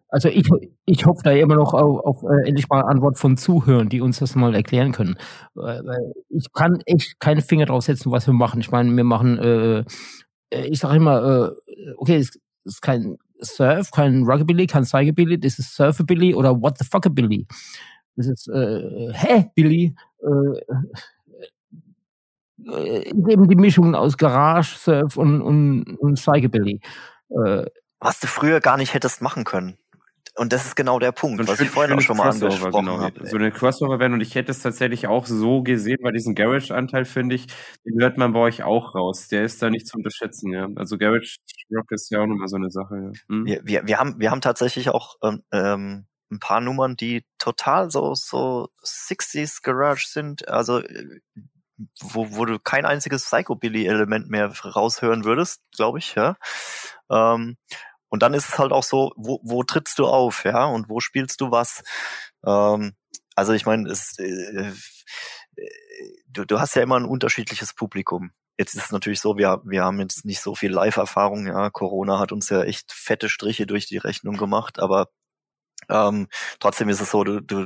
[0.10, 0.48] Also ich,
[0.86, 4.20] ich hoffe da immer noch auf, auf äh, endlich mal Antwort von Zuhörern, die uns
[4.20, 5.16] das mal erklären können.
[5.56, 8.62] Weil ich kann echt keinen Finger drauf setzen, was wir machen.
[8.62, 9.80] Ich meine, wir machen, äh,
[10.52, 15.60] äh ich sage immer, äh, okay, es ist kein Surf, kein Rugby, kein Psychobilly, das
[15.60, 17.48] ist Surfabilly oder What the Fuckabilly.
[18.16, 19.96] Das ist, äh, hä, Billy?
[20.22, 20.60] Äh,
[22.72, 26.80] äh, eben die Mischung aus Garage, Surf und, und, und Psychobilly.
[27.30, 27.66] Äh,
[28.00, 29.78] Was du früher gar nicht hättest machen können.
[30.36, 32.86] Und das ist genau der Punkt, so was ich vorhin auch schon mal Crossover, angesprochen
[32.86, 33.00] genau.
[33.00, 33.28] habe.
[33.28, 37.06] So eine Crossover werden und ich hätte es tatsächlich auch so gesehen, weil diesen Garage-Anteil
[37.06, 37.48] finde ich,
[37.86, 39.28] den hört man bei euch auch raus.
[39.28, 40.68] Der ist da nicht zu unterschätzen, ja.
[40.76, 41.38] Also Garage
[41.72, 42.96] Rock ist ja auch nochmal so eine Sache.
[42.96, 43.12] Ja.
[43.30, 43.46] Hm?
[43.46, 47.92] Wir, wir, wir, haben, wir haben tatsächlich auch ähm, ähm ein paar Nummern, die total
[47.92, 50.48] so, so 60s Garage sind.
[50.48, 51.20] Also äh,
[52.02, 56.36] wo, wo du kein einziges Psychobilly-Element mehr raushören würdest, glaube ich, ja.
[57.10, 57.58] Ähm,
[58.14, 61.00] und dann ist es halt auch so, wo, wo trittst du auf, ja, und wo
[61.00, 61.82] spielst du was?
[62.46, 62.94] Ähm,
[63.34, 64.72] also ich meine, äh,
[66.28, 68.30] du, du hast ja immer ein unterschiedliches Publikum.
[68.56, 71.72] Jetzt ist es natürlich so, wir, wir haben jetzt nicht so viel Live-Erfahrung, ja.
[71.72, 75.10] Corona hat uns ja echt fette Striche durch die Rechnung gemacht, aber
[75.90, 76.28] ähm,
[76.60, 77.66] trotzdem ist es so, du, du,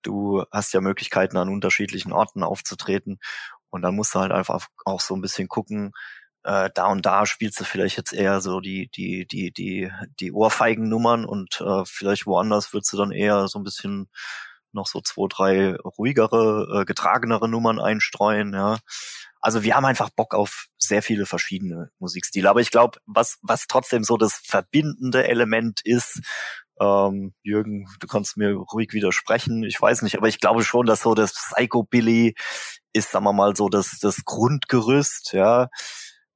[0.00, 3.18] du hast ja Möglichkeiten, an unterschiedlichen Orten aufzutreten.
[3.68, 5.92] Und dann musst du halt einfach auch so ein bisschen gucken,
[6.44, 9.90] äh, da und da spielst du vielleicht jetzt eher so die, die, die, die,
[10.20, 14.08] die Ohrfeigen-Nummern und äh, vielleicht woanders würdest du dann eher so ein bisschen
[14.72, 18.78] noch so zwei, drei ruhigere, äh, getragenere Nummern einstreuen, ja.
[19.40, 22.48] Also wir haben einfach Bock auf sehr viele verschiedene Musikstile.
[22.48, 26.20] Aber ich glaube, was, was trotzdem so das verbindende Element ist,
[26.80, 31.02] ähm, Jürgen, du kannst mir ruhig widersprechen, ich weiß nicht, aber ich glaube schon, dass
[31.02, 32.34] so das Psychobilly
[32.92, 35.68] ist, sagen wir mal, so das, das Grundgerüst, ja.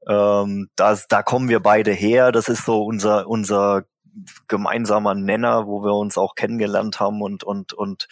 [0.06, 2.32] Ähm, das, da kommen wir beide her.
[2.32, 3.84] Das ist so unser, unser
[4.48, 8.08] gemeinsamer Nenner, wo wir uns auch kennengelernt haben und, und, und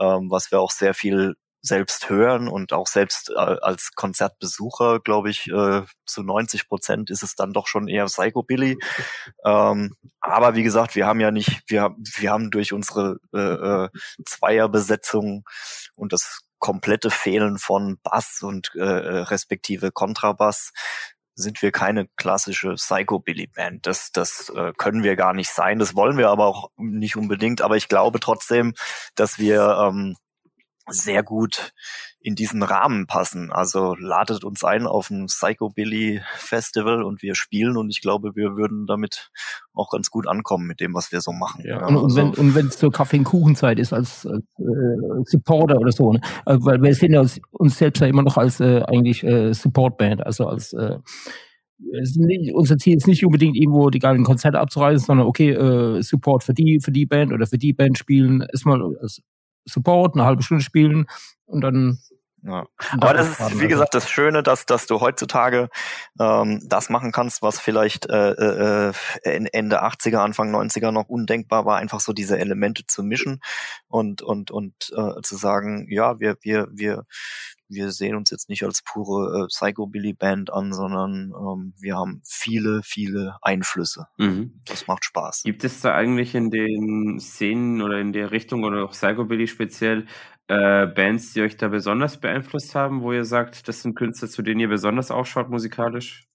[0.00, 5.30] ähm, was wir auch sehr viel selbst hören und auch selbst äh, als Konzertbesucher, glaube
[5.30, 8.76] ich, äh, zu 90 Prozent ist es dann doch schon eher Psychobilly.
[9.46, 13.88] Ähm, aber wie gesagt, wir haben ja nicht, wir, wir haben durch unsere äh, äh,
[14.26, 15.44] Zweierbesetzung
[15.94, 20.70] und das komplette Fehlen von Bass und äh, äh respektive Kontrabass
[21.34, 23.86] sind wir keine klassische Psychobilly-Band.
[23.86, 25.78] Das, das äh, können wir gar nicht sein.
[25.78, 27.60] Das wollen wir aber auch nicht unbedingt.
[27.60, 28.74] Aber ich glaube trotzdem,
[29.14, 30.16] dass wir ähm,
[30.88, 31.72] sehr gut
[32.24, 33.52] in diesen Rahmen passen.
[33.52, 38.56] Also ladet uns ein auf ein Psychobilly Festival und wir spielen und ich glaube, wir
[38.56, 39.30] würden damit
[39.74, 41.62] auch ganz gut ankommen mit dem, was wir so machen.
[41.66, 44.42] Ja, und, und, wenn also und wenn es zur Kaffee- und Kuchenzeit ist als, als
[44.58, 46.20] äh, Supporter oder so, ne?
[46.46, 49.52] Also, weil wir sehen ja uns, uns selbst ja immer noch als äh, eigentlich äh,
[49.52, 50.96] Supportband, also als äh,
[51.78, 56.42] nicht, unser Ziel ist nicht unbedingt irgendwo die geilen Konzerte abzureisen, sondern okay, äh, Support
[56.42, 59.20] für die, für die Band oder für die Band spielen, erstmal als
[59.66, 61.04] Support, eine halbe Stunde spielen
[61.44, 61.98] und dann
[62.46, 62.66] Ja.
[62.92, 65.70] Aber das ist, wie gesagt, das Schöne, dass, dass du heutzutage
[66.20, 68.92] ähm, das machen kannst, was vielleicht äh, äh,
[69.22, 73.40] Ende 80er, Anfang 90er noch undenkbar war, einfach so diese Elemente zu mischen
[73.88, 77.04] und, und, und äh, zu sagen, ja, wir, wir, wir,
[77.68, 82.82] wir sehen uns jetzt nicht als pure äh, Psychobilly-Band an, sondern ähm, wir haben viele,
[82.84, 84.06] viele Einflüsse.
[84.18, 84.60] Mhm.
[84.66, 85.42] Das macht Spaß.
[85.44, 90.06] Gibt es da eigentlich in den Szenen oder in der Richtung oder auch Psychobilly speziell
[90.48, 94.42] äh, Bands, die euch da besonders beeinflusst haben, wo ihr sagt, das sind Künstler, zu
[94.42, 96.26] denen ihr besonders aufschaut musikalisch?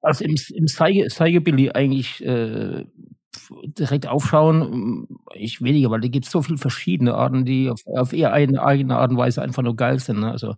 [0.00, 2.84] Also im, im Psychobilly eigentlich äh,
[3.50, 8.12] direkt aufschauen, ich weniger, weil da gibt es so viele verschiedene Arten, die auf, auf
[8.12, 10.20] eher eine eigene Art und Weise einfach nur geil sind.
[10.20, 10.30] Ne?
[10.30, 10.54] Also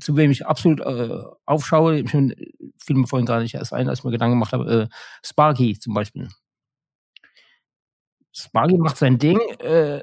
[0.00, 4.00] zu wem ich absolut äh, aufschaue, ich fiel mir vorhin gar nicht erst ein, als
[4.00, 6.28] ich mir Gedanken gemacht habe, äh, Sparky zum Beispiel.
[8.32, 10.02] Sparky macht sein Ding, äh,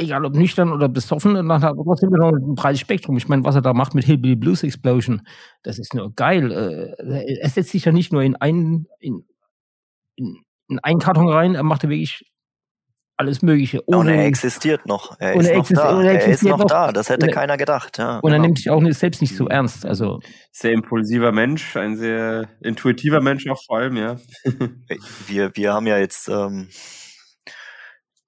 [0.00, 3.16] egal ob nüchtern oder besoffen, dann hat er trotzdem noch ein breites Spektrum.
[3.16, 5.22] Ich meine, was er da macht mit Hillbilly Blues Explosion,
[5.62, 6.50] das ist nur geil.
[6.50, 9.24] Äh, er setzt sich ja nicht nur in einen, in,
[10.16, 10.38] in,
[10.68, 12.24] in einen Karton rein, er macht ja wirklich
[13.20, 13.82] alles Mögliche.
[13.86, 15.14] Ohne, und er existiert noch.
[15.20, 16.02] Er ist, noch da.
[16.02, 16.90] Er, er ist noch, noch, da.
[16.90, 17.98] Das hätte er, keiner gedacht.
[17.98, 18.34] Ja, und genau.
[18.34, 19.84] er nimmt sich auch selbst nicht so ernst.
[19.84, 20.20] Also
[20.52, 24.16] sehr impulsiver Mensch, ein sehr intuitiver Mensch auch vor allem, ja.
[25.26, 26.68] wir, wir haben ja jetzt ähm,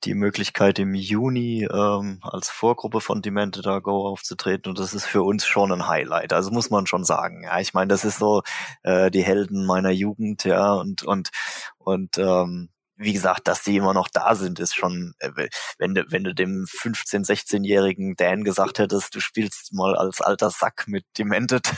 [0.05, 5.23] die Möglichkeit im Juni ähm, als Vorgruppe von Demented Go aufzutreten und das ist für
[5.23, 6.33] uns schon ein Highlight.
[6.33, 7.45] Also muss man schon sagen.
[7.45, 8.43] Ja, ich meine, das ist so
[8.83, 11.31] äh, die Helden meiner Jugend, ja und und
[11.79, 12.69] und ähm,
[13.03, 15.49] wie gesagt, dass die immer noch da sind, ist schon, äh,
[15.79, 20.51] wenn du, wenn du dem 15-, 16-jährigen Dan gesagt hättest, du spielst mal als alter
[20.51, 21.73] Sack mit Demented,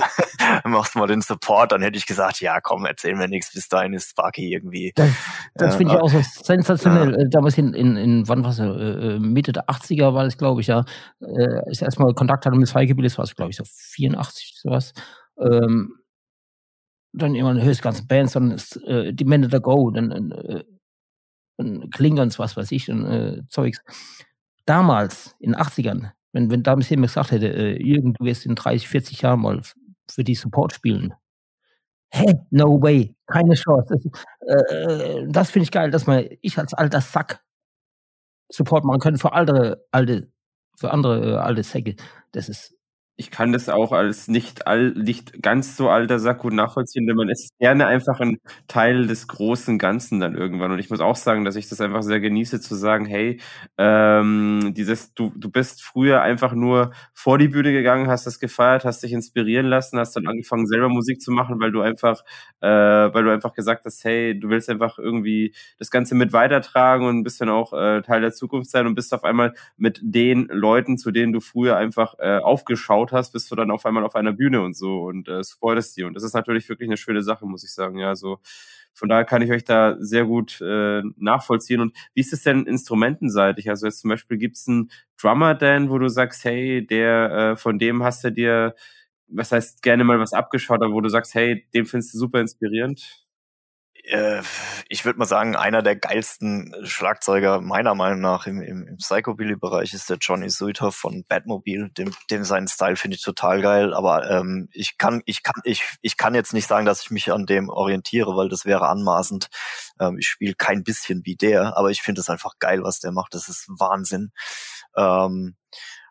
[0.64, 3.92] machst mal den Support, dann hätte ich gesagt, ja komm, erzähl mir nichts, bis dahin
[3.92, 4.92] ist Sparky irgendwie.
[4.94, 5.10] Das,
[5.54, 7.14] das äh, finde ich auch so sensationell.
[7.14, 10.60] Äh, Damals in, in, in wann war es, äh, Mitte der 80er war das, glaube
[10.60, 10.84] ich, ja,
[11.20, 14.92] äh, ich erstmal Kontakt hatte mit Psychebilly, das war es, glaube ich, so 84, sowas.
[15.40, 15.99] Ähm,
[17.12, 20.64] dann immer eine höchst ganze Bands, dann ist äh, die Men of Go, dann, äh,
[21.90, 23.82] Klingons, was weiß ich, und äh, Zeugs.
[24.66, 28.54] Damals, in den 80ern, wenn, wenn damals jemand gesagt hätte, äh, Jürgen, du wirst in
[28.54, 29.60] 30, 40 Jahren mal
[30.10, 31.14] für die Support spielen.
[32.12, 32.40] Hä?
[32.50, 33.94] No way, keine Chance.
[34.40, 37.40] Das, äh, das finde ich geil, dass man, ich als alter Sack
[38.52, 40.28] Support machen könnte für andere alte,
[40.76, 41.94] für andere äh, alte Säcke.
[42.32, 42.74] Das ist
[43.16, 47.16] ich kann das auch als nicht all, nicht ganz so alter Sack gut nachvollziehen, denn
[47.16, 50.72] man ist gerne einfach ein Teil des großen Ganzen dann irgendwann.
[50.72, 53.38] Und ich muss auch sagen, dass ich das einfach sehr genieße zu sagen, hey,
[53.76, 58.84] ähm, dieses, du, du bist früher einfach nur vor die Bühne gegangen, hast das gefeiert,
[58.86, 62.22] hast dich inspirieren lassen, hast dann angefangen, selber Musik zu machen, weil du einfach,
[62.62, 67.06] äh, weil du einfach gesagt hast, hey, du willst einfach irgendwie das Ganze mit weitertragen
[67.06, 70.46] und ein bisschen auch äh, Teil der Zukunft sein und bist auf einmal mit den
[70.50, 74.04] Leuten, zu denen du früher einfach äh, aufgeschaut aufgebaut hast, bist du dann auf einmal
[74.04, 76.04] auf einer Bühne und so und äh, supportest die.
[76.04, 77.98] Und das ist natürlich wirklich eine schöne Sache, muss ich sagen.
[77.98, 78.38] Ja, so
[78.92, 81.80] von daher kann ich euch da sehr gut äh, nachvollziehen.
[81.80, 83.68] Und wie ist es denn instrumentenseitig?
[83.68, 87.56] Also jetzt zum Beispiel gibt es einen Drummer, Dan, wo du sagst, hey, der äh,
[87.56, 88.74] von dem hast du dir,
[89.28, 92.40] was heißt, gerne mal was abgeschaut, aber wo du sagst, hey, den findest du super
[92.40, 93.24] inspirierend?
[94.04, 94.42] Äh,
[94.88, 99.94] ich würde mal sagen, einer der geilsten Schlagzeuger meiner Meinung nach im, im, im Psychobilly-Bereich
[99.94, 101.90] ist der Johnny Suitoff von Batmobile.
[101.90, 105.84] Dem, dem seinen Style finde ich total geil, aber ähm, ich kann, ich kann, ich,
[106.02, 109.48] ich kann jetzt nicht sagen, dass ich mich an dem orientiere, weil das wäre anmaßend.
[110.00, 113.12] Ähm, ich spiele kein bisschen wie der, aber ich finde es einfach geil, was der
[113.12, 113.34] macht.
[113.34, 114.32] Das ist Wahnsinn.
[114.96, 115.56] Ähm,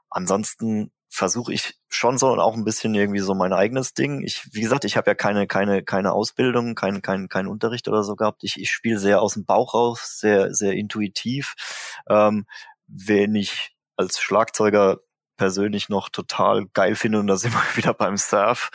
[0.09, 4.21] ansonsten versuche ich schon so und auch ein bisschen irgendwie so mein eigenes Ding.
[4.21, 8.03] Ich, wie gesagt, ich habe ja keine, keine, keine Ausbildung, keinen kein, kein Unterricht oder
[8.03, 8.43] so gehabt.
[8.43, 11.55] Ich, ich spiele sehr aus dem Bauch raus, sehr, sehr intuitiv.
[12.07, 12.45] Ähm,
[12.87, 14.99] wenn ich als Schlagzeuger
[15.35, 18.69] persönlich noch total geil finde, und da sind wir wieder beim Surf,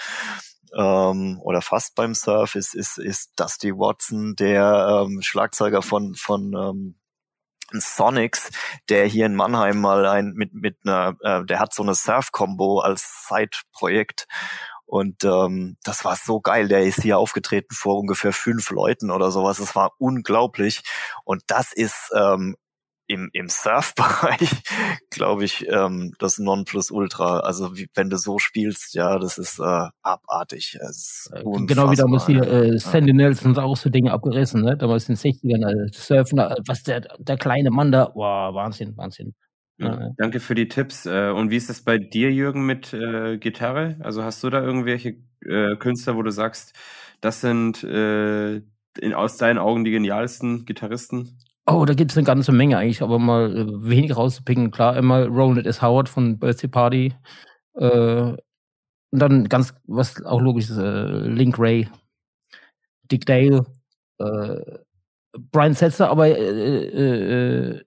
[0.77, 6.53] ähm, oder fast beim Surf, ist, ist, ist Dusty Watson, der ähm, Schlagzeuger von, von
[6.55, 6.95] ähm,
[7.81, 8.51] Sonics,
[8.89, 12.81] der hier in Mannheim mal ein mit mit einer, äh, der hat so eine Surf-Combo
[12.81, 14.27] als Side-Projekt
[14.87, 16.69] und ähm, das war so geil.
[16.69, 19.57] Der ist hier aufgetreten vor ungefähr fünf Leuten oder sowas.
[19.59, 20.83] Das war unglaublich.
[21.25, 22.57] Und das ist ähm,
[23.07, 24.51] im, im Surf-Bereich,
[25.11, 27.41] glaube ich, ähm, das Nonplusultra.
[27.41, 30.79] Also wie, wenn du so spielst, ja, das ist äh, abartig.
[30.81, 33.17] Ist äh, genau wie damals hier äh, Sandy ja.
[33.17, 34.77] Nelson auch so Dinge abgerissen, ne?
[34.77, 39.35] Damals in den 60ern, äh, Surfen, was der, der kleine Mann da, wow, Wahnsinn, Wahnsinn.
[39.79, 41.05] Ja, danke für die Tipps.
[41.05, 43.97] Äh, und wie ist es bei dir, Jürgen, mit äh, Gitarre?
[44.01, 46.75] Also hast du da irgendwelche äh, Künstler, wo du sagst,
[47.21, 48.57] das sind äh,
[49.01, 51.39] in, aus deinen Augen die genialsten Gitarristen?
[51.67, 54.71] Oh, da gibt es eine ganze Menge eigentlich, aber mal äh, wenig rauszupicken.
[54.71, 55.81] Klar, immer Ronald S.
[55.81, 57.15] Howard von Birthday Party.
[57.75, 58.37] Äh,
[59.13, 61.89] und dann ganz, was auch logisch ist, äh, Link Ray,
[63.11, 63.65] Dick Dale,
[64.19, 64.61] äh,
[65.53, 67.83] Brian Setzer, aber äh,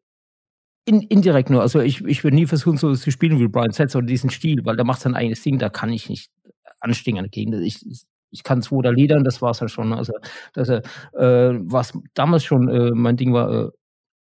[0.85, 1.61] in, indirekt nur.
[1.61, 4.65] Also ich, ich würde nie versuchen, so zu spielen wie Brian Setzer oder diesen Stil,
[4.65, 6.31] weil da macht sein eigenes Ding, da kann ich nicht
[6.79, 7.53] anstehen dagegen.
[7.61, 7.85] Ich,
[8.31, 9.93] ich kann zwei oder Lieder und das war's halt schon.
[9.93, 10.13] Also,
[10.53, 10.83] dass er,
[11.13, 13.71] äh, was damals schon äh, mein Ding war, äh,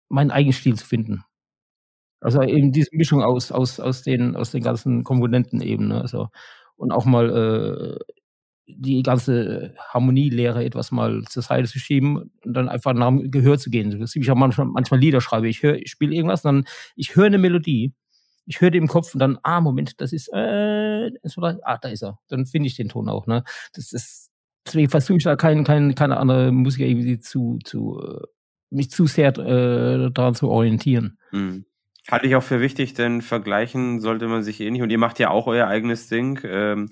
[0.10, 1.24] meinen eigenen Stil zu finden.
[2.22, 6.02] Also eben diese Mischung aus, aus, aus den, aus den ganzen Komponenten eben, ne?
[6.02, 6.30] Also,
[6.76, 8.14] und auch mal äh,
[8.68, 13.58] die ganze Harmonielehre etwas mal zur Seite zu schieben und dann einfach nach dem Gehör
[13.58, 14.00] zu gehen.
[14.00, 15.50] Das ich auch manchmal, manchmal Lieder schreibe.
[15.50, 16.66] Ich ich spiele irgendwas, dann
[16.96, 17.94] ich höre eine Melodie,
[18.46, 21.12] ich höre die im Kopf und dann, ah, Moment, das ist, äh,
[21.64, 22.20] ah, da ist er.
[22.28, 23.44] Dann finde ich den Ton auch, ne?
[23.74, 24.32] Das ist,
[24.66, 28.28] deswegen versuche ich da kein, kein, keine andere Musiker irgendwie zu, zu, äh,
[28.70, 31.18] mich zu sehr äh, daran zu orientieren.
[31.32, 31.66] Mhm.
[32.10, 34.82] Halte ich auch für wichtig, denn vergleichen sollte man sich eh nicht.
[34.82, 36.40] Und ihr macht ja auch euer eigenes Ding.
[36.44, 36.90] Ähm,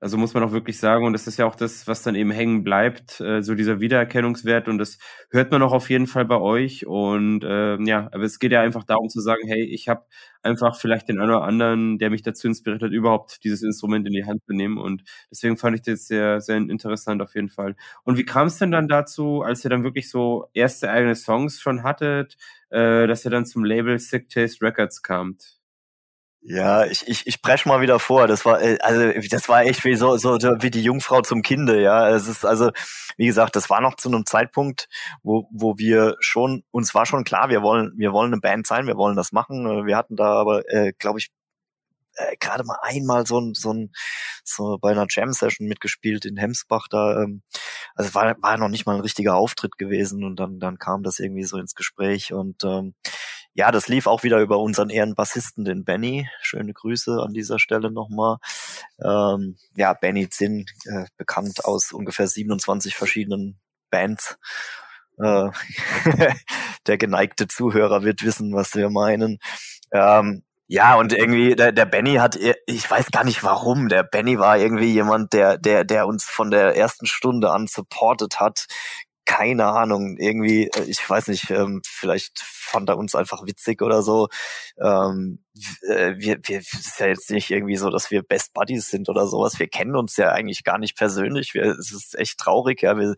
[0.00, 2.30] also muss man auch wirklich sagen, und das ist ja auch das, was dann eben
[2.30, 4.68] hängen bleibt, äh, so dieser Wiedererkennungswert.
[4.68, 4.98] Und das
[5.30, 6.86] hört man auch auf jeden Fall bei euch.
[6.86, 10.04] Und äh, ja, aber es geht ja einfach darum zu sagen, hey, ich habe
[10.42, 14.12] einfach vielleicht den einen oder anderen, der mich dazu inspiriert hat, überhaupt dieses Instrument in
[14.12, 14.78] die Hand zu nehmen.
[14.78, 17.74] Und deswegen fand ich das sehr, sehr interessant auf jeden Fall.
[18.04, 21.60] Und wie kam es denn dann dazu, als ihr dann wirklich so erste eigene Songs
[21.60, 22.36] schon hattet,
[22.70, 25.57] äh, dass ihr dann zum Label Sick Taste Records kamt?
[26.42, 28.26] Ja, ich, ich, ich presch mal wieder vor.
[28.28, 31.80] Das war, äh, also das war echt wie so, so wie die Jungfrau zum Kinde,
[31.82, 32.08] ja.
[32.10, 32.70] Es ist also,
[33.16, 34.88] wie gesagt, das war noch zu einem Zeitpunkt,
[35.22, 38.86] wo, wo wir schon, uns war schon klar, wir wollen, wir wollen eine Band sein,
[38.86, 39.86] wir wollen das machen.
[39.86, 41.28] Wir hatten da aber, äh, glaube ich,
[42.16, 43.92] äh, gerade mal einmal so ein, so ein,
[44.44, 47.42] so bei einer Jam-Session mitgespielt in Hemsbach da, ähm,
[47.94, 51.18] also war, war noch nicht mal ein richtiger Auftritt gewesen und dann, dann kam das
[51.20, 52.94] irgendwie so ins Gespräch und ähm,
[53.54, 56.28] ja, das lief auch wieder über unseren Ehrenbassisten, den Benny.
[56.40, 58.38] Schöne Grüße an dieser Stelle nochmal.
[59.02, 63.58] Ähm, ja, Benny Zinn, äh, bekannt aus ungefähr 27 verschiedenen
[63.90, 64.38] Bands.
[65.20, 65.50] Äh,
[66.86, 69.38] der geneigte Zuhörer wird wissen, was wir meinen.
[69.92, 74.38] Ähm, ja, und irgendwie, der, der Benny hat, ich weiß gar nicht warum, der Benny
[74.38, 78.66] war irgendwie jemand, der, der, der uns von der ersten Stunde an supportet hat,
[79.28, 84.00] keine Ahnung, irgendwie, äh, ich weiß nicht, ähm, vielleicht fand er uns einfach witzig oder
[84.00, 84.28] so.
[84.80, 85.44] Ähm,
[85.86, 89.26] äh, wir, wir ist ja jetzt nicht irgendwie so, dass wir Best Buddies sind oder
[89.26, 89.58] sowas.
[89.58, 91.52] Wir kennen uns ja eigentlich gar nicht persönlich.
[91.52, 92.96] Wir, es ist echt traurig, ja.
[92.96, 93.16] Wir,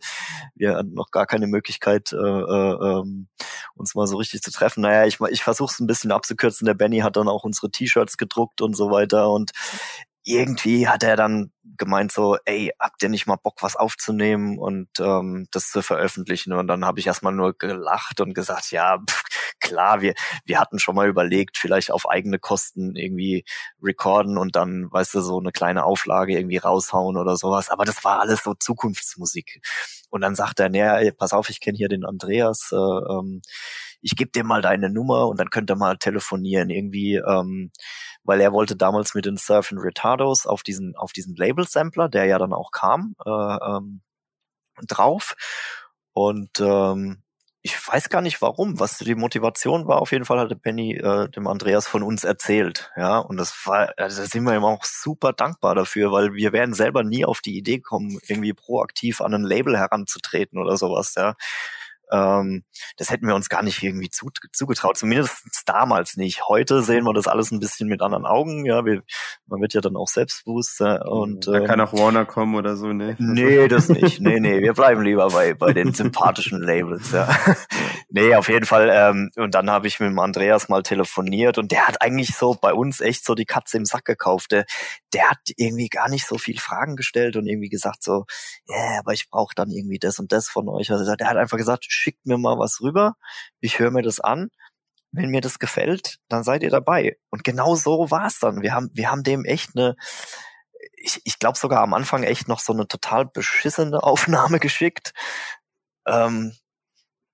[0.53, 3.29] wir hatten noch gar keine Möglichkeit, äh, äh, ähm,
[3.75, 4.81] uns mal so richtig zu treffen.
[4.81, 6.65] Naja, ich, ich versuche es ein bisschen abzukürzen.
[6.65, 9.29] Der Benny hat dann auch unsere T-Shirts gedruckt und so weiter.
[9.29, 9.51] Und
[10.23, 14.87] irgendwie hat er dann gemeint so, ey, habt ihr nicht mal Bock, was aufzunehmen und
[14.99, 16.53] ähm, das zu veröffentlichen?
[16.53, 19.23] Und dann habe ich erstmal nur gelacht und gesagt, ja, pff,
[19.59, 20.13] klar, wir,
[20.45, 23.45] wir hatten schon mal überlegt, vielleicht auf eigene Kosten irgendwie
[23.81, 27.69] recorden und dann, weißt du, so eine kleine Auflage irgendwie raushauen oder sowas.
[27.69, 29.61] Aber das war alles so Zukunftsmusik.
[30.09, 33.41] Und dann sagt er, nee, pass auf, ich kenne hier den Andreas, äh, ähm,
[34.01, 36.69] ich gebe dir mal deine Nummer und dann könnt ihr mal telefonieren.
[36.69, 37.71] Irgendwie, ähm,
[38.23, 42.37] weil er wollte damals mit den Surfing Retardos auf diesen, auf diesen Label-Sampler, der ja
[42.37, 44.01] dann auch kam, äh, ähm,
[44.87, 45.35] drauf.
[46.13, 47.23] Und ähm,
[47.63, 50.01] ich weiß gar nicht warum, was die Motivation war.
[50.01, 53.19] Auf jeden Fall hatte Penny äh, dem Andreas von uns erzählt, ja.
[53.19, 56.73] Und das war, also da sind wir ihm auch super dankbar dafür, weil wir wären
[56.73, 61.35] selber nie auf die Idee kommen, irgendwie proaktiv an ein Label heranzutreten oder sowas, ja.
[62.11, 62.63] Ähm,
[62.97, 66.47] das hätten wir uns gar nicht irgendwie zu, zugetraut, zumindest damals nicht.
[66.47, 68.65] Heute sehen wir das alles ein bisschen mit anderen Augen.
[68.65, 69.01] Ja, wir,
[69.47, 70.81] man wird ja dann auch selbstbewusst.
[70.81, 73.15] Äh, und, da ähm, kann auch Warner kommen oder so, ne?
[73.19, 74.19] Nee, das nicht.
[74.19, 77.11] Nee, nee, wir bleiben lieber bei, bei den sympathischen Labels.
[77.11, 77.29] Ja.
[78.09, 78.89] nee, auf jeden Fall.
[78.91, 82.57] Ähm, und dann habe ich mit dem Andreas mal telefoniert und der hat eigentlich so
[82.59, 84.51] bei uns echt so die Katze im Sack gekauft.
[84.51, 84.65] Der,
[85.13, 88.25] der hat irgendwie gar nicht so viel Fragen gestellt und irgendwie gesagt so,
[88.67, 90.91] ja, yeah, aber ich brauche dann irgendwie das und das von euch.
[90.91, 93.15] Also der hat einfach gesagt, schickt mir mal was rüber,
[93.59, 94.49] ich höre mir das an.
[95.13, 97.17] Wenn mir das gefällt, dann seid ihr dabei.
[97.31, 98.61] Und genau so war es dann.
[98.61, 99.95] Wir haben, wir haben dem echt eine,
[100.93, 105.13] ich, ich glaube sogar am Anfang echt noch so eine total beschissene Aufnahme geschickt.
[106.07, 106.53] Ähm,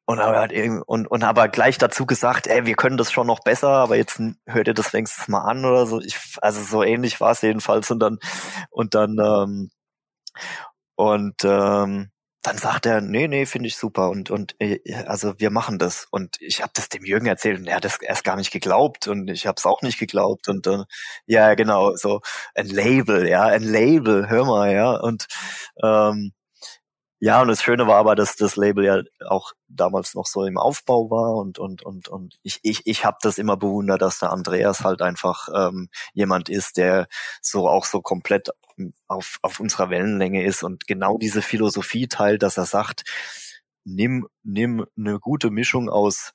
[0.10, 0.53] und aber, halt
[0.88, 4.22] und, und aber gleich dazu gesagt, ey, wir können das schon noch besser, aber jetzt
[4.45, 5.99] hört ihr das wenigstens mal an oder so.
[5.99, 8.19] Ich, also so ähnlich war es jedenfalls und dann
[8.69, 9.69] und dann ähm,
[10.95, 12.11] und ähm,
[12.48, 16.07] dann sagt er, nee, nee, finde ich super und und äh, also wir machen das.
[16.11, 19.07] Und ich habe das dem Jürgen erzählt und er hat das erst gar nicht geglaubt
[19.07, 20.84] und ich habe es auch nicht geglaubt und äh,
[21.26, 22.22] ja genau so
[22.56, 24.91] ein Label, ja ein Label, hör mal ja.
[24.95, 25.28] Und
[25.84, 26.32] ähm,
[27.19, 30.57] Ja, und das Schöne war aber, dass das Label ja auch damals noch so im
[30.60, 34.32] Aufbau war und und und und ich ich ich habe das immer bewundert, dass der
[34.32, 37.07] Andreas halt einfach ähm, jemand ist, der
[37.41, 38.49] so auch so komplett
[39.08, 43.04] auf auf unserer Wellenlänge ist und genau diese Philosophie teilt, dass er sagt,
[43.86, 46.34] nimm nimm eine gute Mischung aus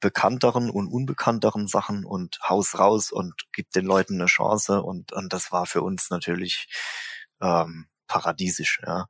[0.00, 5.32] bekannteren und unbekannteren Sachen und haus raus und gib den Leuten eine Chance und und
[5.32, 6.68] das war für uns natürlich
[7.42, 9.06] ähm, paradiesisch, ja.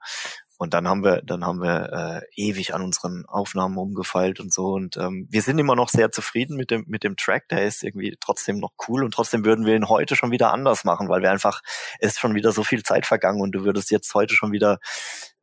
[0.59, 4.69] Und dann haben wir, dann haben wir äh, ewig an unseren Aufnahmen rumgefeilt und so.
[4.69, 7.49] Und ähm, wir sind immer noch sehr zufrieden mit dem mit dem Track.
[7.49, 10.85] Der ist irgendwie trotzdem noch cool und trotzdem würden wir ihn heute schon wieder anders
[10.85, 11.61] machen, weil wir einfach
[12.01, 14.79] es ist schon wieder so viel Zeit vergangen und du würdest jetzt heute schon wieder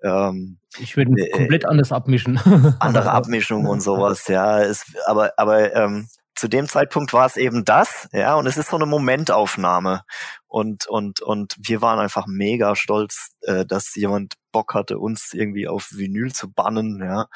[0.04, 2.38] ähm, ich würde äh, komplett anders abmischen.
[2.80, 4.60] andere Abmischung und sowas, ja.
[4.60, 8.70] Ist, aber aber ähm, zu dem Zeitpunkt war es eben das, ja, und es ist
[8.70, 10.02] so eine Momentaufnahme.
[10.48, 15.68] Und, und, und wir waren einfach mega stolz, äh, dass jemand Bock hatte, uns irgendwie
[15.68, 17.28] auf Vinyl zu bannen, ja.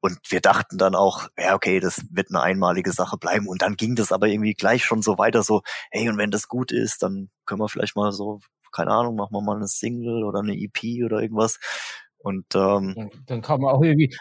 [0.00, 3.46] Und wir dachten dann auch, ja, okay, das wird eine einmalige Sache bleiben.
[3.46, 6.48] Und dann ging das aber irgendwie gleich schon so weiter, so, hey, und wenn das
[6.48, 8.40] gut ist, dann können wir vielleicht mal so,
[8.72, 11.58] keine Ahnung, machen wir mal eine Single oder eine EP oder irgendwas.
[12.18, 14.14] Und ähm, dann, dann kam auch irgendwie,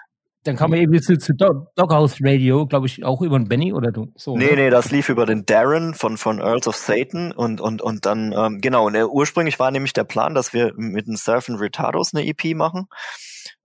[0.44, 3.92] dann kam er eben zu, zu Doghouse Radio, glaube ich, auch über den Benny oder
[4.16, 4.38] so.
[4.38, 8.06] Nee, nee, das lief über den Darren von, von Earls of Satan und, und, und
[8.06, 11.50] dann, ähm, genau, und der, ursprünglich war nämlich der Plan, dass wir mit den Surf
[11.50, 12.88] and Retardos eine EP machen.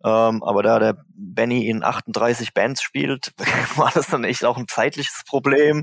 [0.05, 3.33] Ähm, aber da der Benny in 38 Bands spielt,
[3.77, 5.83] war das dann echt auch ein zeitliches Problem.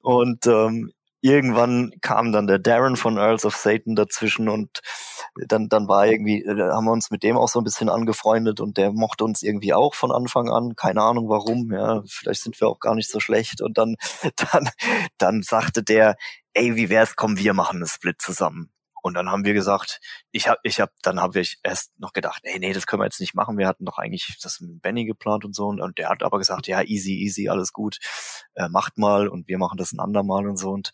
[0.00, 4.80] Und ähm, irgendwann kam dann der Darren von Earls of Satan dazwischen und
[5.46, 8.60] dann, dann war irgendwie, äh, haben wir uns mit dem auch so ein bisschen angefreundet
[8.60, 10.76] und der mochte uns irgendwie auch von Anfang an.
[10.76, 13.60] Keine Ahnung warum, ja, vielleicht sind wir auch gar nicht so schlecht.
[13.60, 13.96] Und dann,
[14.52, 14.68] dann,
[15.18, 16.16] dann sagte der,
[16.54, 18.70] ey, wie wär's, komm, wir machen einen Split zusammen.
[19.08, 22.40] Und dann haben wir gesagt, ich habe, ich habe, dann habe ich erst noch gedacht,
[22.44, 23.56] ey, nee, das können wir jetzt nicht machen.
[23.56, 25.66] Wir hatten doch eigentlich das mit Benny geplant und so.
[25.66, 27.98] Und, und der hat aber gesagt, ja, easy, easy, alles gut,
[28.54, 30.70] äh, macht mal und wir machen das ein andermal und so.
[30.70, 30.90] Und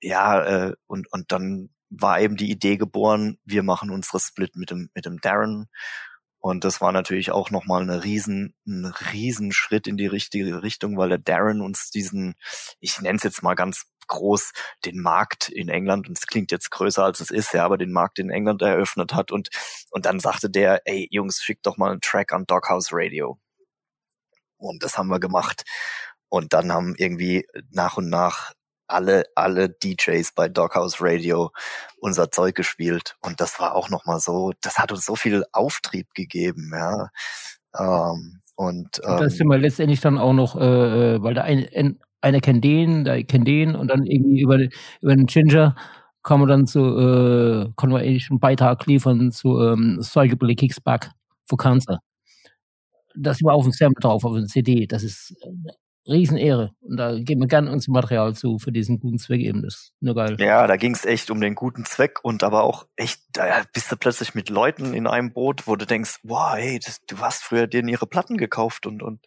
[0.00, 4.70] ja, äh, und, und dann war eben die Idee geboren, wir machen unsere Split mit
[4.70, 5.66] dem, mit dem Darren.
[6.38, 10.96] Und das war natürlich auch nochmal eine riesen, ein riesen Schritt in die richtige Richtung,
[10.96, 12.34] weil der Darren uns diesen,
[12.80, 14.52] ich nenne es jetzt mal ganz groß
[14.84, 17.92] den Markt in England, und es klingt jetzt größer als es ist, ja, aber den
[17.92, 19.48] Markt in England eröffnet hat und,
[19.90, 23.38] und dann sagte der, ey Jungs, schickt doch mal einen Track an Doghouse Radio.
[24.56, 25.64] Und das haben wir gemacht.
[26.28, 28.52] Und dann haben irgendwie nach und nach
[28.86, 31.50] alle, alle DJs bei Doghouse Radio
[31.98, 33.16] unser Zeug gespielt.
[33.20, 37.08] Und das war auch nochmal so, das hat uns so viel Auftrieb gegeben, ja.
[37.78, 41.42] Ähm, und, ähm, und das sind wir letztendlich dann auch noch, äh, äh weil da
[41.42, 44.58] ein, einer kennt den, der kennt den und dann irgendwie über,
[45.00, 45.74] über den Ginger
[46.22, 51.10] kann man dann zu, äh, einen Beitrag liefern zu ähm, Psychobilly Kicks Back
[51.48, 51.98] for Cancer.
[53.14, 54.86] Das war auf dem Sample drauf, auf dem CD.
[54.86, 55.74] Das ist eine
[56.06, 56.70] Riesenehre.
[56.80, 59.62] Und da geben wir gerne uns Material zu für diesen guten Zweck eben.
[59.62, 60.36] Das ist nur geil.
[60.38, 63.92] Ja, da ging es echt um den guten Zweck und aber auch echt, da bist
[63.92, 67.42] du plötzlich mit Leuten in einem Boot, wo du denkst, wow, hey, das, du hast
[67.42, 69.20] früher denen ihre Platten gekauft und, und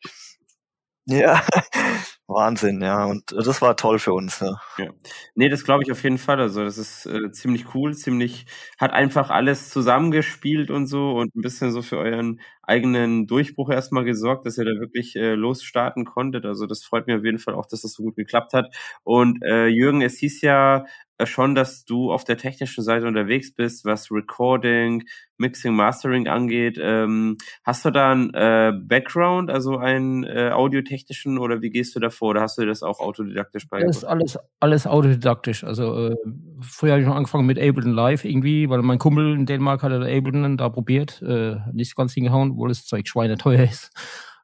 [1.07, 1.41] ja,
[2.27, 3.05] Wahnsinn, ja.
[3.05, 4.39] Und das war toll für uns.
[4.39, 4.59] Ja.
[4.79, 4.91] ja.
[5.35, 6.39] Nee, das glaube ich auf jeden Fall.
[6.39, 8.47] Also das ist äh, ziemlich cool, ziemlich,
[8.79, 14.03] hat einfach alles zusammengespielt und so und ein bisschen so für euren eigenen Durchbruch erstmal
[14.05, 16.45] gesorgt, dass ihr da wirklich äh, losstarten konntet.
[16.45, 18.75] Also das freut mich auf jeden Fall auch, dass das so gut geklappt hat.
[19.03, 20.85] Und äh, Jürgen, es hieß ja
[21.23, 25.03] schon, dass du auf der technischen Seite unterwegs bist, was Recording,
[25.37, 26.77] Mixing, Mastering angeht.
[26.81, 31.99] Ähm, hast du da einen äh, Background, also einen äh, audiotechnischen oder wie gehst du
[31.99, 32.31] da vor?
[32.31, 33.95] Oder hast du das auch autodidaktisch beigebracht?
[33.95, 35.63] Das ist alles, alles autodidaktisch.
[35.63, 36.15] Also äh,
[36.61, 39.93] früher habe ich noch angefangen mit Ableton Live irgendwie, weil mein Kumpel in Dänemark hat
[39.93, 43.91] Ableton da probiert, äh, nicht ganz hingehauen, obwohl das Zeug schweineteuer ist.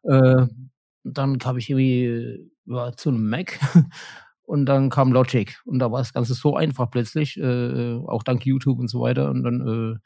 [0.04, 0.48] Äh,
[1.04, 3.60] dann kam ich irgendwie ja, zu einem Mac
[4.52, 5.62] Und dann kam Logic.
[5.64, 9.30] Und da war das Ganze so einfach plötzlich, äh, auch dank YouTube und so weiter.
[9.30, 10.00] Und dann äh,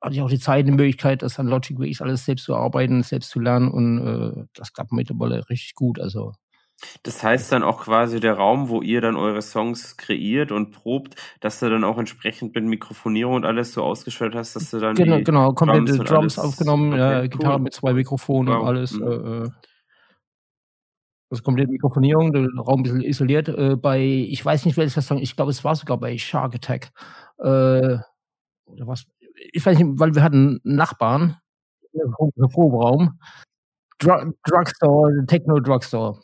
[0.00, 2.54] hatte ich auch die Zeit und die Möglichkeit, das an Logic wirklich alles selbst zu
[2.54, 3.68] arbeiten, selbst zu lernen.
[3.68, 5.98] Und äh, das klappt mittlerweile richtig gut.
[5.98, 6.34] Also
[7.02, 11.16] das heißt dann auch quasi der Raum, wo ihr dann eure Songs kreiert und probt,
[11.40, 14.94] dass du dann auch entsprechend mit Mikrofonierung und alles so ausgestattet hast, dass du dann
[14.94, 17.28] genau, genau, komplette Drums, Drums aufgenommen, okay, ja, cool.
[17.28, 18.60] Gitarre mit zwei Mikrofonen wow.
[18.60, 18.92] und alles.
[18.92, 19.02] Mhm.
[19.02, 19.50] Äh, äh
[21.30, 23.48] also komplett Mikrofonierung, der Raum ein bisschen isoliert.
[23.48, 26.92] Äh, bei, ich weiß nicht, welches Song, ich glaube, es war sogar bei Shark Attack.
[27.38, 27.98] Äh,
[28.66, 29.06] oder was?
[29.52, 31.36] Ich weiß nicht, weil wir hatten Nachbarn
[31.92, 33.18] im Proberaum.
[33.98, 36.20] Dr Drugstore, Techno Drugstore.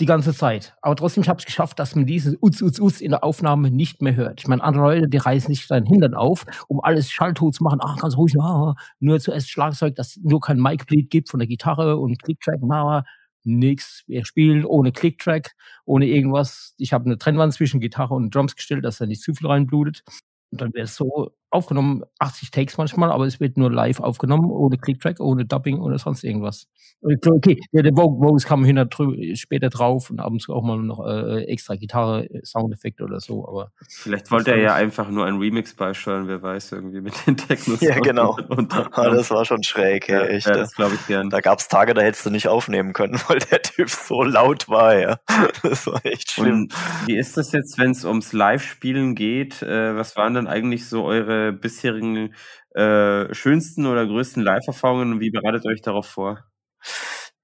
[0.00, 0.74] Die ganze Zeit.
[0.82, 3.70] Aber trotzdem, ich habe es geschafft, dass man dieses Utz, Utz, Utz in der Aufnahme
[3.70, 4.40] nicht mehr hört.
[4.40, 7.80] Ich meine, andere Leute, die reißen sich dann Hintern auf, um alles schalltot zu machen.
[7.82, 11.96] Ach, ganz ruhig, ah, nur zuerst Schlagzeug, dass nur kein Mic-Bleed gibt von der Gitarre
[11.96, 13.04] und Clicktrack, na,
[13.44, 14.04] nix.
[14.06, 15.54] Wir spielen ohne Clicktrack,
[15.84, 16.74] ohne irgendwas.
[16.78, 20.02] Ich habe eine Trennwand zwischen Gitarre und Drums gestellt, dass da nicht zu viel reinblutet.
[20.50, 24.50] Und dann wäre es so aufgenommen, 80 Takes manchmal, aber es wird nur live aufgenommen,
[24.50, 26.66] ohne Clicktrack, ohne Dubbing oder sonst irgendwas.
[27.02, 28.88] Okay, der, der Vocals kam hinter
[29.34, 33.20] später drauf und ab und zu auch mal noch äh, extra Gitarre, äh, Soundeffekte oder
[33.20, 33.72] so, aber.
[33.88, 37.80] Vielleicht wollte er ja einfach nur ein Remix beisteuern, wer weiß, irgendwie mit den Technos.
[37.82, 38.38] Ja, genau.
[38.48, 40.46] Und, ah, das war schon schräg, ja, echt.
[40.46, 41.28] Ja, das glaube ich gern.
[41.28, 44.98] Da gab's Tage, da hättest du nicht aufnehmen können, weil der Typ so laut war,
[44.98, 45.18] ja.
[45.62, 46.62] Das war echt schlimm.
[46.62, 46.74] Und
[47.06, 49.62] wie ist das jetzt, wenn es ums Live-Spielen geht?
[49.62, 52.34] Äh, was waren dann eigentlich so eure bisherigen
[52.74, 56.44] äh, schönsten oder größten Live-Erfahrungen und wie bereitet euch darauf vor?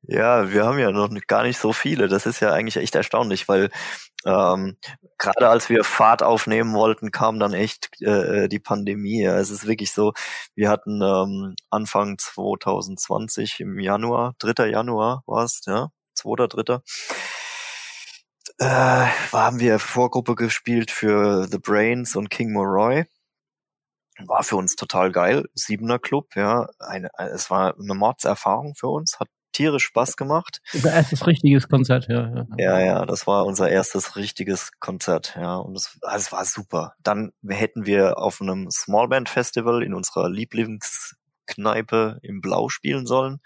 [0.02, 2.08] Ja, wir haben ja noch gar nicht so viele.
[2.08, 3.70] Das ist ja eigentlich echt erstaunlich, weil
[4.24, 4.76] ähm,
[5.18, 9.24] gerade als wir Fahrt aufnehmen wollten, kam dann echt äh, die Pandemie.
[9.24, 10.12] Es ist wirklich so,
[10.54, 14.68] wir hatten ähm, Anfang 2020 im Januar, 3.
[14.70, 16.46] Januar war es, ja, 2.
[16.46, 16.80] 3.
[18.58, 18.66] Äh,
[19.32, 23.06] haben wir Vorgruppe gespielt für The Brains und King Moroy
[24.26, 25.46] war für uns total geil.
[25.54, 26.68] Siebener Club, ja.
[26.78, 30.60] Eine, es war eine Mordserfahrung für uns, hat tierisch Spaß gemacht.
[30.72, 32.46] Unser erstes richtiges Konzert, ja, ja.
[32.56, 35.56] Ja, ja, das war unser erstes richtiges Konzert, ja.
[35.56, 36.94] Und es, es war super.
[37.02, 43.40] Dann hätten wir auf einem Smallband Festival in unserer Lieblingskneipe im Blau spielen sollen.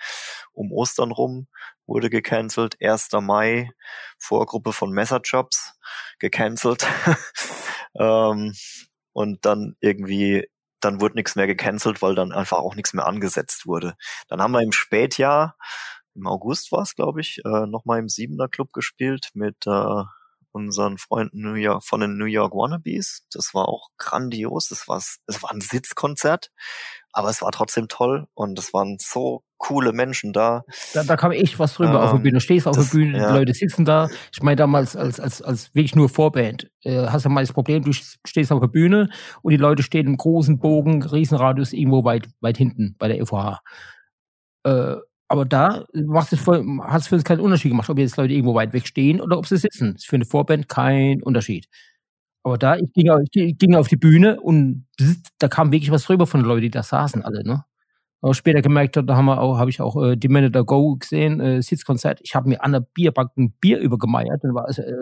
[0.53, 1.49] Um Ostern rum
[1.87, 2.77] wurde gecancelt.
[2.81, 3.09] 1.
[3.21, 3.71] Mai,
[4.19, 5.75] Vorgruppe von Messerjobs,
[6.19, 6.87] gecancelt.
[7.99, 8.55] ähm,
[9.13, 10.49] und dann irgendwie
[10.85, 13.95] dann wurde nichts mehr gecancelt, weil dann einfach auch nichts mehr angesetzt wurde.
[14.29, 15.57] Dann haben wir im Spätjahr,
[16.15, 20.03] im August war es, glaube ich, äh, nochmal im Siebener Club gespielt mit äh,
[20.53, 23.27] unseren Freunden New York, von den New York Wannabes.
[23.33, 24.69] Das war auch grandios.
[24.69, 24.87] Das
[25.27, 26.53] es war ein Sitzkonzert,
[27.15, 30.65] aber es war trotzdem toll und es waren so coole Menschen da.
[30.93, 32.35] Da, da kam echt was drüber ähm, auf der ähm, Bühne.
[32.35, 33.29] Du stehst auf das, der Bühne, ja.
[33.29, 34.09] die Leute sitzen da.
[34.33, 36.71] Ich meine damals als, als, als wirklich nur Vorband.
[36.83, 39.09] Äh, hast du mal das Problem, du stehst auf der Bühne
[39.43, 43.61] und die Leute stehen im großen Bogen, Riesenradius irgendwo weit, weit hinten bei der FOH.
[44.65, 44.97] Äh,
[45.29, 48.35] aber da macht es voll, hat es für uns keinen Unterschied gemacht, ob jetzt Leute
[48.35, 49.95] irgendwo weit weg stehen oder ob sie sitzen.
[49.95, 51.69] Das ist für eine Vorband kein Unterschied.
[52.45, 54.87] Aber da, ich ging, ich ging auf die Bühne und
[55.39, 57.65] da kam wirklich was rüber von den Leuten, die da saßen alle, ne?
[58.21, 61.41] Aber später gemerkt, da haben wir auch, habe ich auch äh, die Manager Go gesehen,
[61.41, 62.21] äh, Sitzkonzert.
[62.23, 64.43] Ich habe mir an der Bierbank ein Bier übergemeiert.
[64.45, 64.93] Dann war es, äh,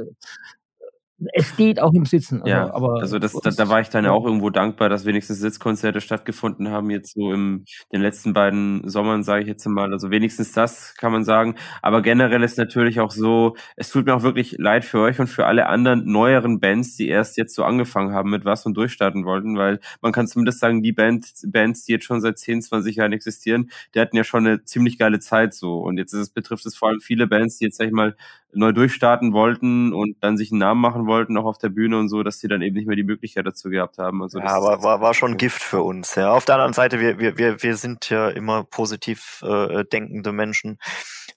[1.33, 2.43] es geht auch im Sitzen.
[2.43, 5.05] Also, ja, aber also das, da, da war ich dann ja auch irgendwo dankbar, dass
[5.05, 9.93] wenigstens Sitzkonzerte stattgefunden haben, jetzt so im den letzten beiden Sommern, sage ich jetzt mal.
[9.93, 11.57] Also wenigstens das kann man sagen.
[11.83, 15.29] Aber generell ist natürlich auch so, es tut mir auch wirklich leid für euch und
[15.29, 19.25] für alle anderen neueren Bands, die erst jetzt so angefangen haben mit was und durchstarten
[19.25, 22.97] wollten, weil man kann zumindest sagen, die Band, Bands, die jetzt schon seit 10, 20
[22.97, 25.79] Jahren existieren, die hatten ja schon eine ziemlich geile Zeit so.
[25.79, 28.17] Und jetzt ist es, betrifft es vor allem viele Bands, die jetzt, sag ich mal,
[28.55, 32.09] neu durchstarten wollten und dann sich einen Namen machen wollten, auch auf der Bühne und
[32.09, 34.23] so, dass sie dann eben nicht mehr die Möglichkeit dazu gehabt haben.
[34.23, 36.15] Also ja, aber war, war schon Gift für uns.
[36.15, 36.33] Ja.
[36.33, 40.79] Auf der anderen Seite, wir, wir, wir, wir sind ja immer positiv äh, denkende Menschen.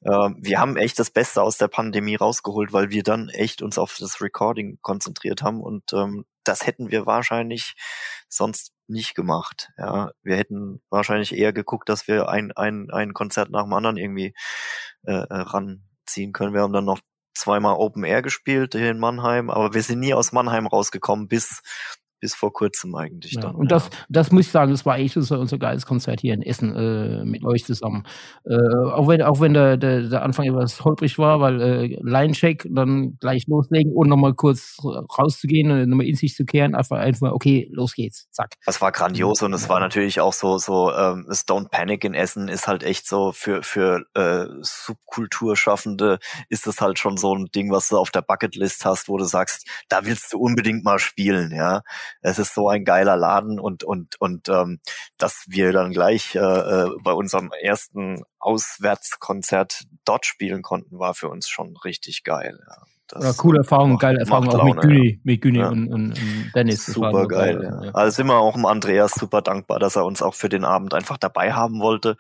[0.02, 3.78] Äh, wir haben echt das Beste aus der Pandemie rausgeholt, weil wir dann echt uns
[3.78, 7.74] auf das Recording konzentriert haben und ähm, das hätten wir wahrscheinlich
[8.30, 9.72] sonst nicht gemacht.
[9.78, 13.98] Ja, wir hätten wahrscheinlich eher geguckt, dass wir ein, ein, ein Konzert nach dem anderen
[13.98, 14.36] irgendwie
[15.04, 16.54] äh, äh ran ziehen können.
[16.54, 17.00] Wir haben dann noch
[17.36, 21.62] zweimal Open Air gespielt hier in Mannheim, aber wir sind nie aus Mannheim rausgekommen bis
[22.20, 23.56] bis vor kurzem eigentlich ja, dann.
[23.56, 26.42] Und das, das muss ich sagen, das war echt unser, unser geiles Konzert hier in
[26.42, 28.04] Essen äh, mit euch zusammen.
[28.46, 28.56] Äh,
[28.94, 33.18] auch wenn, auch wenn der, der, der Anfang etwas holprig war, weil äh, Line-Check, dann
[33.20, 34.78] gleich loslegen und nochmal kurz
[35.18, 38.56] rauszugehen und nochmal in sich zu kehren, einfach einfach, okay, los geht's, zack.
[38.66, 42.48] Das war grandios und es war natürlich auch so, so ähm, Stone Panic in Essen
[42.48, 46.20] ist halt echt so für, für äh, Subkulturschaffende
[46.50, 49.26] ist das halt schon so ein Ding, was du auf der Bucketlist hast, wo du
[49.26, 51.82] sagst, da willst du unbedingt mal spielen, ja
[52.22, 54.80] es ist so ein geiler Laden und und und ähm,
[55.18, 61.30] dass wir dann gleich äh, äh, bei unserem ersten Auswärtskonzert dort spielen konnten, war für
[61.30, 62.60] uns schon richtig geil.
[62.68, 62.84] Ja.
[63.08, 65.70] Das ja, coole Erfahrung, macht, geile Erfahrung auch mit Güni, mit Güni ja.
[65.70, 66.88] und, und, und, Dennis.
[66.88, 67.62] Super geil.
[67.62, 67.86] Ja.
[67.86, 67.92] ja.
[67.92, 70.96] Also sind wir auch dem Andreas super dankbar, dass er uns auch für den Abend
[70.96, 72.18] einfach dabei haben wollte.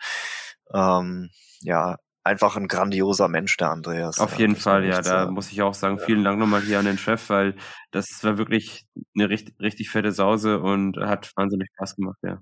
[0.71, 1.31] Ähm,
[1.61, 4.19] ja, einfach ein grandioser Mensch, der Andreas.
[4.19, 5.01] Auf jeden Fall, ja.
[5.01, 7.55] Da muss ich auch sagen, vielen Dank nochmal hier an den Chef, weil
[7.91, 8.85] das war wirklich
[9.15, 12.41] eine richtig, richtig fette Sause und hat wahnsinnig Spaß gemacht, ja.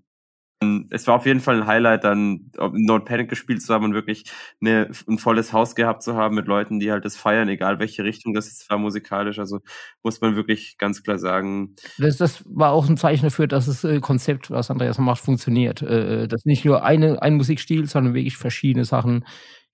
[0.90, 4.24] es war auf jeden Fall ein Highlight, dann Nord Panic gespielt zu haben und wirklich
[4.62, 8.06] eine, ein volles Haus gehabt zu haben mit Leuten, die halt das feiern, egal welche
[8.06, 9.38] Richtung das jetzt war musikalisch.
[9.38, 9.60] Also
[10.02, 11.76] muss man wirklich ganz klar sagen.
[11.98, 15.82] Das, das war auch ein Zeichen dafür, dass das äh, Konzept, was Andreas macht, funktioniert.
[15.82, 19.26] Äh, äh dass nicht nur eine, ein Musikstil, sondern wirklich verschiedene Sachen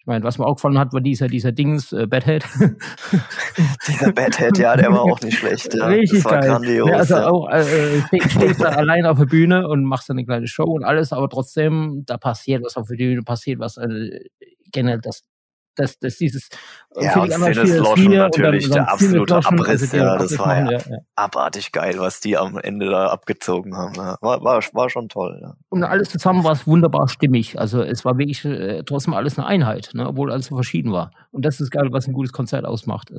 [0.09, 2.43] meine, was mir auch gefallen hat, war dieser, dieser Dings, äh, Badhead.
[3.87, 5.73] dieser Badhead, ja, der war auch nicht schlecht.
[5.73, 5.87] Ja.
[5.87, 6.41] Richtig geil.
[6.41, 7.29] Grandios, ja, also ja.
[7.29, 10.83] auch äh, stehst da allein auf der Bühne und machst dann eine kleine Show und
[10.83, 13.77] alles, aber trotzdem, da passiert was auf der Bühne, passiert was.
[13.77, 14.25] Äh,
[14.71, 15.23] generell, das,
[15.79, 16.49] dass, dass dieses
[16.95, 20.39] äh, ja, und Dennis Loschen natürlich dann, dann der absolute Loschen, Abriss, also ja, das
[20.39, 23.95] war ja, ja, abartig geil, was die am Ende da abgezogen haben.
[23.97, 25.39] War, war, war schon toll.
[25.41, 25.55] Ja.
[25.69, 27.59] Und alles zusammen war es wunderbar stimmig.
[27.59, 31.11] Also es war wirklich äh, trotzdem alles eine Einheit, ne, obwohl alles so verschieden war.
[31.31, 33.11] Und das ist geil, was ein gutes Konzert ausmacht.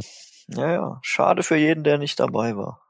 [0.49, 0.99] Ja, ja.
[1.03, 2.81] Schade für jeden, der nicht dabei war.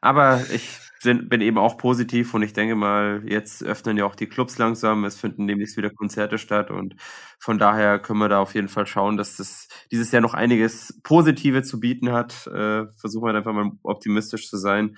[0.00, 4.14] Aber ich sind, bin eben auch positiv und ich denke mal, jetzt öffnen ja auch
[4.14, 6.96] die Clubs langsam, es finden demnächst wieder Konzerte statt und
[7.38, 11.00] von daher können wir da auf jeden Fall schauen, dass das dieses Jahr noch einiges
[11.02, 12.46] Positive zu bieten hat.
[12.46, 14.96] Äh, versuchen wir einfach mal optimistisch zu sein.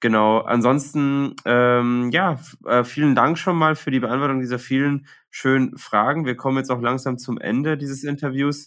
[0.00, 5.78] Genau, ansonsten, ähm, ja, äh, vielen Dank schon mal für die Beantwortung dieser vielen schönen
[5.78, 6.26] Fragen.
[6.26, 8.66] Wir kommen jetzt auch langsam zum Ende dieses Interviews.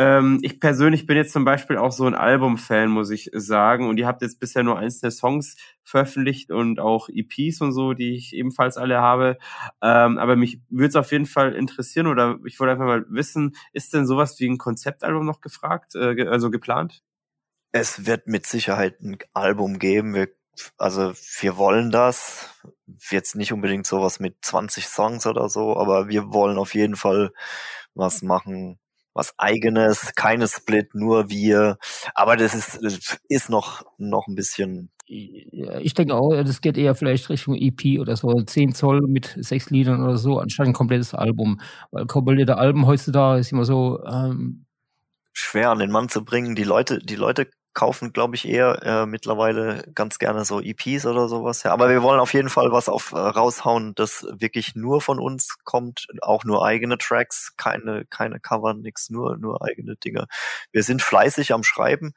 [0.00, 3.86] Ähm, ich persönlich bin jetzt zum Beispiel auch so ein Album-Fan, muss ich sagen.
[3.86, 8.14] Und ihr habt jetzt bisher nur einzelne Songs veröffentlicht und auch EPs und so, die
[8.14, 9.36] ich ebenfalls alle habe.
[9.82, 13.54] Ähm, aber mich würde es auf jeden Fall interessieren oder ich wollte einfach mal wissen,
[13.74, 17.02] ist denn sowas wie ein Konzeptalbum noch gefragt, äh, also geplant?
[17.70, 20.14] Es wird mit Sicherheit ein Album geben.
[20.14, 20.28] Wir,
[20.78, 22.48] also wir wollen das.
[23.10, 27.32] Jetzt nicht unbedingt sowas mit 20 Songs oder so, aber wir wollen auf jeden Fall
[27.94, 28.79] was machen,
[29.14, 31.78] was eigenes, keine Split, nur wir.
[32.14, 34.90] Aber das ist, das ist noch, noch ein bisschen.
[35.06, 39.68] Ich denke auch, das geht eher vielleicht Richtung EP oder so, 10 Zoll mit sechs
[39.70, 41.60] Liedern oder so, anstatt ein komplettes Album.
[41.90, 44.66] Weil komplettte Alben heutzutage ist immer so, ähm,
[45.32, 46.54] schwer an den Mann zu bringen.
[46.54, 51.28] Die Leute, die Leute kaufen, glaube ich, eher äh, mittlerweile ganz gerne so EPs oder
[51.28, 51.62] sowas.
[51.62, 55.18] Ja, aber wir wollen auf jeden Fall was auf äh, raushauen, das wirklich nur von
[55.20, 60.26] uns kommt, auch nur eigene Tracks, keine keine Cover, nix, nur nur eigene Dinge.
[60.72, 62.12] Wir sind fleißig am Schreiben.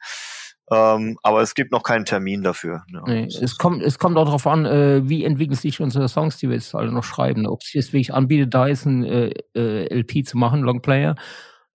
[0.70, 2.84] Ähm, aber es gibt noch keinen Termin dafür.
[2.90, 3.02] Ja.
[3.06, 6.48] Nee, es kommt, es kommt auch darauf an, äh, wie entwickeln sich unsere Songs, die
[6.48, 7.46] wir jetzt alle noch schreiben.
[7.46, 11.16] Ob sich jetzt wirklich anbietet, da ist ein äh, äh, LP zu machen, Longplayer.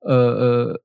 [0.04, 0.76] Äh, äh,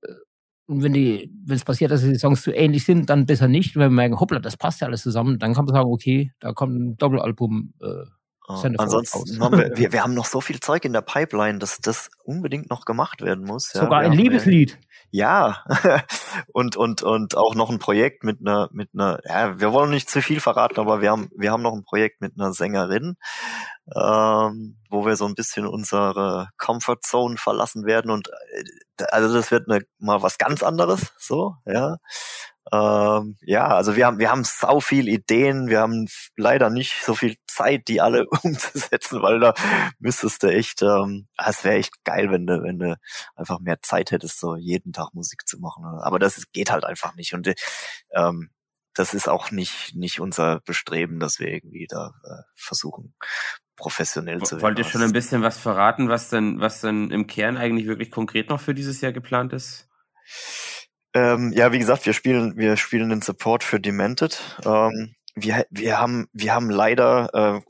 [0.66, 3.76] und wenn die, wenn es passiert, dass die Songs zu ähnlich sind, dann besser nicht.
[3.76, 6.52] Wenn wir merken, hoppla, das passt ja alles zusammen, dann kann man sagen, okay, da
[6.52, 7.74] kommt ein Doppelalbum.
[7.82, 8.04] Äh,
[8.46, 11.78] Oh, ansonsten haben wir, wir, wir haben noch so viel Zeug in der Pipeline, dass
[11.78, 13.72] das unbedingt noch gemacht werden muss.
[13.72, 13.80] Ja.
[13.80, 14.78] Sogar ein Liebeslied.
[15.10, 15.64] Ja,
[16.52, 19.20] und und und auch noch ein Projekt mit einer mit einer.
[19.24, 22.20] Ja, wir wollen nicht zu viel verraten, aber wir haben wir haben noch ein Projekt
[22.20, 23.16] mit einer Sängerin,
[23.96, 29.50] ähm, wo wir so ein bisschen unsere Comfort Zone verlassen werden und äh, also das
[29.50, 31.96] wird eine, mal was ganz anderes, so ja.
[32.72, 37.14] Ähm, ja, also wir haben wir haben sau viel Ideen, wir haben leider nicht so
[37.14, 39.54] viel Zeit, die alle umzusetzen, weil da
[39.98, 42.96] müsstest du echt, ähm, ah, es wäre echt geil, wenn du wenn du
[43.36, 45.84] einfach mehr Zeit hättest, so jeden Tag Musik zu machen.
[45.84, 47.52] Aber das geht halt einfach nicht und
[48.12, 48.50] ähm,
[48.94, 53.14] das ist auch nicht nicht unser Bestreben, dass wir irgendwie da äh, versuchen
[53.76, 54.62] professionell zu werden.
[54.62, 58.10] Wollt ihr schon ein bisschen was verraten, was denn, was denn im Kern eigentlich wirklich
[58.10, 59.88] konkret noch für dieses Jahr geplant ist?
[61.14, 64.40] Ähm, ja, wie gesagt, wir spielen, wir spielen den Support für Demented.
[64.64, 67.60] Ähm, wir, wir haben, wir haben leider äh,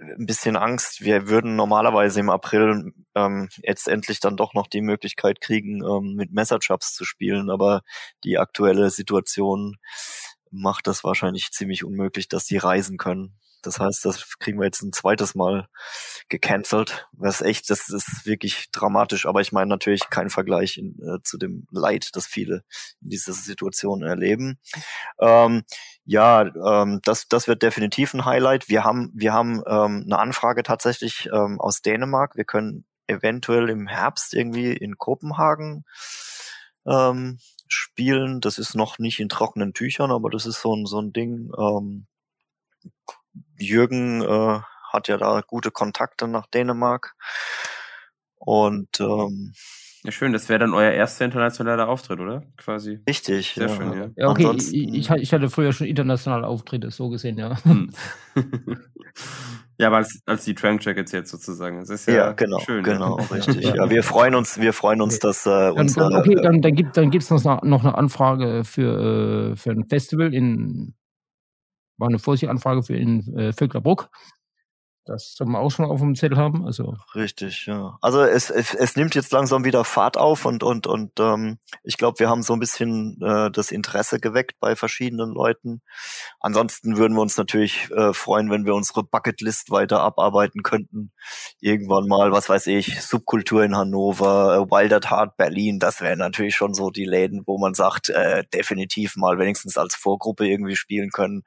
[0.00, 1.00] ein bisschen Angst.
[1.00, 6.14] Wir würden normalerweise im April ähm, jetzt endlich dann doch noch die Möglichkeit kriegen, ähm,
[6.16, 7.82] mit Messerchops zu spielen, aber
[8.24, 9.76] die aktuelle Situation
[10.50, 13.38] macht das wahrscheinlich ziemlich unmöglich, dass die reisen können.
[13.66, 15.68] Das heißt, das kriegen wir jetzt ein zweites Mal
[16.28, 17.08] gecancelt.
[17.12, 19.26] Was echt, das ist wirklich dramatisch.
[19.26, 22.62] Aber ich meine natürlich kein Vergleich in, äh, zu dem Leid, das viele
[23.00, 24.58] in dieser Situation erleben.
[25.20, 25.64] Ähm,
[26.04, 28.68] ja, ähm, das, das wird definitiv ein Highlight.
[28.68, 32.36] Wir haben, wir haben ähm, eine Anfrage tatsächlich ähm, aus Dänemark.
[32.36, 35.84] Wir können eventuell im Herbst irgendwie in Kopenhagen
[36.86, 37.38] ähm,
[37.68, 38.40] spielen.
[38.40, 41.50] Das ist noch nicht in trockenen Tüchern, aber das ist so ein, so ein Ding.
[41.58, 42.06] Ähm,
[43.58, 44.60] Jürgen äh,
[44.92, 47.14] hat ja da gute Kontakte nach Dänemark.
[48.38, 49.52] Und ähm,
[50.06, 52.44] ja, schön, das wäre dann euer erster internationaler Auftritt, oder?
[52.56, 53.00] Quasi.
[53.08, 53.74] Richtig, Sehr ja.
[53.74, 54.10] schön, ja.
[54.14, 57.58] ja okay, ich, ich, hatte früher schon internationale Auftritte, so gesehen, ja.
[57.64, 57.90] Hm.
[59.78, 61.80] ja, aber als, als die Trunk Jackets jetzt sozusagen.
[61.80, 62.84] Das ist ja, ja genau, schön.
[62.84, 63.34] Genau, ja.
[63.34, 63.64] richtig.
[63.64, 65.94] Ja, wir freuen uns, wir freuen uns, dass äh, uns.
[65.94, 69.88] Dann, okay, dann, dann gibt dann gibt's noch, noch eine Anfrage für, äh, für ein
[69.88, 70.94] Festival in
[71.98, 74.10] war eine Vorsichtanfrage für in äh, Vöcklerbruck.
[75.06, 76.66] Das soll man auch schon auf dem Zettel haben.
[76.66, 77.96] Also Richtig, ja.
[78.02, 81.96] Also es, es, es nimmt jetzt langsam wieder Fahrt auf und und und ähm, ich
[81.96, 85.80] glaube, wir haben so ein bisschen äh, das Interesse geweckt bei verschiedenen Leuten.
[86.40, 91.12] Ansonsten würden wir uns natürlich äh, freuen, wenn wir unsere Bucketlist weiter abarbeiten könnten.
[91.60, 95.78] Irgendwann mal, was weiß ich, Subkultur in Hannover, äh, Wild at Heart Berlin.
[95.78, 99.94] Das wären natürlich schon so die Läden, wo man sagt, äh, definitiv mal wenigstens als
[99.94, 101.44] Vorgruppe irgendwie spielen können.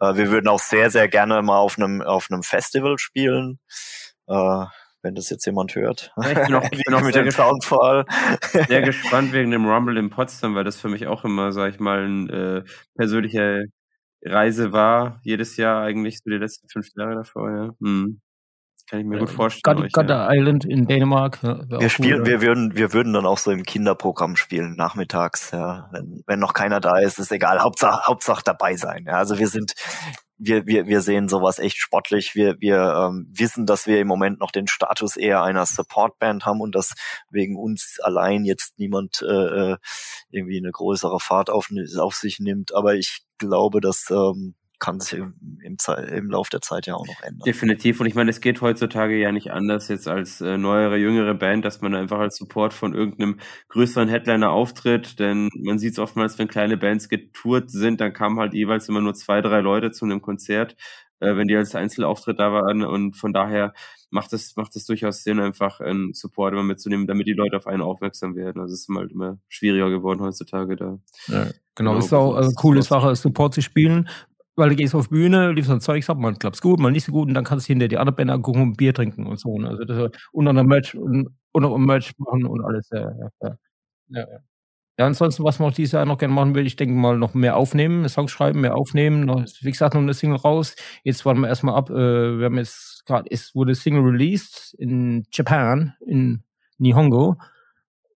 [0.00, 3.58] Äh, wir würden auch sehr, sehr gerne mal auf einem, auf einem Festival spielen.
[4.28, 4.64] Äh,
[5.04, 6.12] wenn das jetzt jemand hört.
[6.16, 8.06] Ich bin auch, ich bin auch mit dem Soundfall.
[8.66, 11.78] sehr gespannt wegen dem Rumble in Potsdam, weil das für mich auch immer, sag ich
[11.78, 13.66] mal, eine äh, persönliche
[14.22, 15.20] Reise war.
[15.22, 17.70] Jedes Jahr eigentlich, so die letzten fünf Jahre davor, ja.
[17.80, 18.20] Hm.
[18.86, 19.76] Kann ich mir gut vorstellen.
[19.76, 20.28] God, euch, God ja.
[20.30, 21.38] Island in Dänemark.
[21.42, 25.52] Ja, Wir spielen, cool, wir würden, wir würden dann auch so im Kinderprogramm spielen, nachmittags,
[25.52, 25.88] ja.
[25.90, 27.60] Wenn, wenn noch keiner da ist, ist egal.
[27.60, 29.04] Hauptsache, Hauptsache dabei sein.
[29.06, 29.14] Ja.
[29.14, 29.72] Also wir sind,
[30.36, 32.34] wir, wir, wir sehen sowas echt sportlich.
[32.34, 36.60] Wir, wir ähm, wissen, dass wir im Moment noch den Status eher einer Supportband haben
[36.60, 36.92] und dass
[37.30, 39.76] wegen uns allein jetzt niemand äh, äh,
[40.30, 42.74] irgendwie eine größere Fahrt auf, auf sich nimmt.
[42.74, 47.22] Aber ich glaube, dass ähm, kann sich im, im, Lauf der Zeit ja auch noch
[47.22, 47.44] ändern.
[47.46, 48.00] Definitiv.
[48.00, 51.64] Und ich meine, es geht heutzutage ja nicht anders jetzt als äh, neuere, jüngere Band,
[51.64, 53.38] dass man einfach als Support von irgendeinem
[53.68, 55.18] größeren Headliner auftritt.
[55.18, 59.00] Denn man sieht es oftmals, wenn kleine Bands getourt sind, dann kamen halt jeweils immer
[59.00, 60.76] nur zwei, drei Leute zu einem Konzert,
[61.20, 62.82] äh, wenn die als Einzelauftritt da waren.
[62.84, 63.72] Und von daher
[64.10, 67.66] macht es, macht es durchaus Sinn, einfach einen Support immer mitzunehmen, damit die Leute auf
[67.66, 68.60] einen aufmerksam werden.
[68.60, 70.98] Also es ist halt immer schwieriger geworden heutzutage da.
[71.28, 71.44] Ja,
[71.74, 74.08] genau, Genau, ist auch eine das- coole das- Sache, Support zu spielen,
[74.56, 77.12] weil du gehst auf Bühne, liefst ein Zeugs ab, mal klappt's gut, mal nicht so
[77.12, 79.58] gut und dann kannst du hinter die andere Band angucken und Bier trinken und so.
[79.58, 79.68] ne?
[79.68, 82.88] Also das, und dann Merch und, und ein Merch machen und alles.
[82.92, 83.56] Ja, ja, ja.
[84.08, 84.38] Ja, ja.
[84.98, 87.34] ja, ansonsten, was man auch dieses Jahr noch gerne machen will, ich denke mal noch
[87.34, 89.24] mehr aufnehmen, Songs schreiben, mehr aufnehmen.
[89.24, 90.76] Noch, wie gesagt, noch eine Single raus.
[91.04, 91.90] Jetzt warten wir erstmal ab.
[91.90, 91.94] Äh,
[92.38, 96.42] wir haben jetzt gerade, es wurde Single released in Japan, in
[96.78, 97.36] Nihongo.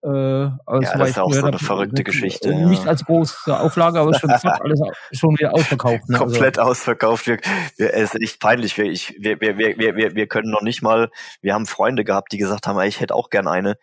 [0.03, 2.91] Äh, also Ja, das ist auch so gehört eine verrückte äh, Geschichte, Nicht ja.
[2.91, 4.81] als große Auflage, aber schon, fast alles
[5.13, 6.09] schon wieder ausverkauft.
[6.09, 6.19] Ne?
[6.19, 7.27] komplett ausverkauft.
[7.27, 7.39] Wir,
[7.77, 8.77] wir, es ist echt peinlich.
[8.79, 11.11] Wir, ich, wir, wir, wir, wir, wir- können noch nicht mal,
[11.41, 13.77] wir haben Freunde gehabt, die gesagt haben, "Ey, ich hätte auch gern eine.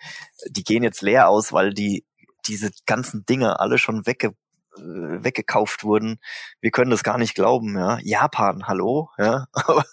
[0.49, 2.05] Die gehen jetzt leer aus, weil die
[2.47, 4.31] diese ganzen Dinge alle schon wegge, äh,
[4.77, 6.19] weggekauft wurden.
[6.61, 7.97] Wir können das gar nicht glauben, ja.
[8.03, 9.45] Japan, hallo, ja.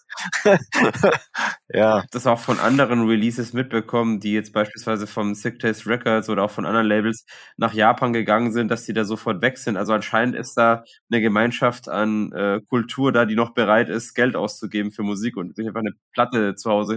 [1.75, 6.43] Ja, das auch von anderen Releases mitbekommen, die jetzt beispielsweise vom Sick Taste Records oder
[6.45, 7.25] auch von anderen Labels
[7.57, 9.77] nach Japan gegangen sind, dass die da sofort weg sind.
[9.79, 14.37] Also anscheinend ist da eine Gemeinschaft an äh, Kultur da, die noch bereit ist, Geld
[14.37, 16.97] auszugeben für Musik und sich einfach eine Platte zu Hause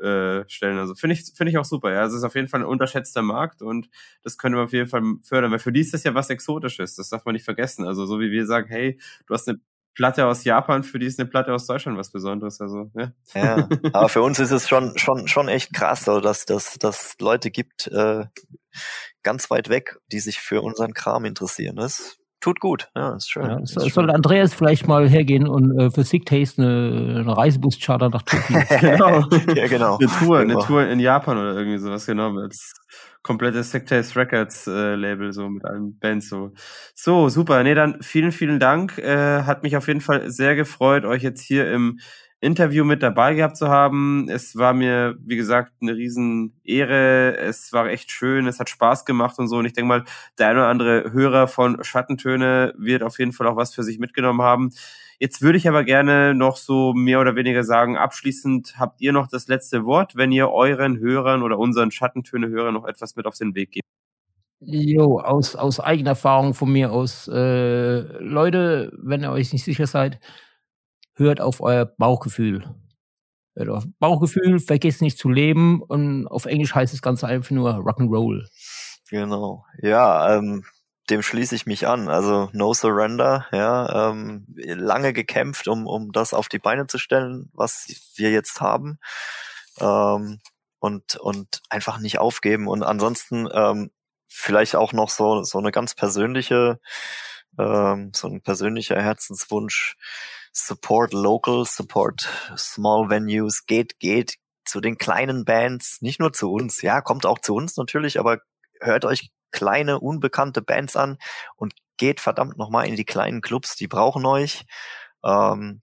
[0.00, 0.78] hinzustellen.
[0.78, 1.92] Also finde ich, finde ich auch super.
[1.92, 3.88] Ja, es ist auf jeden Fall ein unterschätzter Markt und
[4.22, 6.96] das können wir auf jeden Fall fördern, weil für die ist das ja was Exotisches.
[6.96, 7.86] Das darf man nicht vergessen.
[7.86, 9.60] Also so wie wir sagen, hey, du hast eine
[9.94, 12.60] Platte aus Japan, für die ist eine Platte aus Deutschland was Besonderes.
[12.60, 13.12] Also, ja.
[13.34, 13.68] ja.
[13.94, 17.50] Aber für uns ist es schon, schon, schon echt krass, so, dass dass dass Leute
[17.50, 18.26] gibt, äh,
[19.22, 21.76] ganz weit weg, die sich für unseren Kram interessieren.
[21.76, 23.44] Das tut gut, ja, ist schön.
[23.44, 23.90] Ja, ist so, schön.
[23.90, 28.60] soll Andreas vielleicht mal hergehen und äh, für Sick Taste eine, eine Reisebus-Charter nach Tokio.
[28.80, 29.24] genau.
[29.54, 29.98] ja, genau.
[29.98, 30.66] Eine Tour, eine Genau.
[30.66, 32.36] Tour in Japan oder irgendwie sowas, genau.
[32.38, 32.72] Als
[33.22, 36.52] komplettes Sectors Records äh, Label, so mit allen Bands so.
[36.94, 37.62] So, super.
[37.62, 38.98] Nee, dann vielen, vielen Dank.
[38.98, 41.98] Äh, hat mich auf jeden Fall sehr gefreut, euch jetzt hier im
[42.40, 44.28] Interview mit dabei gehabt zu haben.
[44.28, 47.36] Es war mir, wie gesagt, eine riesen Ehre.
[47.38, 48.46] Es war echt schön.
[48.46, 49.56] Es hat Spaß gemacht und so.
[49.56, 50.04] Und ich denke mal,
[50.38, 53.98] der eine oder andere Hörer von Schattentöne wird auf jeden Fall auch was für sich
[53.98, 54.70] mitgenommen haben.
[55.18, 59.28] Jetzt würde ich aber gerne noch so mehr oder weniger sagen, abschließend habt ihr noch
[59.28, 63.54] das letzte Wort, wenn ihr euren Hörern oder unseren Schattentöne-Hörern noch etwas mit auf den
[63.54, 63.86] Weg gebt.
[64.60, 69.86] Jo, aus, aus eigener Erfahrung von mir aus, äh, Leute, wenn ihr euch nicht sicher
[69.86, 70.18] seid,
[71.16, 72.74] hört auf euer Bauchgefühl.
[73.56, 77.74] Hört auf Bauchgefühl, vergesst nicht zu leben und auf Englisch heißt das Ganze einfach nur
[77.76, 78.46] Rock'n'Roll.
[79.08, 79.64] Genau.
[79.82, 80.64] Ja, ähm,
[81.10, 82.08] dem schließe ich mich an.
[82.08, 87.50] Also No Surrender, ja, ähm, lange gekämpft, um, um das auf die Beine zu stellen,
[87.54, 87.86] was
[88.16, 88.98] wir jetzt haben.
[89.80, 90.40] Ähm,
[90.78, 92.68] und, und einfach nicht aufgeben.
[92.68, 93.90] Und ansonsten ähm,
[94.28, 96.80] vielleicht auch noch so, so eine ganz persönliche,
[97.58, 99.96] ähm, so ein persönlicher Herzenswunsch.
[100.58, 106.80] Support local, support small venues, geht, geht zu den kleinen Bands, nicht nur zu uns,
[106.80, 108.38] ja, kommt auch zu uns natürlich, aber
[108.80, 111.18] hört euch kleine, unbekannte Bands an
[111.56, 114.64] und geht verdammt nochmal in die kleinen Clubs, die brauchen euch.
[115.22, 115.82] Ähm,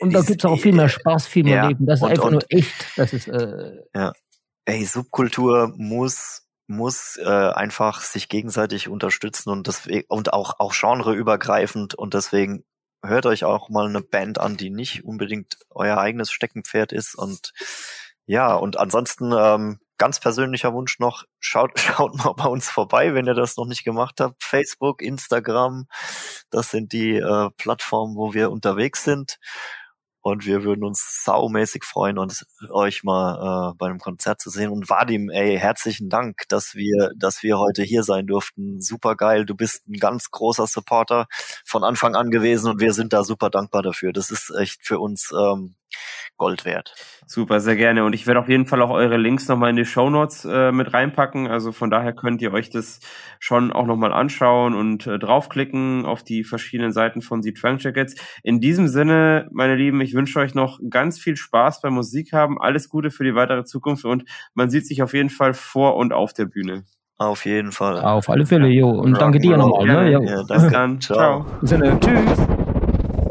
[0.00, 1.84] Und da gibt's auch viel mehr Spaß, viel mehr ja, Leben.
[1.84, 2.74] Das ist und- einfach und- nur echt.
[2.96, 3.72] Das ist, äh,
[4.64, 11.94] ey, Subkultur muss muss äh, einfach sich gegenseitig unterstützen und deswegen und auch auch genreübergreifend
[11.94, 12.64] und deswegen
[13.04, 17.14] hört euch auch mal eine Band an, die nicht unbedingt euer eigenes Steckenpferd ist.
[17.14, 17.52] Und
[18.26, 23.26] ja, und ansonsten ähm, ganz persönlicher Wunsch noch, schaut, schaut mal bei uns vorbei, wenn
[23.26, 24.42] ihr das noch nicht gemacht habt.
[24.42, 25.86] Facebook, Instagram,
[26.50, 29.38] das sind die äh, Plattformen, wo wir unterwegs sind.
[30.26, 34.70] Und wir würden uns saumäßig freuen, uns euch mal äh, bei einem Konzert zu sehen.
[34.70, 38.80] Und Vadim, ey, herzlichen Dank, dass wir, dass wir heute hier sein durften.
[38.80, 39.44] Super geil.
[39.44, 41.26] Du bist ein ganz großer Supporter
[41.66, 44.14] von Anfang an gewesen und wir sind da super dankbar dafür.
[44.14, 45.74] Das ist echt für uns ähm,
[46.36, 46.94] Gold wert.
[47.26, 48.04] Super, sehr gerne.
[48.04, 50.72] Und ich werde auf jeden Fall auch eure Links nochmal in die Show Notes äh,
[50.72, 51.46] mit reinpacken.
[51.46, 53.00] Also von daher könnt ihr euch das
[53.38, 58.14] schon auch nochmal anschauen und äh, draufklicken auf die verschiedenen Seiten von The Trunk Jackets.
[58.42, 62.60] In diesem Sinne, meine Lieben, ich wünsche euch noch ganz viel Spaß beim Musik haben.
[62.60, 64.24] Alles Gute für die weitere Zukunft und
[64.54, 66.84] man sieht sich auf jeden Fall vor und auf der Bühne.
[67.16, 68.00] Auf jeden Fall.
[68.00, 68.88] Auf alle Fälle, jo.
[68.90, 69.86] Und danke dir nochmal.
[69.86, 70.10] Ne?
[70.10, 71.00] Ja, Bis dann.
[71.00, 71.46] Ciao.
[71.64, 71.98] Ciao.
[72.00, 72.63] Tschüss.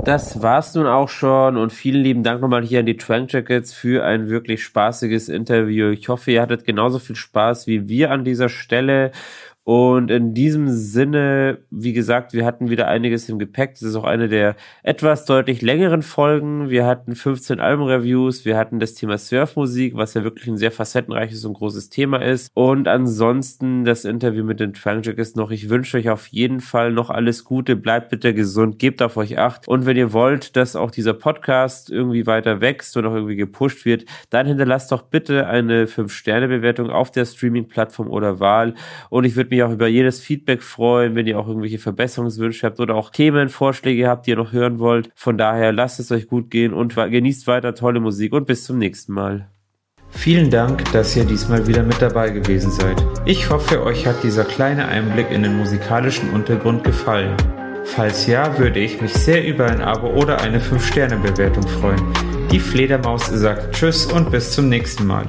[0.06, 3.74] Das war's nun auch schon und vielen lieben Dank nochmal hier an die Trunk Jackets
[3.74, 5.92] für ein wirklich spaßiges Interview.
[5.92, 9.12] Ich hoffe, ihr hattet genauso viel Spaß wie wir an dieser Stelle
[9.66, 13.76] und in diesem Sinne, wie gesagt, wir hatten wieder einiges im Gepäck.
[13.76, 16.70] Das ist auch eine der etwas deutlich längeren Folgen.
[16.70, 21.46] Wir hatten 15 Albenreviews, wir hatten das Thema Surfmusik, was ja wirklich ein sehr facettenreiches
[21.46, 22.52] und großes Thema ist.
[22.54, 25.50] Und ansonsten das Interview mit den Trunk ist noch.
[25.50, 27.78] Ich wünsche euch auf jeden Fall noch alles Gute.
[27.78, 29.70] Bleibt bitte gesund, gebt auf euch acht.
[29.70, 33.86] Und wenn ihr wollt, dass auch dieser Podcast irgendwie weiter wächst und auch irgendwie gepusht
[33.86, 38.74] wird, dann hinterlasst doch bitte eine 5-Sterne-Bewertung auf der Streaming-Plattform oder Wahl.
[39.10, 42.80] Und ich würde mich auch über jedes Feedback freuen, wenn ihr auch irgendwelche Verbesserungswünsche habt
[42.80, 45.10] oder auch Themenvorschläge habt, die ihr noch hören wollt.
[45.16, 48.78] Von daher lasst es euch gut gehen und genießt weiter tolle Musik und bis zum
[48.78, 49.48] nächsten Mal.
[50.10, 53.04] Vielen Dank, dass ihr diesmal wieder mit dabei gewesen seid.
[53.26, 57.36] Ich hoffe, euch hat dieser kleine Einblick in den musikalischen Untergrund gefallen.
[57.84, 62.02] Falls ja, würde ich mich sehr über ein Abo oder eine 5-Sterne-Bewertung freuen.
[62.52, 65.26] Die Fledermaus sagt Tschüss und bis zum nächsten Mal.